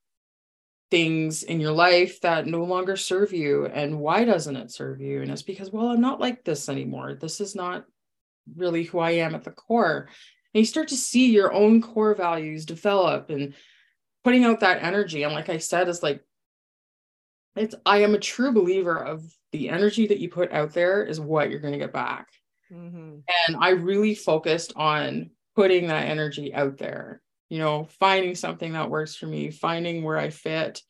things 0.92 1.42
in 1.42 1.60
your 1.60 1.72
life 1.72 2.22
that 2.22 2.46
no 2.46 2.64
longer 2.64 2.96
serve 2.96 3.34
you. 3.34 3.66
And 3.66 4.00
why 4.00 4.26
doesn't 4.26 4.56
it 4.56 4.72
serve 4.72 5.02
you? 5.02 5.22
And 5.22 5.32
it's 5.32 5.42
because 5.42 5.72
well 5.72 5.88
i'm 5.88 6.02
not 6.02 6.20
like 6.20 6.44
this 6.44 6.70
anymore. 6.70 7.16
This 7.16 7.42
is 7.42 7.56
not 7.56 7.86
really 8.56 8.84
who 8.84 9.00
i 9.00 9.12
am 9.12 9.34
at 9.36 9.44
the 9.44 9.52
core. 9.52 10.08
And 10.54 10.60
you 10.60 10.66
start 10.66 10.90
to 10.90 10.96
see 10.96 11.32
your 11.32 11.52
own 11.52 11.82
core 11.82 12.14
values 12.14 12.66
develop 12.66 13.32
and 13.32 13.56
putting 14.24 14.46
out 14.46 14.60
that 14.60 14.84
energy. 14.84 15.24
And 15.24 15.34
like 15.34 15.50
i 15.50 15.58
said 15.58 15.90
is 15.90 16.04
like 16.04 16.24
it's 17.56 17.76
i 17.86 18.00
am 18.00 18.16
a 18.16 18.20
true 18.20 18.52
believer 18.52 18.98
of 18.98 19.24
the 19.52 19.70
energy 19.70 20.08
that 20.08 20.20
you 20.20 20.30
put 20.30 20.52
out 20.52 20.74
there 20.74 21.04
is 21.04 21.20
what 21.20 21.50
you're 21.50 21.60
going 21.60 21.74
to 21.74 21.80
get 21.80 21.94
back 21.94 22.28
mm-hmm. 22.72 23.18
and 23.48 23.58
i 23.60 23.70
really 23.70 24.16
focused 24.16 24.74
on 24.76 25.30
putting 25.56 25.88
that 25.88 26.08
energy 26.08 26.54
out 26.54 26.78
there 26.78 27.22
you 27.54 27.60
know, 27.60 27.88
finding 28.00 28.34
something 28.34 28.74
that 28.74 28.90
works 28.90 29.16
for 29.16 29.28
me, 29.28 29.52
finding 29.52 30.02
where 30.02 30.18
I 30.18 30.32
fit. 30.32 30.82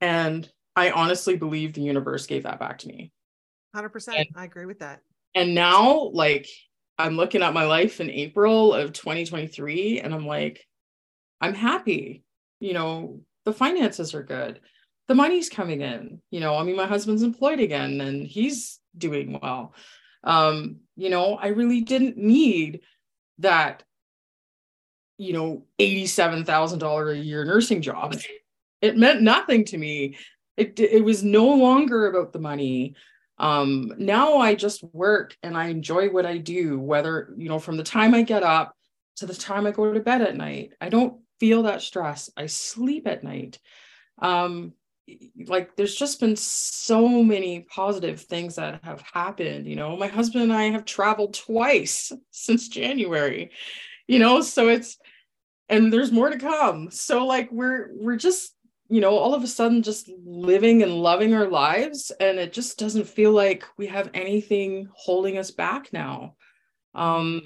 And 0.00 0.50
I 0.74 0.90
honestly 0.90 1.36
believe 1.36 1.74
the 1.74 1.82
universe 1.82 2.26
gave 2.26 2.44
that 2.44 2.58
back 2.58 2.78
to 2.78 2.88
me. 2.88 3.12
100%. 3.76 4.08
And, 4.16 4.26
I 4.34 4.46
agree 4.46 4.64
with 4.64 4.78
that. 4.78 5.00
And 5.34 5.54
now, 5.54 6.12
like, 6.14 6.48
I'm 6.96 7.18
looking 7.18 7.42
at 7.42 7.52
my 7.52 7.64
life 7.64 8.00
in 8.00 8.08
April 8.08 8.72
of 8.72 8.94
2023, 8.94 10.00
and 10.00 10.14
I'm 10.14 10.26
like, 10.26 10.64
I'm 11.42 11.52
happy. 11.52 12.24
You 12.60 12.72
know, 12.72 13.20
the 13.44 13.52
finances 13.52 14.14
are 14.14 14.22
good. 14.22 14.60
The 15.10 15.16
money's 15.16 15.48
coming 15.48 15.80
in. 15.80 16.22
You 16.30 16.38
know, 16.38 16.56
I 16.56 16.62
mean, 16.62 16.76
my 16.76 16.86
husband's 16.86 17.24
employed 17.24 17.58
again 17.58 18.00
and 18.00 18.24
he's 18.24 18.78
doing 18.96 19.40
well. 19.42 19.74
Um, 20.22 20.82
you 20.94 21.10
know, 21.10 21.34
I 21.34 21.48
really 21.48 21.80
didn't 21.80 22.16
need 22.16 22.82
that 23.38 23.82
you 25.18 25.34
know, 25.34 25.64
$87,000 25.78 27.10
a 27.10 27.18
year 27.18 27.44
nursing 27.44 27.82
job. 27.82 28.14
It 28.80 28.96
meant 28.96 29.20
nothing 29.20 29.66
to 29.66 29.76
me. 29.76 30.16
It, 30.56 30.80
it 30.80 31.04
was 31.04 31.22
no 31.22 31.46
longer 31.52 32.06
about 32.06 32.32
the 32.32 32.38
money. 32.38 32.94
Um, 33.36 33.92
now 33.98 34.38
I 34.38 34.54
just 34.54 34.82
work 34.94 35.36
and 35.42 35.58
I 35.58 35.66
enjoy 35.66 36.08
what 36.08 36.24
I 36.24 36.38
do, 36.38 36.80
whether, 36.80 37.34
you 37.36 37.50
know, 37.50 37.58
from 37.58 37.76
the 37.76 37.82
time 37.82 38.14
I 38.14 38.22
get 38.22 38.42
up 38.42 38.74
to 39.16 39.26
the 39.26 39.34
time 39.34 39.66
I 39.66 39.72
go 39.72 39.92
to 39.92 40.00
bed 40.00 40.22
at 40.22 40.36
night. 40.36 40.72
I 40.80 40.88
don't 40.88 41.20
feel 41.38 41.64
that 41.64 41.82
stress. 41.82 42.30
I 42.34 42.46
sleep 42.46 43.06
at 43.06 43.22
night. 43.22 43.58
Um, 44.20 44.72
like 45.46 45.76
there's 45.76 45.94
just 45.94 46.20
been 46.20 46.36
so 46.36 47.22
many 47.22 47.60
positive 47.60 48.20
things 48.20 48.56
that 48.56 48.82
have 48.84 49.02
happened 49.12 49.66
you 49.66 49.76
know? 49.76 49.96
My 49.96 50.08
husband 50.08 50.44
and 50.44 50.52
i 50.52 50.64
have 50.64 50.84
traveled 50.84 51.34
twice 51.34 52.12
since 52.30 52.68
january 52.68 53.50
you 54.06 54.18
know? 54.18 54.40
So 54.40 54.68
it's 54.68 54.98
and 55.70 55.92
there's 55.92 56.12
more 56.12 56.28
to 56.28 56.36
come. 56.38 56.90
So 56.90 57.24
like 57.24 57.50
we're 57.50 57.90
we're 57.94 58.16
just 58.16 58.54
you 58.88 59.00
know 59.00 59.16
all 59.16 59.34
of 59.34 59.44
a 59.44 59.46
sudden 59.46 59.82
just 59.82 60.10
living 60.26 60.82
and 60.82 60.92
loving 60.92 61.32
our 61.32 61.46
lives 61.46 62.10
and 62.20 62.38
it 62.38 62.52
just 62.52 62.76
doesn't 62.76 63.08
feel 63.08 63.30
like 63.30 63.64
we 63.78 63.86
have 63.86 64.10
anything 64.12 64.88
holding 64.92 65.38
us 65.38 65.52
back 65.52 65.92
now. 65.92 66.34
Um 66.94 67.40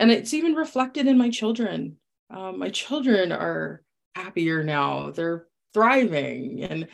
and 0.00 0.10
it's 0.10 0.34
even 0.34 0.54
reflected 0.54 1.06
in 1.06 1.16
my 1.16 1.30
children. 1.30 1.96
Um, 2.30 2.58
my 2.58 2.70
children 2.70 3.32
are 3.32 3.82
happier 4.14 4.62
now. 4.62 5.10
They're 5.10 5.46
thriving. 5.74 6.62
And 6.62 6.88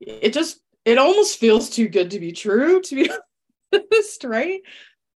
it 0.00 0.32
just 0.32 0.60
it 0.84 0.98
almost 0.98 1.38
feels 1.38 1.70
too 1.70 1.88
good 1.88 2.10
to 2.12 2.20
be 2.20 2.32
true 2.32 2.80
to 2.82 2.94
be 2.94 3.10
honest 3.72 4.24
right? 4.24 4.60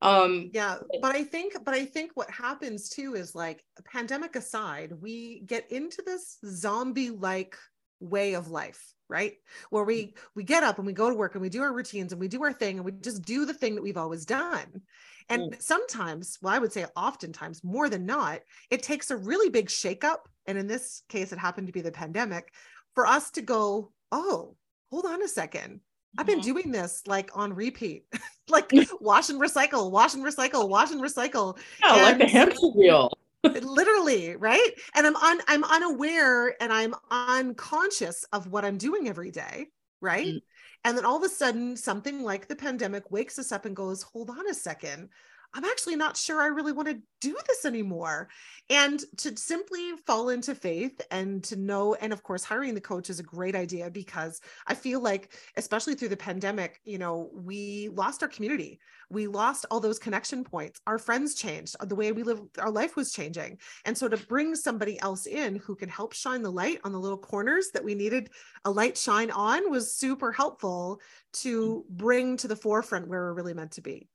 Um 0.02 0.50
yeah 0.52 0.78
but 1.00 1.16
i 1.16 1.24
think 1.24 1.64
but 1.64 1.76
i 1.76 1.86
think 1.86 2.10
what 2.16 2.28
happens 2.32 2.90
too 2.90 3.14
is 3.14 3.36
like 3.36 3.64
pandemic 3.86 4.36
aside 4.36 4.94
we 5.00 5.44
get 5.46 5.72
into 5.72 6.02
this 6.04 6.40
zombie 6.44 7.12
like 7.12 7.56
way 8.00 8.34
of 8.34 8.50
life 8.50 8.96
right? 9.12 9.34
Where 9.70 9.84
we 9.84 10.16
we 10.36 10.44
get 10.44 10.64
up 10.64 10.78
and 10.78 10.88
we 10.88 10.94
go 10.94 11.10
to 11.10 11.16
work 11.16 11.36
and 11.36 11.42
we 11.42 11.50
do 11.50 11.62
our 11.62 11.74
routines 11.74 12.14
and 12.14 12.20
we 12.20 12.30
do 12.30 12.44
our 12.44 12.54
thing 12.54 12.78
and 12.78 12.86
we 12.86 12.94
just 12.94 13.24
do 13.24 13.46
the 13.46 13.54
thing 13.54 13.76
that 13.76 13.84
we've 13.84 13.98
always 13.98 14.26
done. 14.26 14.82
And 15.30 15.52
mm. 15.52 15.62
sometimes 15.62 16.40
well 16.42 16.54
i 16.54 16.58
would 16.58 16.74
say 16.74 16.86
oftentimes 16.96 17.64
more 17.64 17.90
than 17.90 18.06
not 18.06 18.40
it 18.72 18.82
takes 18.82 19.12
a 19.12 19.18
really 19.18 19.50
big 19.50 19.68
shakeup. 19.68 20.20
And 20.48 20.58
in 20.58 20.66
this 20.66 21.04
case 21.10 21.34
it 21.34 21.40
happened 21.40 21.68
to 21.68 21.74
be 21.74 21.82
the 21.82 21.92
pandemic 21.92 22.52
for 22.96 23.06
us 23.08 23.32
to 23.32 23.42
go 23.42 23.92
oh 24.12 24.56
hold 24.90 25.06
on 25.06 25.22
a 25.24 25.28
second 25.28 25.82
I've 26.18 26.26
been 26.26 26.40
mm-hmm. 26.40 26.54
doing 26.54 26.72
this 26.72 27.04
like 27.08 27.32
on 27.36 27.54
repeat, 27.54 28.06
like 28.50 28.72
wash 29.00 29.30
and 29.30 29.40
recycle, 29.40 29.92
wash 29.92 30.14
and 30.14 30.24
recycle, 30.24 30.68
wash 30.68 30.92
and 30.92 31.02
recycle. 31.02 31.58
Yeah, 31.82 31.94
and 31.94 32.04
like 32.04 32.18
the 32.18 32.28
hamster 32.28 32.68
wheel. 32.68 33.12
literally, 33.44 34.36
right? 34.36 34.72
And 34.94 35.08
I'm 35.08 35.16
un 35.16 35.42
I'm 35.48 35.64
unaware 35.64 36.62
and 36.62 36.72
I'm 36.72 36.94
unconscious 37.10 38.26
of 38.34 38.48
what 38.48 38.66
I'm 38.66 38.78
doing 38.78 39.08
every 39.08 39.32
day, 39.32 39.68
right? 40.00 40.28
Mm. 40.28 40.42
And 40.84 40.98
then 40.98 41.06
all 41.06 41.18
of 41.18 41.24
a 41.24 41.30
sudden, 41.30 41.78
something 41.78 42.24
like 42.24 42.48
the 42.48 42.56
pandemic 42.56 43.12
wakes 43.12 43.40
us 43.40 43.52
up 43.52 43.66
and 43.66 43.76
goes, 43.76 44.02
hold 44.02 44.30
on 44.30 44.48
a 44.50 44.54
second. 44.54 45.10
I'm 45.54 45.66
actually 45.66 45.98
not 45.98 46.16
sure 46.16 46.42
I 46.42 46.48
really 46.48 46.72
want 46.72 46.88
to 46.88 47.00
do 47.20 47.36
this 47.48 47.66
anymore. 47.66 48.30
And 48.70 49.04
to 49.18 49.36
simply 49.36 49.92
fall 50.08 50.30
into 50.30 50.56
faith 50.56 51.02
and 51.12 51.44
to 51.46 51.58
know, 51.58 51.94
and 51.96 52.14
of 52.14 52.24
course, 52.24 52.44
hiring 52.44 52.74
the 52.74 52.82
coach 52.82 53.10
is 53.10 53.20
a 53.20 53.24
great 53.24 53.56
idea 53.56 53.90
because 53.90 54.40
I 54.66 54.76
feel 54.76 55.02
like, 55.02 55.34
especially 55.58 55.96
through 55.96 56.10
the 56.10 56.18
pandemic, 56.18 56.80
you 56.86 56.98
know, 56.98 57.30
we 57.34 57.90
lost 57.94 58.24
our 58.24 58.30
community. 58.30 58.80
We 59.10 59.28
lost 59.28 59.66
all 59.70 59.82
those 59.82 60.00
connection 60.00 60.46
points. 60.46 60.80
Our 60.88 60.98
friends 60.98 61.36
changed. 61.36 61.76
The 61.82 61.96
way 61.96 62.14
we 62.14 62.24
live, 62.24 62.42
our 62.58 62.72
life 62.72 62.96
was 62.96 63.12
changing. 63.12 63.58
And 63.84 63.98
so 63.98 64.08
to 64.08 64.16
bring 64.16 64.56
somebody 64.56 65.00
else 65.02 65.26
in 65.26 65.58
who 65.58 65.76
can 65.76 65.90
help 65.90 66.14
shine 66.14 66.42
the 66.42 66.52
light 66.52 66.80
on 66.86 66.94
the 66.94 67.00
little 67.00 67.18
corners 67.18 67.72
that 67.74 67.84
we 67.84 67.94
needed 67.94 68.30
a 68.64 68.72
light 68.72 68.98
shine 68.98 69.32
on 69.32 69.70
was 69.70 69.94
super 69.94 70.32
helpful 70.32 71.02
to 71.34 71.84
bring 71.90 72.38
to 72.38 72.48
the 72.48 72.56
forefront 72.56 73.10
where 73.10 73.20
we're 73.20 73.34
really 73.34 73.54
meant 73.54 73.72
to 73.72 73.82
be. 73.82 74.08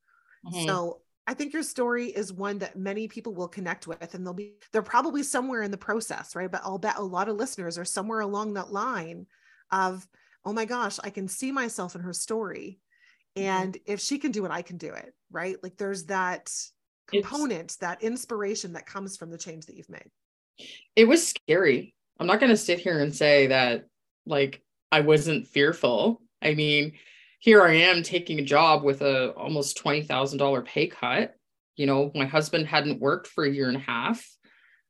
Mm-hmm. 0.45 0.65
So 0.65 1.01
I 1.29 1.33
think 1.33 1.51
your 1.51 1.63
story 1.63 2.05
is 2.05 2.31
one 2.31 2.59
that 2.59 2.77
many 2.77 3.09
people 3.09 3.33
will 3.33 3.49
connect 3.49 3.85
with, 3.85 4.15
and 4.15 4.25
they'll 4.25 4.33
be 4.33 4.53
they're 4.71 4.81
probably 4.81 5.23
somewhere 5.23 5.61
in 5.61 5.71
the 5.71 5.77
process, 5.77 6.35
right? 6.35 6.49
But 6.49 6.61
I'll 6.63 6.77
bet 6.77 6.97
a 6.97 7.01
lot 7.03 7.27
of 7.27 7.35
listeners 7.35 7.77
are 7.77 7.85
somewhere 7.85 8.21
along 8.21 8.53
that 8.53 8.71
line 8.71 9.27
of, 9.69 10.07
oh 10.45 10.53
my 10.53 10.63
gosh, 10.63 10.97
I 11.03 11.09
can 11.09 11.27
see 11.27 11.51
myself 11.51 11.95
in 11.95 12.01
her 12.01 12.13
story. 12.13 12.79
Mm-hmm. 13.37 13.47
And 13.47 13.73
mm-hmm. 13.73 13.91
if 13.91 13.99
she 13.99 14.17
can 14.19 14.31
do 14.31 14.45
it, 14.45 14.51
I 14.51 14.61
can 14.61 14.77
do 14.77 14.93
it, 14.93 15.13
right? 15.29 15.57
Like 15.61 15.75
there's 15.75 16.05
that 16.05 16.49
component, 17.07 17.61
it's, 17.61 17.75
that 17.77 18.01
inspiration 18.01 18.73
that 18.73 18.85
comes 18.85 19.17
from 19.17 19.29
the 19.29 19.37
change 19.37 19.65
that 19.65 19.75
you've 19.75 19.89
made. 19.89 20.09
It 20.95 21.05
was 21.05 21.27
scary. 21.27 21.93
I'm 22.19 22.27
not 22.27 22.39
going 22.39 22.51
to 22.51 22.57
sit 22.57 22.79
here 22.79 22.99
and 22.99 23.13
say 23.13 23.47
that 23.47 23.85
like 24.25 24.61
I 24.91 25.01
wasn't 25.01 25.47
fearful. 25.47 26.21
I 26.41 26.53
mean, 26.53 26.93
here 27.39 27.63
I 27.63 27.73
am 27.75 28.03
taking 28.03 28.39
a 28.39 28.43
job 28.43 28.83
with 28.83 29.01
a 29.01 29.31
almost 29.31 29.77
$20,000 29.83 30.65
pay 30.65 30.87
cut. 30.87 31.35
You 31.75 31.85
know, 31.85 32.11
my 32.15 32.25
husband 32.25 32.67
hadn't 32.67 32.99
worked 32.99 33.27
for 33.27 33.45
a 33.45 33.49
year 33.51 33.67
and 33.67 33.77
a 33.77 33.81
half. 33.81 34.25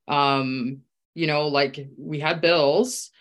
Um, 0.07 0.79
you 1.13 1.27
know, 1.27 1.47
like 1.47 1.87
we 1.97 2.19
had 2.19 2.41
bills. 2.41 3.11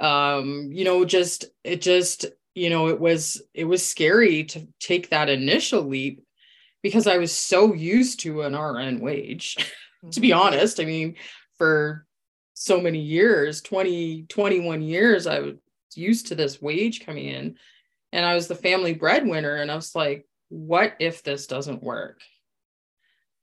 Um, 0.00 0.70
you 0.72 0.84
know, 0.84 1.04
just 1.04 1.44
it 1.62 1.80
just, 1.80 2.26
you 2.54 2.70
know, 2.70 2.88
it 2.88 2.98
was 2.98 3.40
it 3.54 3.64
was 3.64 3.86
scary 3.86 4.44
to 4.44 4.66
take 4.80 5.10
that 5.10 5.28
initial 5.28 5.82
leap 5.82 6.22
because 6.82 7.06
I 7.06 7.18
was 7.18 7.32
so 7.32 7.74
used 7.74 8.20
to 8.20 8.42
an 8.42 8.56
RN 8.56 8.98
wage, 9.00 9.56
to 10.12 10.20
be 10.20 10.30
Mhm. 10.30 10.36
honest. 10.40 10.80
I 10.80 10.84
mean, 10.84 11.16
for 11.56 12.06
so 12.54 12.80
many 12.80 12.98
years 13.00 13.60
20, 13.60 14.24
21 14.28 14.82
years, 14.82 15.26
I 15.26 15.40
was 15.40 15.54
used 15.94 16.28
to 16.28 16.34
this 16.34 16.60
wage 16.60 17.04
coming 17.04 17.26
in 17.26 17.56
and 18.12 18.24
I 18.24 18.34
was 18.34 18.48
the 18.48 18.54
family 18.54 18.94
breadwinner. 18.94 19.56
And 19.56 19.70
I 19.70 19.74
was 19.74 19.94
like, 19.94 20.26
what 20.48 20.94
if 20.98 21.22
this 21.22 21.46
doesn't 21.46 21.82
work? 21.82 22.20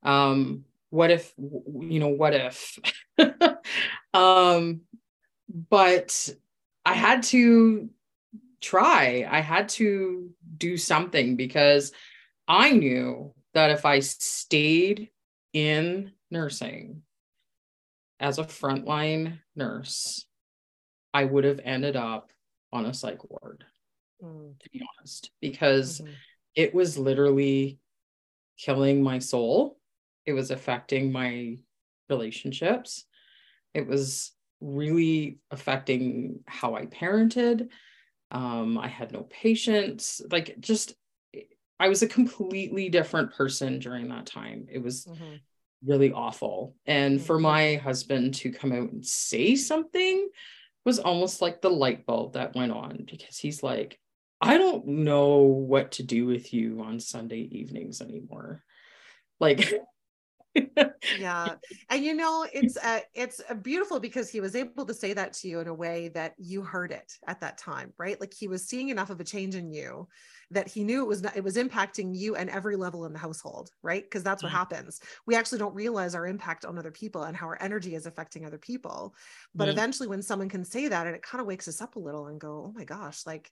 Um, 0.02 0.64
what 0.90 1.10
if, 1.10 1.32
you 1.38 2.00
know, 2.00 2.08
what 2.08 2.34
if? 2.34 2.78
um, 4.14 4.82
but 5.68 6.28
I 6.84 6.94
had 6.94 7.24
to 7.24 7.90
try, 8.60 9.26
I 9.28 9.40
had 9.40 9.68
to 9.70 10.30
do 10.56 10.76
something 10.76 11.36
because 11.36 11.92
I 12.46 12.72
knew 12.72 13.34
that 13.54 13.70
if 13.70 13.84
I 13.84 14.00
stayed 14.00 15.10
in 15.52 16.12
nursing 16.30 17.02
as 18.20 18.38
a 18.38 18.44
frontline 18.44 19.38
nurse, 19.56 20.26
I 21.12 21.24
would 21.24 21.44
have 21.44 21.60
ended 21.64 21.96
up 21.96 22.30
on 22.72 22.86
a 22.86 22.94
psych 22.94 23.28
ward, 23.28 23.64
Mm, 24.22 24.56
to 24.60 24.70
be 24.70 24.82
honest, 24.98 25.30
because 25.40 26.02
mhm. 26.02 26.20
it 26.54 26.74
was 26.74 26.98
literally 26.98 27.78
killing 28.58 29.02
my 29.02 29.18
soul. 29.18 29.78
It 30.26 30.32
was 30.34 30.50
affecting 30.50 31.12
my 31.12 31.58
relationships. 32.08 33.06
It 33.74 33.86
was 33.86 34.32
really 34.60 35.40
affecting 35.50 36.40
how 36.46 36.74
I 36.76 36.86
parented. 36.86 37.68
Um, 38.30 38.78
I 38.78 38.88
had 38.88 39.12
no 39.12 39.22
patience. 39.24 40.20
Like, 40.30 40.56
just, 40.60 40.94
I 41.78 41.88
was 41.88 42.02
a 42.02 42.08
completely 42.08 42.88
different 42.88 43.32
person 43.32 43.78
during 43.78 44.08
that 44.08 44.26
time. 44.26 44.66
It 44.70 44.80
was 44.82 45.06
Mhm. 45.06 45.40
really 45.84 46.12
awful. 46.12 46.76
And 46.86 47.20
for 47.22 47.38
Mhm. 47.38 47.40
my 47.40 47.76
husband 47.76 48.34
to 48.36 48.52
come 48.52 48.72
out 48.72 48.92
and 48.92 49.04
say 49.04 49.56
something 49.56 50.28
was 50.84 50.98
almost 50.98 51.42
like 51.42 51.62
the 51.62 51.70
light 51.70 52.06
bulb 52.06 52.34
that 52.34 52.54
went 52.56 52.72
on 52.72 53.06
because 53.10 53.38
he's 53.38 53.62
like, 53.62 53.98
I 54.40 54.56
don't 54.58 54.86
know 54.86 55.38
what 55.38 55.92
to 55.92 56.02
do 56.02 56.26
with 56.26 56.54
you 56.54 56.80
on 56.82 56.98
Sunday 57.00 57.40
evenings 57.40 58.00
anymore. 58.00 58.64
Like, 59.38 59.72
yeah 61.12 61.56
and 61.88 62.04
you 62.04 62.14
know 62.14 62.46
it's 62.52 62.76
uh 62.76 63.00
it's 63.14 63.40
beautiful 63.62 63.98
because 63.98 64.30
he 64.30 64.40
was 64.40 64.54
able 64.54 64.86
to 64.86 64.94
say 64.94 65.12
that 65.12 65.32
to 65.32 65.48
you 65.48 65.58
in 65.58 65.66
a 65.66 65.74
way 65.74 66.06
that 66.08 66.34
you 66.38 66.62
heard 66.62 66.92
it 66.92 67.12
at 67.26 67.40
that 67.40 67.58
time 67.58 67.92
right 67.98 68.20
like 68.20 68.32
he 68.32 68.46
was 68.46 68.64
seeing 68.68 68.90
enough 68.90 69.10
of 69.10 69.18
a 69.20 69.24
change 69.24 69.56
in 69.56 69.72
you 69.72 70.06
that 70.52 70.68
he 70.68 70.84
knew 70.84 71.02
it 71.02 71.08
was 71.08 71.22
not, 71.22 71.36
it 71.36 71.42
was 71.42 71.56
impacting 71.56 72.16
you 72.16 72.36
and 72.36 72.48
every 72.48 72.76
level 72.76 73.06
in 73.06 73.12
the 73.12 73.18
household 73.18 73.70
right 73.82 74.04
because 74.04 74.22
that's 74.22 74.42
what 74.44 74.50
Mhm. 74.50 74.56
happens 74.56 75.00
we 75.26 75.34
actually 75.34 75.58
don't 75.58 75.74
realize 75.74 76.14
our 76.14 76.28
impact 76.28 76.64
on 76.64 76.78
other 76.78 76.92
people 76.92 77.24
and 77.24 77.36
how 77.36 77.46
our 77.46 77.58
energy 77.60 77.96
is 77.96 78.06
affecting 78.06 78.46
other 78.46 78.58
people 78.58 79.12
but 79.56 79.66
Mhm. 79.66 79.72
eventually 79.72 80.08
when 80.08 80.22
someone 80.22 80.48
can 80.48 80.64
say 80.64 80.86
that 80.86 81.08
and 81.08 81.16
it 81.16 81.22
kind 81.22 81.40
of 81.40 81.46
wakes 81.48 81.66
us 81.66 81.80
up 81.80 81.96
a 81.96 82.00
little 82.00 82.28
and 82.28 82.40
go 82.40 82.66
oh 82.68 82.72
my 82.72 82.84
gosh 82.84 83.26
like 83.26 83.50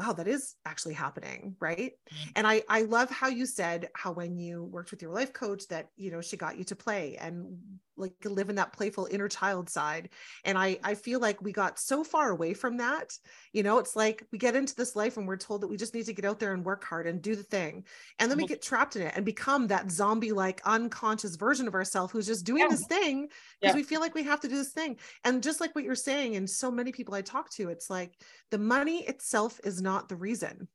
wow 0.00 0.12
that 0.14 0.26
is 0.26 0.54
actually 0.64 0.94
happening 0.94 1.56
right 1.60 1.92
Mhm. 2.12 2.32
and 2.36 2.46
i 2.46 2.62
i 2.68 2.82
love 2.82 3.10
how 3.10 3.28
you 3.28 3.44
said 3.44 3.88
how 3.94 4.12
when 4.12 4.38
you 4.38 4.64
worked 4.64 4.90
with 4.90 5.02
your 5.02 5.12
life 5.12 5.32
coach 5.34 5.68
that 5.68 5.90
you 5.96 6.10
know 6.10 6.22
she 6.22 6.36
got 6.38 6.56
you 6.58 6.64
to 6.64 6.76
play 6.76 7.16
and 7.18 7.58
like 8.00 8.12
live 8.24 8.48
in 8.50 8.56
that 8.56 8.72
playful 8.72 9.06
inner 9.10 9.28
child 9.28 9.68
side 9.68 10.08
and 10.44 10.56
i 10.58 10.78
i 10.82 10.94
feel 10.94 11.20
like 11.20 11.40
we 11.42 11.52
got 11.52 11.78
so 11.78 12.02
far 12.02 12.30
away 12.30 12.54
from 12.54 12.76
that 12.78 13.12
you 13.52 13.62
know 13.62 13.78
it's 13.78 13.94
like 13.94 14.24
we 14.32 14.38
get 14.38 14.56
into 14.56 14.74
this 14.74 14.96
life 14.96 15.16
and 15.16 15.28
we're 15.28 15.36
told 15.36 15.60
that 15.60 15.68
we 15.68 15.76
just 15.76 15.94
need 15.94 16.06
to 16.06 16.12
get 16.12 16.24
out 16.24 16.38
there 16.40 16.52
and 16.54 16.64
work 16.64 16.84
hard 16.84 17.06
and 17.06 17.22
do 17.22 17.36
the 17.36 17.42
thing 17.42 17.84
and 18.18 18.30
then 18.30 18.38
we 18.38 18.46
get 18.46 18.62
trapped 18.62 18.96
in 18.96 19.02
it 19.02 19.12
and 19.14 19.24
become 19.24 19.66
that 19.66 19.90
zombie 19.90 20.32
like 20.32 20.60
unconscious 20.64 21.36
version 21.36 21.68
of 21.68 21.74
ourselves 21.74 22.12
who's 22.12 22.26
just 22.26 22.44
doing 22.46 22.62
Yeah. 22.62 22.68
this 22.68 22.86
thing 22.86 23.20
Yeah. 23.20 23.28
because 23.72 23.76
we 23.76 23.82
feel 23.82 24.00
like 24.00 24.14
we 24.14 24.22
have 24.24 24.40
to 24.40 24.48
do 24.48 24.56
this 24.56 24.72
thing 24.72 24.96
and 25.24 25.42
just 25.42 25.60
like 25.60 25.74
what 25.74 25.84
you're 25.84 25.94
saying 25.94 26.36
and 26.36 26.48
so 26.48 26.70
many 26.70 26.92
people 26.92 27.14
i 27.14 27.22
talk 27.22 27.50
to 27.50 27.68
it's 27.68 27.90
like 27.90 28.14
the 28.50 28.58
money 28.58 29.04
itself 29.06 29.60
is 29.64 29.80
not 29.80 30.08
the 30.08 30.16
reason 30.16 30.68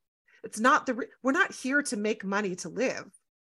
it's 0.43 0.59
not 0.59 0.85
the 0.85 0.93
re- 0.93 1.07
we're 1.23 1.31
not 1.31 1.51
here 1.53 1.81
to 1.81 1.97
make 1.97 2.23
money 2.23 2.55
to 2.55 2.69
live 2.69 3.05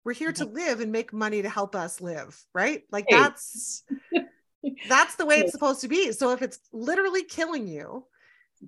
we're 0.09 0.15
here 0.15 0.31
to 0.31 0.45
live 0.45 0.79
and 0.79 0.91
make 0.91 1.13
money 1.13 1.43
to 1.43 1.49
help 1.49 1.75
us 1.75 2.01
live 2.01 2.35
right? 2.55 2.81
Like 2.91 3.05
Right. 3.11 3.21
that's 3.21 3.83
that's 4.89 5.15
the 5.17 5.25
way 5.27 5.35
it's 5.35 5.51
supposed 5.51 5.81
to 5.81 5.87
be. 5.87 6.11
So 6.13 6.31
if 6.31 6.41
it's 6.41 6.57
literally 6.73 7.23
killing 7.23 7.67
you 7.67 8.07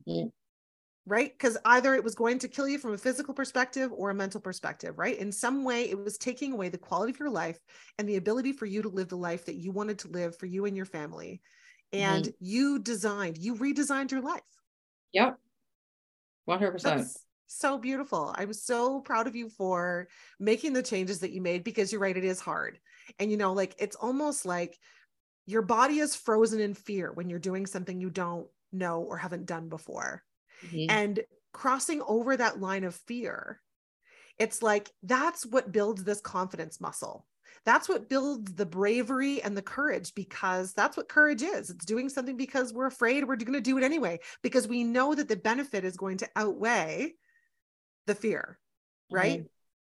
Mhm. 0.08 0.32
right? 1.08 1.34
Because 1.36 1.58
either 1.66 1.96
it 1.96 2.04
was 2.04 2.14
going 2.14 2.38
to 2.40 2.48
kill 2.48 2.68
you 2.68 2.78
from 2.78 2.94
a 2.94 2.98
physical 2.98 3.34
perspective 3.34 3.92
or 3.92 4.12
a 4.12 4.14
mental 4.14 4.40
perspective 4.40 5.00
right? 5.00 5.18
In 5.18 5.32
some 5.32 5.64
way 5.64 5.90
it 5.90 5.98
was 5.98 6.20
taking 6.20 6.54
away 6.54 6.70
the 6.70 6.78
quality 6.78 7.12
of 7.12 7.20
your 7.20 7.32
life 7.32 7.58
and 7.98 8.08
the 8.08 8.18
ability 8.18 8.54
for 8.54 8.68
you 8.68 8.84
to 8.84 8.90
live 8.90 9.10
the 9.10 9.18
life 9.18 9.46
that 9.46 9.56
you 9.56 9.72
wanted 9.72 9.98
to 10.00 10.10
live 10.10 10.38
for 10.38 10.46
you 10.46 10.66
and 10.66 10.78
your 10.78 10.86
family. 10.86 11.42
And 11.92 12.32
you 12.40 12.78
designed 12.78 13.40
you 13.40 13.56
redesigned 13.56 14.12
your 14.12 14.22
life. 14.22 14.44
Yep. 15.14 15.40
100%. 16.46 16.84
That's 16.84 17.26
so 17.58 17.78
beautiful. 17.78 18.34
I'm 18.38 18.54
so 18.54 19.02
proud 19.02 19.28
of 19.28 19.36
you 19.36 19.50
for 19.50 20.08
making 20.40 20.74
the 20.74 20.84
changes 20.84 21.20
that 21.20 21.32
you 21.32 21.42
made 21.42 21.64
because 21.64 21.92
you're 21.92 22.02
right, 22.02 22.16
it 22.16 22.24
is 22.24 22.40
hard. 22.40 22.80
And 23.20 23.32
you 23.32 23.38
know, 23.38 23.54
like 23.54 23.76
it's 23.80 23.96
almost 23.96 24.46
like 24.46 24.78
your 25.46 25.62
body 25.62 26.00
is 26.00 26.16
frozen 26.16 26.60
in 26.60 26.74
fear 26.74 27.12
when 27.12 27.30
you're 27.30 27.40
doing 27.40 27.66
something 27.66 28.00
you 28.00 28.10
don't 28.10 28.48
know 28.72 29.02
or 29.02 29.18
haven't 29.18 29.46
done 29.46 29.70
before. 29.70 30.24
Mhm. 30.64 30.86
And 30.90 31.20
crossing 31.54 32.02
over 32.02 32.38
that 32.38 32.60
line 32.62 32.84
of 32.84 32.96
fear, 32.96 33.62
it's 34.38 34.62
like 34.62 34.92
that's 35.04 35.46
what 35.46 35.72
builds 35.72 36.04
this 36.04 36.22
confidence 36.22 36.80
muscle. 36.82 37.28
That's 37.66 37.88
what 37.88 38.10
builds 38.10 38.54
the 38.54 38.66
bravery 38.66 39.42
and 39.42 39.56
the 39.56 39.62
courage 39.62 40.16
because 40.16 40.74
that's 40.74 40.98
what 40.98 41.10
courage 41.10 41.44
is. 41.44 41.70
It's 41.70 41.86
doing 41.86 42.10
something 42.10 42.38
because 42.38 42.74
we're 42.74 42.88
afraid 42.88 43.28
we're 43.28 43.36
going 43.36 43.54
to 43.54 43.62
do 43.62 43.78
it 43.78 43.84
anyway, 43.84 44.20
because 44.42 44.68
we 44.68 44.84
know 44.84 45.14
that 45.14 45.28
the 45.28 45.36
benefit 45.36 45.84
is 45.84 45.98
going 45.98 46.18
to 46.18 46.30
outweigh 46.36 47.14
the 48.08 48.16
fear. 48.16 48.60
Right. 49.12 49.44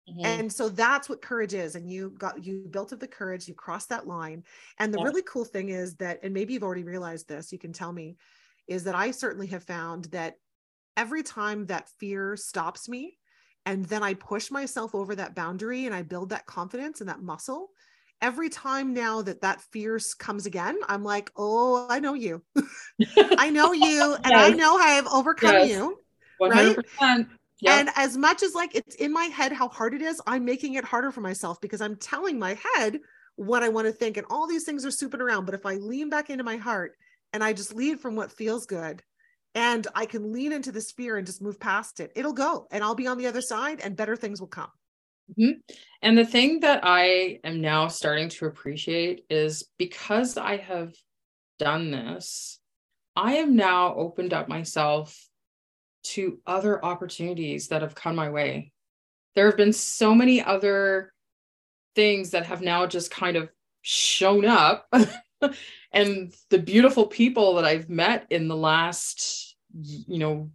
Mhm. 0.09 0.25
And 0.25 0.53
so 0.53 0.69
that's 0.69 1.09
what 1.09 1.21
courage 1.21 1.53
is. 1.53 1.75
And 1.75 1.89
you 1.89 2.11
got, 2.17 2.43
you 2.45 2.65
built 2.69 2.93
up 2.93 2.99
the 2.99 3.07
courage, 3.07 3.47
you 3.47 3.53
crossed 3.53 3.89
that 3.89 4.07
line. 4.07 4.43
And 4.79 4.93
the 4.93 4.97
Yeah. 4.97 5.03
really 5.05 5.23
cool 5.23 5.45
thing 5.45 5.69
is 5.69 5.95
that, 5.97 6.19
and 6.23 6.33
maybe 6.33 6.53
you've 6.53 6.63
already 6.63 6.83
realized 6.83 7.27
this, 7.27 7.51
you 7.51 7.59
can 7.59 7.73
tell 7.73 7.91
me, 7.91 8.17
is 8.67 8.83
that 8.85 8.95
I 8.95 9.11
certainly 9.11 9.47
have 9.47 9.63
found 9.63 10.05
that 10.05 10.35
every 10.95 11.23
time 11.23 11.65
that 11.67 11.89
fear 11.99 12.35
stops 12.35 12.89
me, 12.89 13.17
and 13.65 13.85
then 13.85 14.01
I 14.01 14.13
push 14.13 14.49
myself 14.49 14.95
over 14.95 15.13
that 15.15 15.35
boundary 15.35 15.85
and 15.85 15.93
I 15.93 16.01
build 16.01 16.29
that 16.29 16.45
confidence 16.45 17.01
and 17.01 17.09
that 17.09 17.21
muscle. 17.21 17.69
Every 18.21 18.49
time 18.49 18.93
now 18.93 19.21
that 19.21 19.41
that 19.41 19.61
fear 19.61 19.99
comes 20.17 20.45
again, 20.45 20.77
I'm 20.87 21.03
like, 21.03 21.31
oh, 21.35 21.85
I 21.89 21.99
know 21.99 22.13
you. 22.13 22.43
I 23.37 23.49
know 23.51 23.73
you, 23.73 24.15
and 24.23 24.35
I 24.35 24.49
know 24.49 24.77
I 24.77 24.91
have 24.91 25.07
overcome 25.07 25.53
Yes. 25.53 25.69
you. 25.69 25.99
100%. 26.39 27.27
Yep. 27.61 27.73
And 27.73 27.89
as 27.95 28.17
much 28.17 28.43
as 28.43 28.53
like 28.53 28.75
it's 28.75 28.95
in 28.95 29.11
my 29.11 29.25
head 29.25 29.51
how 29.51 29.69
hard 29.69 29.93
it 29.93 30.01
is, 30.01 30.21
I'm 30.27 30.45
making 30.45 30.75
it 30.75 30.83
harder 30.83 31.11
for 31.11 31.21
myself 31.21 31.59
because 31.59 31.81
I'm 31.81 31.95
telling 31.95 32.37
my 32.37 32.57
head 32.75 32.99
what 33.35 33.63
I 33.63 33.69
want 33.69 33.87
to 33.87 33.93
think. 33.93 34.17
And 34.17 34.27
all 34.29 34.47
these 34.47 34.63
things 34.63 34.85
are 34.85 34.91
swooping 34.91 35.21
around. 35.21 35.45
But 35.45 35.55
if 35.55 35.65
I 35.65 35.75
lean 35.75 36.09
back 36.09 36.29
into 36.29 36.43
my 36.43 36.57
heart 36.57 36.93
and 37.33 37.43
I 37.43 37.53
just 37.53 37.73
lead 37.73 37.99
from 37.99 38.15
what 38.15 38.31
feels 38.31 38.65
good 38.65 39.01
and 39.55 39.87
I 39.95 40.05
can 40.05 40.31
lean 40.31 40.51
into 40.51 40.71
this 40.71 40.91
fear 40.91 41.17
and 41.17 41.25
just 41.25 41.41
move 41.41 41.59
past 41.59 41.99
it, 41.99 42.11
it'll 42.15 42.33
go 42.33 42.67
and 42.71 42.83
I'll 42.83 42.95
be 42.95 43.07
on 43.07 43.17
the 43.17 43.27
other 43.27 43.41
side 43.41 43.81
and 43.81 43.95
better 43.95 44.15
things 44.15 44.39
will 44.39 44.47
come. 44.47 44.69
Mm-hmm. 45.37 45.59
And 46.03 46.17
the 46.17 46.25
thing 46.25 46.59
that 46.61 46.81
I 46.83 47.39
am 47.43 47.59
now 47.59 47.87
starting 47.87 48.29
to 48.29 48.45
appreciate 48.45 49.25
is 49.29 49.67
because 49.77 50.37
I 50.37 50.57
have 50.57 50.93
done 51.59 51.91
this, 51.91 52.59
I 53.15 53.37
am 53.37 53.55
now 53.55 53.95
opened 53.95 54.33
up 54.33 54.47
myself 54.47 55.26
to 56.13 56.39
other 56.47 56.83
opportunities 56.83 57.67
that 57.69 57.81
have 57.81 57.95
come 57.95 58.15
my 58.15 58.29
way. 58.29 58.71
There 59.35 59.45
have 59.45 59.57
been 59.57 59.73
so 59.73 60.15
many 60.15 60.41
other 60.41 61.13
things 61.95 62.31
that 62.31 62.45
have 62.45 62.61
now 62.61 62.85
just 62.87 63.11
kind 63.11 63.37
of 63.37 63.49
shown 63.81 64.45
up. 64.45 64.91
and 65.91 66.33
the 66.49 66.59
beautiful 66.59 67.05
people 67.07 67.55
that 67.55 67.65
I've 67.65 67.89
met 67.89 68.27
in 68.29 68.47
the 68.47 68.55
last, 68.55 69.55
you 69.73 70.19
know, 70.19 70.51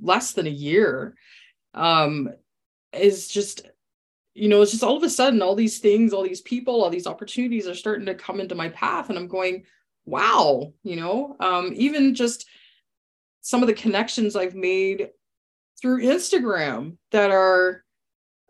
less 0.00 0.32
than 0.32 0.46
a 0.46 0.50
year 0.50 1.14
um, 1.74 2.30
is 2.92 3.28
just 3.28 3.66
you 4.36 4.48
know, 4.48 4.60
it's 4.60 4.70
just 4.70 4.84
all 4.84 4.98
of 4.98 5.02
a 5.02 5.08
sudden, 5.08 5.40
all 5.40 5.54
these 5.54 5.78
things, 5.78 6.12
all 6.12 6.22
these 6.22 6.42
people, 6.42 6.84
all 6.84 6.90
these 6.90 7.06
opportunities 7.06 7.66
are 7.66 7.74
starting 7.74 8.04
to 8.04 8.14
come 8.14 8.38
into 8.38 8.54
my 8.54 8.68
path. 8.68 9.08
And 9.08 9.18
I'm 9.18 9.28
going, 9.28 9.64
wow, 10.04 10.74
you 10.82 10.96
know, 10.96 11.36
um, 11.40 11.72
even 11.74 12.14
just 12.14 12.46
some 13.46 13.62
of 13.62 13.68
the 13.68 13.74
connections 13.74 14.34
I've 14.34 14.56
made 14.56 15.10
through 15.80 16.02
Instagram 16.02 16.96
that 17.12 17.30
are, 17.30 17.84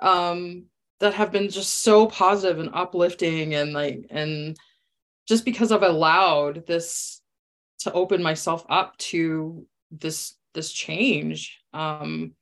um, 0.00 0.64
that 1.00 1.12
have 1.12 1.30
been 1.30 1.50
just 1.50 1.82
so 1.82 2.06
positive 2.06 2.58
and 2.60 2.70
uplifting 2.72 3.54
and 3.54 3.74
like, 3.74 4.06
and 4.08 4.56
just 5.28 5.44
because 5.44 5.70
I've 5.70 5.82
allowed 5.82 6.66
this 6.66 7.20
to 7.80 7.92
open 7.92 8.22
myself 8.22 8.64
up 8.70 8.96
to 9.12 9.66
this, 9.90 10.32
this 10.54 10.72
change, 10.72 11.60
um, 11.74 12.32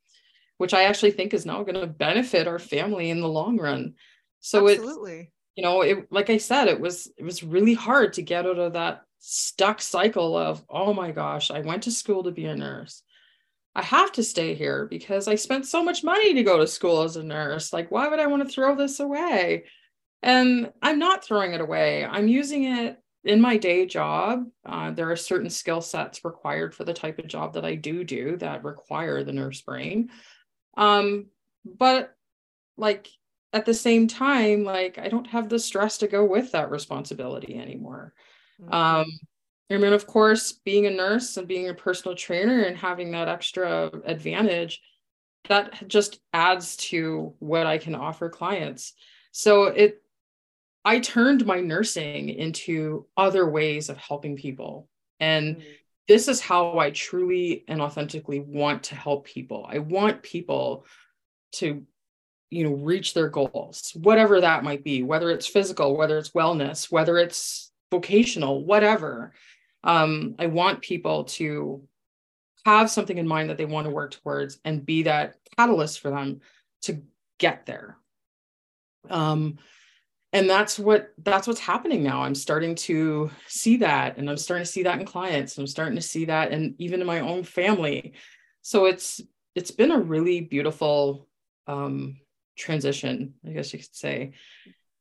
which 0.58 0.74
I 0.74 0.84
actually 0.84 1.10
think 1.10 1.34
is 1.34 1.44
now 1.44 1.64
going 1.64 1.80
to 1.80 1.88
benefit 1.88 2.46
our 2.46 2.60
family 2.60 3.10
in 3.10 3.20
the 3.20 3.28
long 3.28 3.58
run. 3.58 3.94
So 4.38 4.68
Absolutely. 4.68 5.20
it's 5.22 5.30
you 5.56 5.62
know, 5.62 5.82
it 5.82 6.06
like 6.10 6.30
I 6.30 6.38
said, 6.38 6.68
it 6.68 6.80
was 6.80 7.12
it 7.16 7.24
was 7.24 7.42
really 7.42 7.74
hard 7.74 8.14
to 8.14 8.22
get 8.22 8.46
out 8.46 8.58
of 8.58 8.72
that 8.72 9.03
stuck 9.26 9.80
cycle 9.80 10.36
of, 10.36 10.62
oh 10.68 10.92
my 10.92 11.10
gosh, 11.10 11.50
I 11.50 11.60
went 11.60 11.84
to 11.84 11.90
school 11.90 12.24
to 12.24 12.30
be 12.30 12.44
a 12.44 12.54
nurse. 12.54 13.02
I 13.74 13.82
have 13.82 14.12
to 14.12 14.22
stay 14.22 14.54
here 14.54 14.86
because 14.86 15.28
I 15.28 15.34
spent 15.34 15.66
so 15.66 15.82
much 15.82 16.04
money 16.04 16.34
to 16.34 16.42
go 16.42 16.58
to 16.58 16.66
school 16.66 17.02
as 17.02 17.16
a 17.16 17.22
nurse. 17.22 17.72
Like, 17.72 17.90
why 17.90 18.06
would 18.06 18.20
I 18.20 18.26
want 18.26 18.42
to 18.42 18.48
throw 18.48 18.76
this 18.76 19.00
away? 19.00 19.64
And 20.22 20.70
I'm 20.82 20.98
not 20.98 21.24
throwing 21.24 21.54
it 21.54 21.62
away. 21.62 22.04
I'm 22.04 22.28
using 22.28 22.64
it 22.64 22.98
in 23.24 23.40
my 23.40 23.56
day 23.56 23.86
job. 23.86 24.44
Uh, 24.64 24.90
there 24.90 25.10
are 25.10 25.16
certain 25.16 25.48
skill 25.48 25.80
sets 25.80 26.22
required 26.22 26.74
for 26.74 26.84
the 26.84 26.92
type 26.92 27.18
of 27.18 27.26
job 27.26 27.54
that 27.54 27.64
I 27.64 27.76
do 27.76 28.04
do 28.04 28.36
that 28.36 28.62
require 28.62 29.24
the 29.24 29.32
nurse 29.32 29.62
brain. 29.62 30.10
Um, 30.76 31.28
but 31.64 32.14
like 32.76 33.08
at 33.54 33.64
the 33.64 33.74
same 33.74 34.06
time, 34.06 34.64
like 34.64 34.98
I 34.98 35.08
don't 35.08 35.28
have 35.28 35.48
the 35.48 35.58
stress 35.58 35.98
to 35.98 36.08
go 36.08 36.26
with 36.26 36.52
that 36.52 36.70
responsibility 36.70 37.56
anymore. 37.56 38.12
Mm-hmm. 38.60 38.72
Um, 38.72 39.06
I 39.70 39.78
mean, 39.78 39.92
of 39.92 40.06
course, 40.06 40.52
being 40.52 40.86
a 40.86 40.90
nurse 40.90 41.36
and 41.36 41.48
being 41.48 41.68
a 41.68 41.74
personal 41.74 42.16
trainer 42.16 42.62
and 42.62 42.76
having 42.76 43.10
that 43.12 43.28
extra 43.28 43.90
advantage, 44.04 44.80
that 45.48 45.88
just 45.88 46.20
adds 46.32 46.76
to 46.76 47.34
what 47.38 47.66
I 47.66 47.78
can 47.78 47.94
offer 47.94 48.28
clients. 48.28 48.92
So 49.32 49.64
it, 49.64 50.02
I 50.84 51.00
turned 51.00 51.46
my 51.46 51.60
nursing 51.60 52.28
into 52.28 53.06
other 53.16 53.48
ways 53.48 53.88
of 53.88 53.96
helping 53.96 54.36
people. 54.36 54.88
And 55.18 55.56
mm-hmm. 55.56 55.68
this 56.08 56.28
is 56.28 56.40
how 56.40 56.78
I 56.78 56.90
truly 56.90 57.64
and 57.66 57.80
authentically 57.80 58.40
want 58.40 58.84
to 58.84 58.94
help 58.94 59.26
people. 59.26 59.66
I 59.68 59.78
want 59.78 60.22
people 60.22 60.86
to 61.52 61.86
you 62.50 62.64
know 62.64 62.74
reach 62.74 63.14
their 63.14 63.28
goals 63.28 63.92
whatever 63.96 64.40
that 64.40 64.62
might 64.62 64.84
be 64.84 65.02
whether 65.02 65.30
it's 65.30 65.46
physical 65.46 65.96
whether 65.96 66.18
it's 66.18 66.30
wellness 66.30 66.90
whether 66.90 67.18
it's 67.18 67.72
vocational 67.94 68.64
whatever 68.64 69.32
um, 69.84 70.34
i 70.38 70.46
want 70.46 70.80
people 70.80 71.24
to 71.24 71.86
have 72.64 72.90
something 72.90 73.18
in 73.18 73.28
mind 73.28 73.50
that 73.50 73.58
they 73.58 73.66
want 73.66 73.86
to 73.86 73.92
work 73.92 74.12
towards 74.12 74.58
and 74.64 74.86
be 74.86 75.02
that 75.02 75.36
catalyst 75.56 76.00
for 76.00 76.10
them 76.10 76.40
to 76.82 77.02
get 77.38 77.66
there. 77.66 77.98
Um, 79.10 79.58
and 80.32 80.48
that's 80.48 80.78
what 80.78 81.12
that's 81.22 81.46
what's 81.46 81.60
happening 81.60 82.02
now. 82.02 82.22
I'm 82.22 82.34
starting 82.34 82.74
to 82.74 83.30
see 83.46 83.76
that 83.78 84.16
and 84.16 84.28
i'm 84.28 84.36
starting 84.36 84.64
to 84.64 84.72
see 84.72 84.82
that 84.82 84.98
in 84.98 85.06
clients 85.06 85.56
i'm 85.58 85.66
starting 85.66 85.94
to 85.94 86.02
see 86.02 86.24
that 86.24 86.50
and 86.50 86.74
even 86.78 87.00
in 87.00 87.06
my 87.06 87.20
own 87.20 87.44
family. 87.44 88.14
So 88.62 88.86
it's 88.86 89.20
it's 89.54 89.70
been 89.70 89.92
a 89.92 90.00
really 90.00 90.40
beautiful 90.40 91.28
um, 91.66 92.16
transition, 92.56 93.34
I 93.46 93.50
guess 93.52 93.72
you 93.72 93.78
could 93.78 93.94
say. 93.94 94.32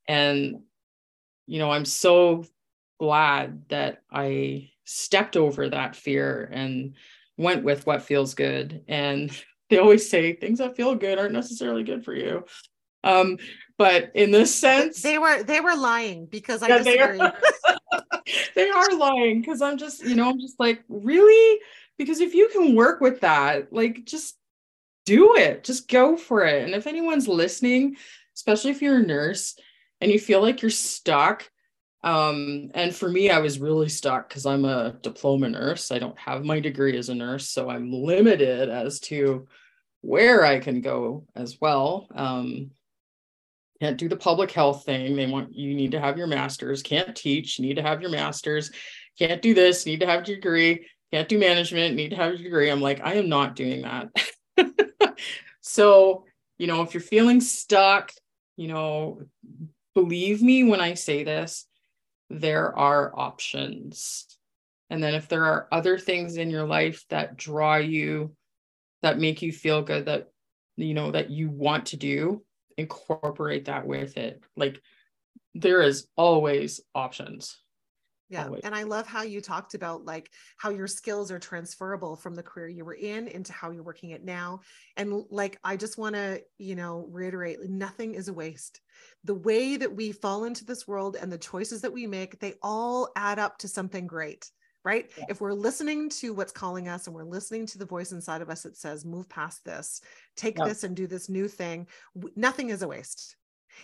And, 0.07 0.61
you 1.47 1.59
know, 1.59 1.71
I'm 1.71 1.85
so 1.85 2.45
glad 2.99 3.67
that 3.69 4.01
I 4.11 4.69
stepped 4.85 5.37
over 5.37 5.69
that 5.69 5.95
fear 5.95 6.49
and 6.51 6.95
went 7.37 7.63
with 7.63 7.85
what 7.85 8.03
feels 8.03 8.33
good. 8.33 8.83
And 8.87 9.31
they 9.69 9.77
always 9.77 10.09
say 10.09 10.33
things 10.33 10.59
that 10.59 10.75
feel 10.75 10.95
good 10.95 11.17
aren't 11.17 11.33
necessarily 11.33 11.83
good 11.83 12.03
for 12.05 12.13
you. 12.13 12.45
Um, 13.03 13.37
but 13.77 14.11
in 14.13 14.31
this 14.31 14.55
sense, 14.55 15.01
they 15.01 15.17
were 15.17 15.43
they 15.43 15.59
were 15.59 15.75
lying 15.75 16.25
because 16.25 16.63
I 16.63 16.69
yeah, 16.69 16.77
they 16.83 16.99
are, 16.99 17.33
they 18.55 18.69
are 18.69 18.95
lying 18.95 19.41
because 19.41 19.61
I'm 19.61 19.77
just, 19.77 20.05
you 20.05 20.15
know, 20.15 20.29
I'm 20.29 20.39
just 20.39 20.59
like, 20.59 20.83
really? 20.87 21.59
Because 21.97 22.21
if 22.21 22.33
you 22.33 22.49
can 22.49 22.75
work 22.75 23.01
with 23.01 23.19
that, 23.21 23.73
like 23.73 24.05
just 24.05 24.37
do 25.05 25.35
it. 25.35 25.63
Just 25.63 25.87
go 25.87 26.15
for 26.15 26.45
it. 26.45 26.63
And 26.63 26.73
if 26.73 26.87
anyone's 26.87 27.27
listening, 27.27 27.97
especially 28.35 28.71
if 28.71 28.81
you're 28.81 28.97
a 28.97 29.05
nurse 29.05 29.57
and 30.01 30.11
you 30.11 30.19
feel 30.19 30.41
like 30.41 30.61
you're 30.61 30.71
stuck, 30.71 31.49
um, 32.04 32.70
and 32.74 32.93
for 32.93 33.10
me, 33.10 33.30
I 33.30 33.39
was 33.39 33.60
really 33.60 33.88
stuck 33.88 34.28
because 34.28 34.45
I'm 34.45 34.66
a 34.66 34.95
diploma 35.01 35.49
nurse. 35.49 35.91
I 35.91 35.99
don't 35.99 36.18
have 36.20 36.43
my 36.43 36.60
degree 36.60 36.97
as 36.97 37.10
a 37.10 37.16
nurse, 37.16 37.49
so 37.49 37.70
I'm 37.70 37.93
limited 37.93 38.70
as 38.70 38.99
to 39.01 39.47
where 40.01 40.45
I 40.45 40.60
can 40.60 40.82
go 40.82 41.26
as 41.34 41.62
well. 41.62 42.08
Um, 42.14 42.72
can't 43.82 43.97
do 43.97 44.10
the 44.10 44.18
public 44.18 44.51
health 44.51 44.86
thing. 44.86 45.16
They 45.16 45.28
want 45.28 45.56
you 45.56 45.74
need 45.76 45.91
to 45.91 45.99
have 45.99 46.18
your 46.18 46.28
master's. 46.28 46.84
Can't 46.84 47.16
teach. 47.16 47.58
You 47.58 47.66
need 47.66 47.76
to 47.76 47.82
have 47.82 48.01
your 48.01 48.12
master's. 48.12 48.70
Can't 49.18 49.41
do 49.41 49.54
this. 49.54 49.86
Need 49.86 50.01
to 50.01 50.06
have 50.06 50.28
your 50.28 50.38
degree. 50.38 50.88
Can't 51.12 51.30
do 51.30 51.39
management. 51.39 51.95
Need 51.95 52.10
to 52.10 52.16
have 52.18 52.34
your 52.34 52.43
degree. 52.43 52.70
I'm 52.70 52.82
like, 52.82 53.01
I 53.01 53.14
am 53.16 53.30
not 53.30 53.56
doing 53.56 53.84
that. 53.84 54.10
so, 55.62 56.26
you 56.58 56.68
know, 56.68 56.82
if 56.82 56.93
you're 56.93 57.01
feeling 57.01 57.39
stuck, 57.39 58.12
you 58.58 58.68
know, 58.68 59.22
believe 59.93 60.41
me 60.41 60.64
when 60.64 60.82
I 60.82 60.95
say 60.95 61.24
this, 61.24 61.66
there 62.34 62.77
are 62.77 63.11
options. 63.17 64.27
And 64.89 65.01
then 65.01 65.15
if 65.15 65.27
there 65.27 65.45
are 65.45 65.67
other 65.71 65.97
things 65.97 66.38
in 66.38 66.49
your 66.49 66.65
life 66.65 67.05
that 67.09 67.38
draw 67.38 67.75
you, 67.75 68.36
that 69.01 69.19
make 69.19 69.41
you 69.41 69.51
feel 69.51 69.81
good, 69.81 70.05
that, 70.05 70.29
you 70.77 70.93
know, 70.93 71.11
that 71.11 71.29
you 71.29 71.49
want 71.49 71.88
to 71.88 71.97
do, 71.97 72.43
incorporate 72.77 73.65
that 73.65 73.86
with 73.86 74.17
it. 74.17 74.41
Like 74.55 74.81
there 75.55 75.81
is 75.81 76.07
always 76.15 76.81
options 76.95 77.57
yeah 78.34 78.49
and 78.63 78.75
i 78.75 78.84
love 78.84 79.07
how 79.07 79.21
you 79.21 79.41
talked 79.41 79.73
about 79.73 80.05
like 80.05 80.31
how 80.57 80.69
your 80.69 80.88
skills 80.88 81.31
are 81.31 81.39
transferable 81.39 82.15
from 82.15 82.36
the 82.36 82.43
career 82.43 82.67
you 82.67 82.84
were 82.84 82.93
in 82.93 83.27
into 83.27 83.53
how 83.53 83.71
you're 83.71 83.84
working 83.84 84.09
it 84.09 84.23
now 84.23 84.59
and 84.97 85.23
like 85.29 85.59
i 85.63 85.77
just 85.77 85.97
want 85.97 86.15
to 86.15 86.41
you 86.57 86.75
know 86.75 87.07
reiterate 87.11 87.59
nothing 87.69 88.15
is 88.15 88.27
a 88.27 88.34
waste 88.34 88.81
the 89.23 89.36
way 89.36 89.77
that 89.77 89.95
we 89.95 90.11
fall 90.11 90.45
into 90.45 90.65
this 90.65 90.88
world 90.88 91.15
and 91.19 91.31
the 91.31 91.38
choices 91.38 91.81
that 91.81 91.93
we 91.93 92.07
make 92.07 92.39
they 92.39 92.53
all 92.61 93.09
add 93.15 93.39
up 93.39 93.57
to 93.57 93.67
something 93.67 94.07
great 94.07 94.49
right 94.84 95.09
yeah. 95.17 95.25
if 95.29 95.39
we're 95.39 95.53
listening 95.53 96.09
to 96.09 96.34
what's 96.34 96.51
calling 96.51 96.88
us 96.88 97.07
and 97.07 97.15
we're 97.15 97.23
listening 97.23 97.65
to 97.65 97.77
the 97.77 97.86
voice 97.86 98.11
inside 98.11 98.41
of 98.41 98.49
us 98.49 98.63
that 98.63 98.75
says 98.75 99.05
move 99.05 99.29
past 99.29 99.63
this 99.63 100.01
take 100.36 100.57
yeah. 100.57 100.65
this 100.65 100.84
and 100.84 100.95
do 100.95 101.07
this 101.07 101.29
new 101.29 101.47
thing 101.47 101.88
nothing 102.36 102.69
is 102.69 102.81
a 102.81 102.88
waste 102.88 103.38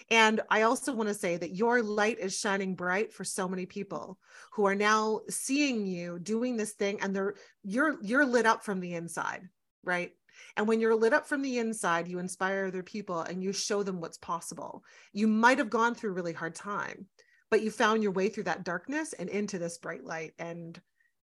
and 0.09 0.41
I 0.49 0.63
also 0.63 0.93
want 0.93 1.09
to 1.09 1.13
say 1.13 1.37
that 1.37 1.55
your 1.55 1.81
light 1.81 2.19
is 2.19 2.37
shining 2.37 2.75
bright 2.75 3.13
for 3.13 3.23
so 3.23 3.47
many 3.47 3.65
people 3.65 4.17
who 4.51 4.65
are 4.65 4.75
now 4.75 5.21
seeing 5.29 5.85
you 5.85 6.19
doing 6.19 6.57
this 6.57 6.71
thing 6.71 6.99
and 7.01 7.15
they're 7.15 7.35
you're 7.63 7.97
you're 8.01 8.25
lit 8.25 8.45
up 8.45 8.63
from 8.63 8.79
the 8.79 8.95
inside, 8.95 9.47
right? 9.83 10.11
And 10.55 10.67
when 10.67 10.79
you're 10.79 10.95
lit 10.95 11.13
up 11.13 11.27
from 11.27 11.41
the 11.41 11.57
inside, 11.57 12.07
you 12.07 12.19
inspire 12.19 12.67
other 12.67 12.83
people 12.83 13.21
and 13.21 13.43
you 13.43 13.51
show 13.51 13.83
them 13.83 13.99
what's 13.99 14.17
possible. 14.17 14.83
You 15.13 15.27
might 15.27 15.57
have 15.57 15.69
gone 15.69 15.95
through 15.95 16.13
really 16.13 16.33
hard 16.33 16.55
time, 16.55 17.07
but 17.49 17.61
you 17.61 17.71
found 17.71 18.03
your 18.03 18.11
way 18.11 18.29
through 18.29 18.43
that 18.43 18.63
darkness 18.63 19.13
and 19.13 19.29
into 19.29 19.59
this 19.59 19.77
bright 19.77 20.03
light 20.03 20.33
and 20.39 20.79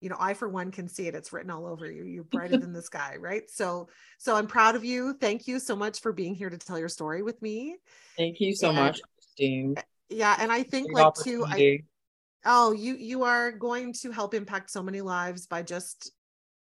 you 0.06 0.10
know 0.10 0.16
i 0.20 0.34
for 0.34 0.48
one 0.48 0.70
can 0.70 0.86
see 0.86 1.08
it 1.08 1.16
it's 1.16 1.32
written 1.32 1.50
all 1.50 1.66
over 1.66 1.90
you 1.90 2.04
you're 2.04 2.22
brighter 2.30 2.56
than 2.56 2.72
the 2.72 2.80
sky 2.80 3.16
right? 3.18 3.50
So 3.50 3.88
so 4.18 4.36
i'm 4.36 4.46
proud 4.46 4.76
of 4.76 4.84
you. 4.84 5.14
Thank 5.20 5.48
you 5.48 5.58
so 5.58 5.74
much 5.74 6.00
for 6.00 6.12
being 6.12 6.36
here 6.36 6.48
to 6.48 6.56
tell 6.56 6.78
your 6.78 6.88
story 6.88 7.22
with 7.24 7.42
me. 7.42 7.74
Thank 8.16 8.38
you 8.38 8.54
so 8.54 8.68
and, 8.68 8.76
much 8.76 9.00
christine. 9.18 9.74
Eh, 9.76 9.82
yeah 10.10 10.36
and 10.38 10.52
i 10.52 10.62
think 10.62 10.92
Great 10.92 11.02
like 11.02 11.14
too 11.14 11.44
i 11.48 11.80
oh 12.44 12.70
you 12.70 12.94
you 12.94 13.24
are 13.24 13.50
going 13.50 13.92
to 13.94 14.12
help 14.12 14.32
impact 14.32 14.70
so 14.70 14.80
many 14.80 15.00
lives 15.00 15.48
by 15.48 15.62
just 15.62 16.12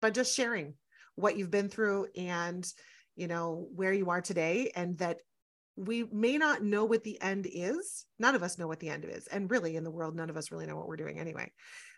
by 0.01 0.09
just 0.09 0.35
sharing 0.35 0.73
what 1.17 1.37
you've 1.37 1.51
been 1.51 1.69
through 1.69 2.07
and 2.17 2.67
you 3.15 3.27
know 3.27 3.69
where 3.75 3.93
you 3.93 4.09
are 4.09 4.23
today 4.23 4.73
and 4.75 4.97
that 4.97 5.19
we 5.77 6.05
may 6.05 6.39
not 6.39 6.63
know 6.63 6.85
what 6.85 7.03
the 7.03 7.21
end 7.21 7.49
is. 7.53 8.07
None 8.21 8.37
of 8.37 8.45
us 8.45 8.59
know 8.59 8.69
what 8.69 8.79
the 8.79 8.91
end 8.91 9.05
is. 9.05 9.27
And 9.27 9.51
really 9.51 9.75
in 9.77 9.85
the 9.85 9.91
world 9.91 10.15
none 10.15 10.31
of 10.31 10.37
us 10.37 10.53
really 10.53 10.67
know 10.67 10.77
what 10.77 10.87
we're 10.87 10.97
doing 10.97 11.19
anyway. 11.19 11.51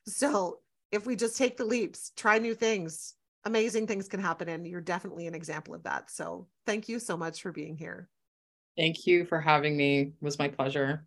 So 0.07 0.61
if 0.93 1.07
we 1.07 1.16
just 1.16 1.37
take 1.37 1.57
the 1.57 1.64
leaps, 1.64 2.12
try 2.16 2.39
new 2.39 2.55
things, 2.55 3.14
amazing 3.45 3.87
things 3.87 4.09
can 4.09 4.20
happen. 4.20 4.49
And 4.49 4.66
you're 4.66 4.80
definitely 4.80 5.26
an 5.26 5.34
example 5.34 5.74
of 5.74 5.82
that. 5.84 6.11
So 6.11 6.47
thank 6.66 6.89
you 6.89 6.99
so 6.99 7.16
much 7.16 7.43
for 7.43 7.53
being 7.53 7.76
here. 7.76 8.09
Thank 8.76 9.07
you 9.07 9.24
for 9.24 9.41
having 9.41 9.76
me. 9.76 10.01
It 10.01 10.12
was 10.20 10.39
my 10.39 10.49
pleasure. 10.49 11.07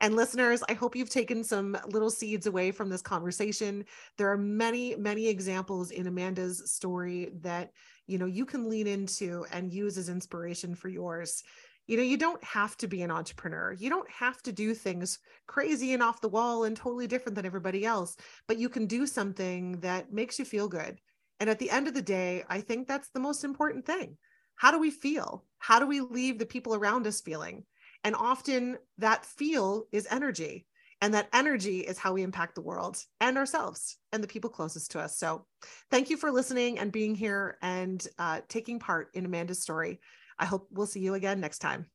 And 0.00 0.14
listeners, 0.14 0.62
I 0.68 0.74
hope 0.74 0.94
you've 0.94 1.10
taken 1.10 1.42
some 1.42 1.76
little 1.88 2.10
seeds 2.10 2.46
away 2.46 2.70
from 2.70 2.88
this 2.88 3.02
conversation. 3.02 3.84
There 4.16 4.30
are 4.30 4.38
many, 4.38 4.94
many 4.94 5.26
examples 5.26 5.90
in 5.90 6.06
Amanda's 6.06 6.70
story 6.70 7.30
that 7.40 7.72
you 8.06 8.16
know 8.16 8.26
you 8.26 8.46
can 8.46 8.70
lean 8.70 8.86
into 8.86 9.44
and 9.52 9.72
use 9.72 9.98
as 9.98 10.08
inspiration 10.08 10.76
for 10.76 10.88
yours 10.88 11.42
you 11.88 11.96
know 11.96 12.04
you 12.04 12.16
don't 12.16 12.42
have 12.44 12.76
to 12.76 12.86
be 12.86 13.02
an 13.02 13.10
entrepreneur. 13.10 13.72
You 13.72 13.90
don't 13.90 14.08
have 14.10 14.40
to 14.42 14.52
do 14.52 14.74
things 14.74 15.18
crazy 15.48 15.94
and 15.94 16.02
off 16.02 16.20
the 16.20 16.28
wall 16.28 16.64
and 16.64 16.76
totally 16.76 17.08
different 17.08 17.34
than 17.34 17.46
everybody 17.46 17.84
else 17.84 18.16
but 18.46 18.58
you 18.58 18.68
can 18.68 18.86
do 18.86 19.06
something 19.06 19.80
that 19.80 20.12
makes 20.12 20.38
you 20.38 20.44
feel 20.44 20.68
good. 20.68 21.00
And 21.40 21.50
at 21.50 21.58
the 21.58 21.70
end 21.70 21.88
of 21.88 21.94
the 21.94 22.02
day 22.02 22.44
i 22.48 22.60
think 22.60 22.86
that's 22.86 23.10
the 23.10 23.20
most 23.20 23.42
important 23.42 23.84
thing. 23.84 24.16
How 24.54 24.70
do 24.70 24.78
we 24.78 24.90
feel? 24.90 25.44
How 25.58 25.78
do 25.78 25.86
we 25.86 26.00
leave 26.00 26.38
the 26.38 26.46
people 26.46 26.74
around 26.74 27.06
us 27.06 27.20
feeling? 27.20 27.64
And 28.04 28.14
often 28.14 28.76
that 28.98 29.24
feel 29.24 29.84
is 29.92 30.06
energy 30.10 30.66
and 31.00 31.14
that 31.14 31.28
energy 31.32 31.80
is 31.80 31.98
how 31.98 32.12
we 32.12 32.22
impact 32.22 32.54
the 32.54 32.60
world 32.60 33.02
and 33.20 33.38
ourselves 33.38 33.98
and 34.12 34.22
the 34.22 34.28
people 34.28 34.50
closest 34.50 34.90
to 34.92 35.00
us. 35.00 35.16
So, 35.16 35.46
thank 35.90 36.10
you 36.10 36.16
for 36.16 36.32
listening 36.32 36.78
and 36.78 36.90
being 36.90 37.14
here 37.14 37.56
and 37.62 38.04
uh, 38.18 38.40
taking 38.48 38.78
part 38.78 39.10
in 39.14 39.24
Amanda's 39.24 39.62
story. 39.62 40.00
I 40.38 40.46
hope 40.46 40.68
we'll 40.70 40.86
see 40.86 41.00
you 41.00 41.14
again 41.14 41.40
next 41.40 41.58
time. 41.58 41.86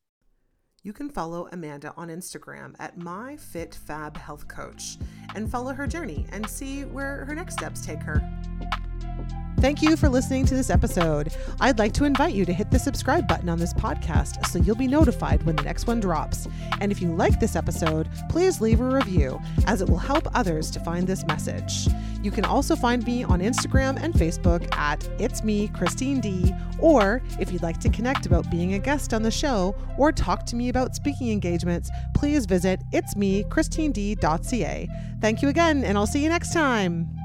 You 0.83 0.91
can 0.91 1.09
follow 1.09 1.47
Amanda 1.51 1.93
on 1.95 2.09
Instagram 2.09 2.75
at 2.77 2.99
MyFitFabHealthCoach 2.99 5.01
and 5.33 5.49
follow 5.49 5.73
her 5.73 5.87
journey 5.87 6.25
and 6.31 6.47
see 6.49 6.83
where 6.83 7.23
her 7.25 7.33
next 7.33 7.53
steps 7.53 7.85
take 7.85 8.03
her. 8.03 8.21
Thank 9.63 9.81
you 9.81 9.95
for 9.95 10.09
listening 10.09 10.45
to 10.47 10.55
this 10.55 10.69
episode. 10.69 11.33
I'd 11.61 11.79
like 11.79 11.93
to 11.93 12.03
invite 12.03 12.33
you 12.33 12.43
to 12.43 12.51
hit 12.51 12.69
the 12.69 12.77
subscribe 12.77 13.29
button 13.29 13.47
on 13.47 13.57
this 13.59 13.73
podcast 13.73 14.45
so 14.47 14.59
you'll 14.59 14.75
be 14.75 14.89
notified 14.89 15.41
when 15.43 15.55
the 15.55 15.63
next 15.63 15.87
one 15.87 16.01
drops. 16.01 16.49
And 16.81 16.91
if 16.91 17.01
you 17.01 17.15
like 17.15 17.39
this 17.39 17.55
episode, 17.55 18.09
please 18.27 18.59
leave 18.59 18.81
a 18.81 18.83
review 18.83 19.39
as 19.65 19.79
it 19.79 19.87
will 19.87 19.97
help 19.97 20.27
others 20.35 20.69
to 20.71 20.81
find 20.81 21.07
this 21.07 21.25
message. 21.27 21.87
You 22.21 22.29
can 22.29 22.43
also 22.43 22.75
find 22.75 23.05
me 23.05 23.23
on 23.23 23.39
Instagram 23.39 24.03
and 24.03 24.13
Facebook 24.13 24.67
at 24.75 25.07
It's 25.17 25.45
Me, 25.45 25.69
Christine 25.69 26.19
D. 26.19 26.53
Or 26.79 27.21
if 27.39 27.53
you'd 27.53 27.63
like 27.63 27.79
to 27.79 27.89
connect 27.89 28.25
about 28.25 28.51
being 28.51 28.73
a 28.73 28.79
guest 28.79 29.13
on 29.13 29.21
the 29.21 29.31
show 29.31 29.77
or 29.97 30.11
talk 30.11 30.45
to 30.47 30.57
me 30.57 30.67
about 30.67 30.93
speaking 30.93 31.31
engagements, 31.31 31.89
please 32.13 32.45
visit 32.45 32.81
itsme, 32.91 33.49
Christine 33.49 33.93
D.ca. 33.93 34.89
Thank 35.21 35.41
you 35.41 35.47
again, 35.47 35.85
and 35.85 35.97
I'll 35.97 36.05
see 36.05 36.21
you 36.21 36.27
next 36.27 36.51
time. 36.51 37.22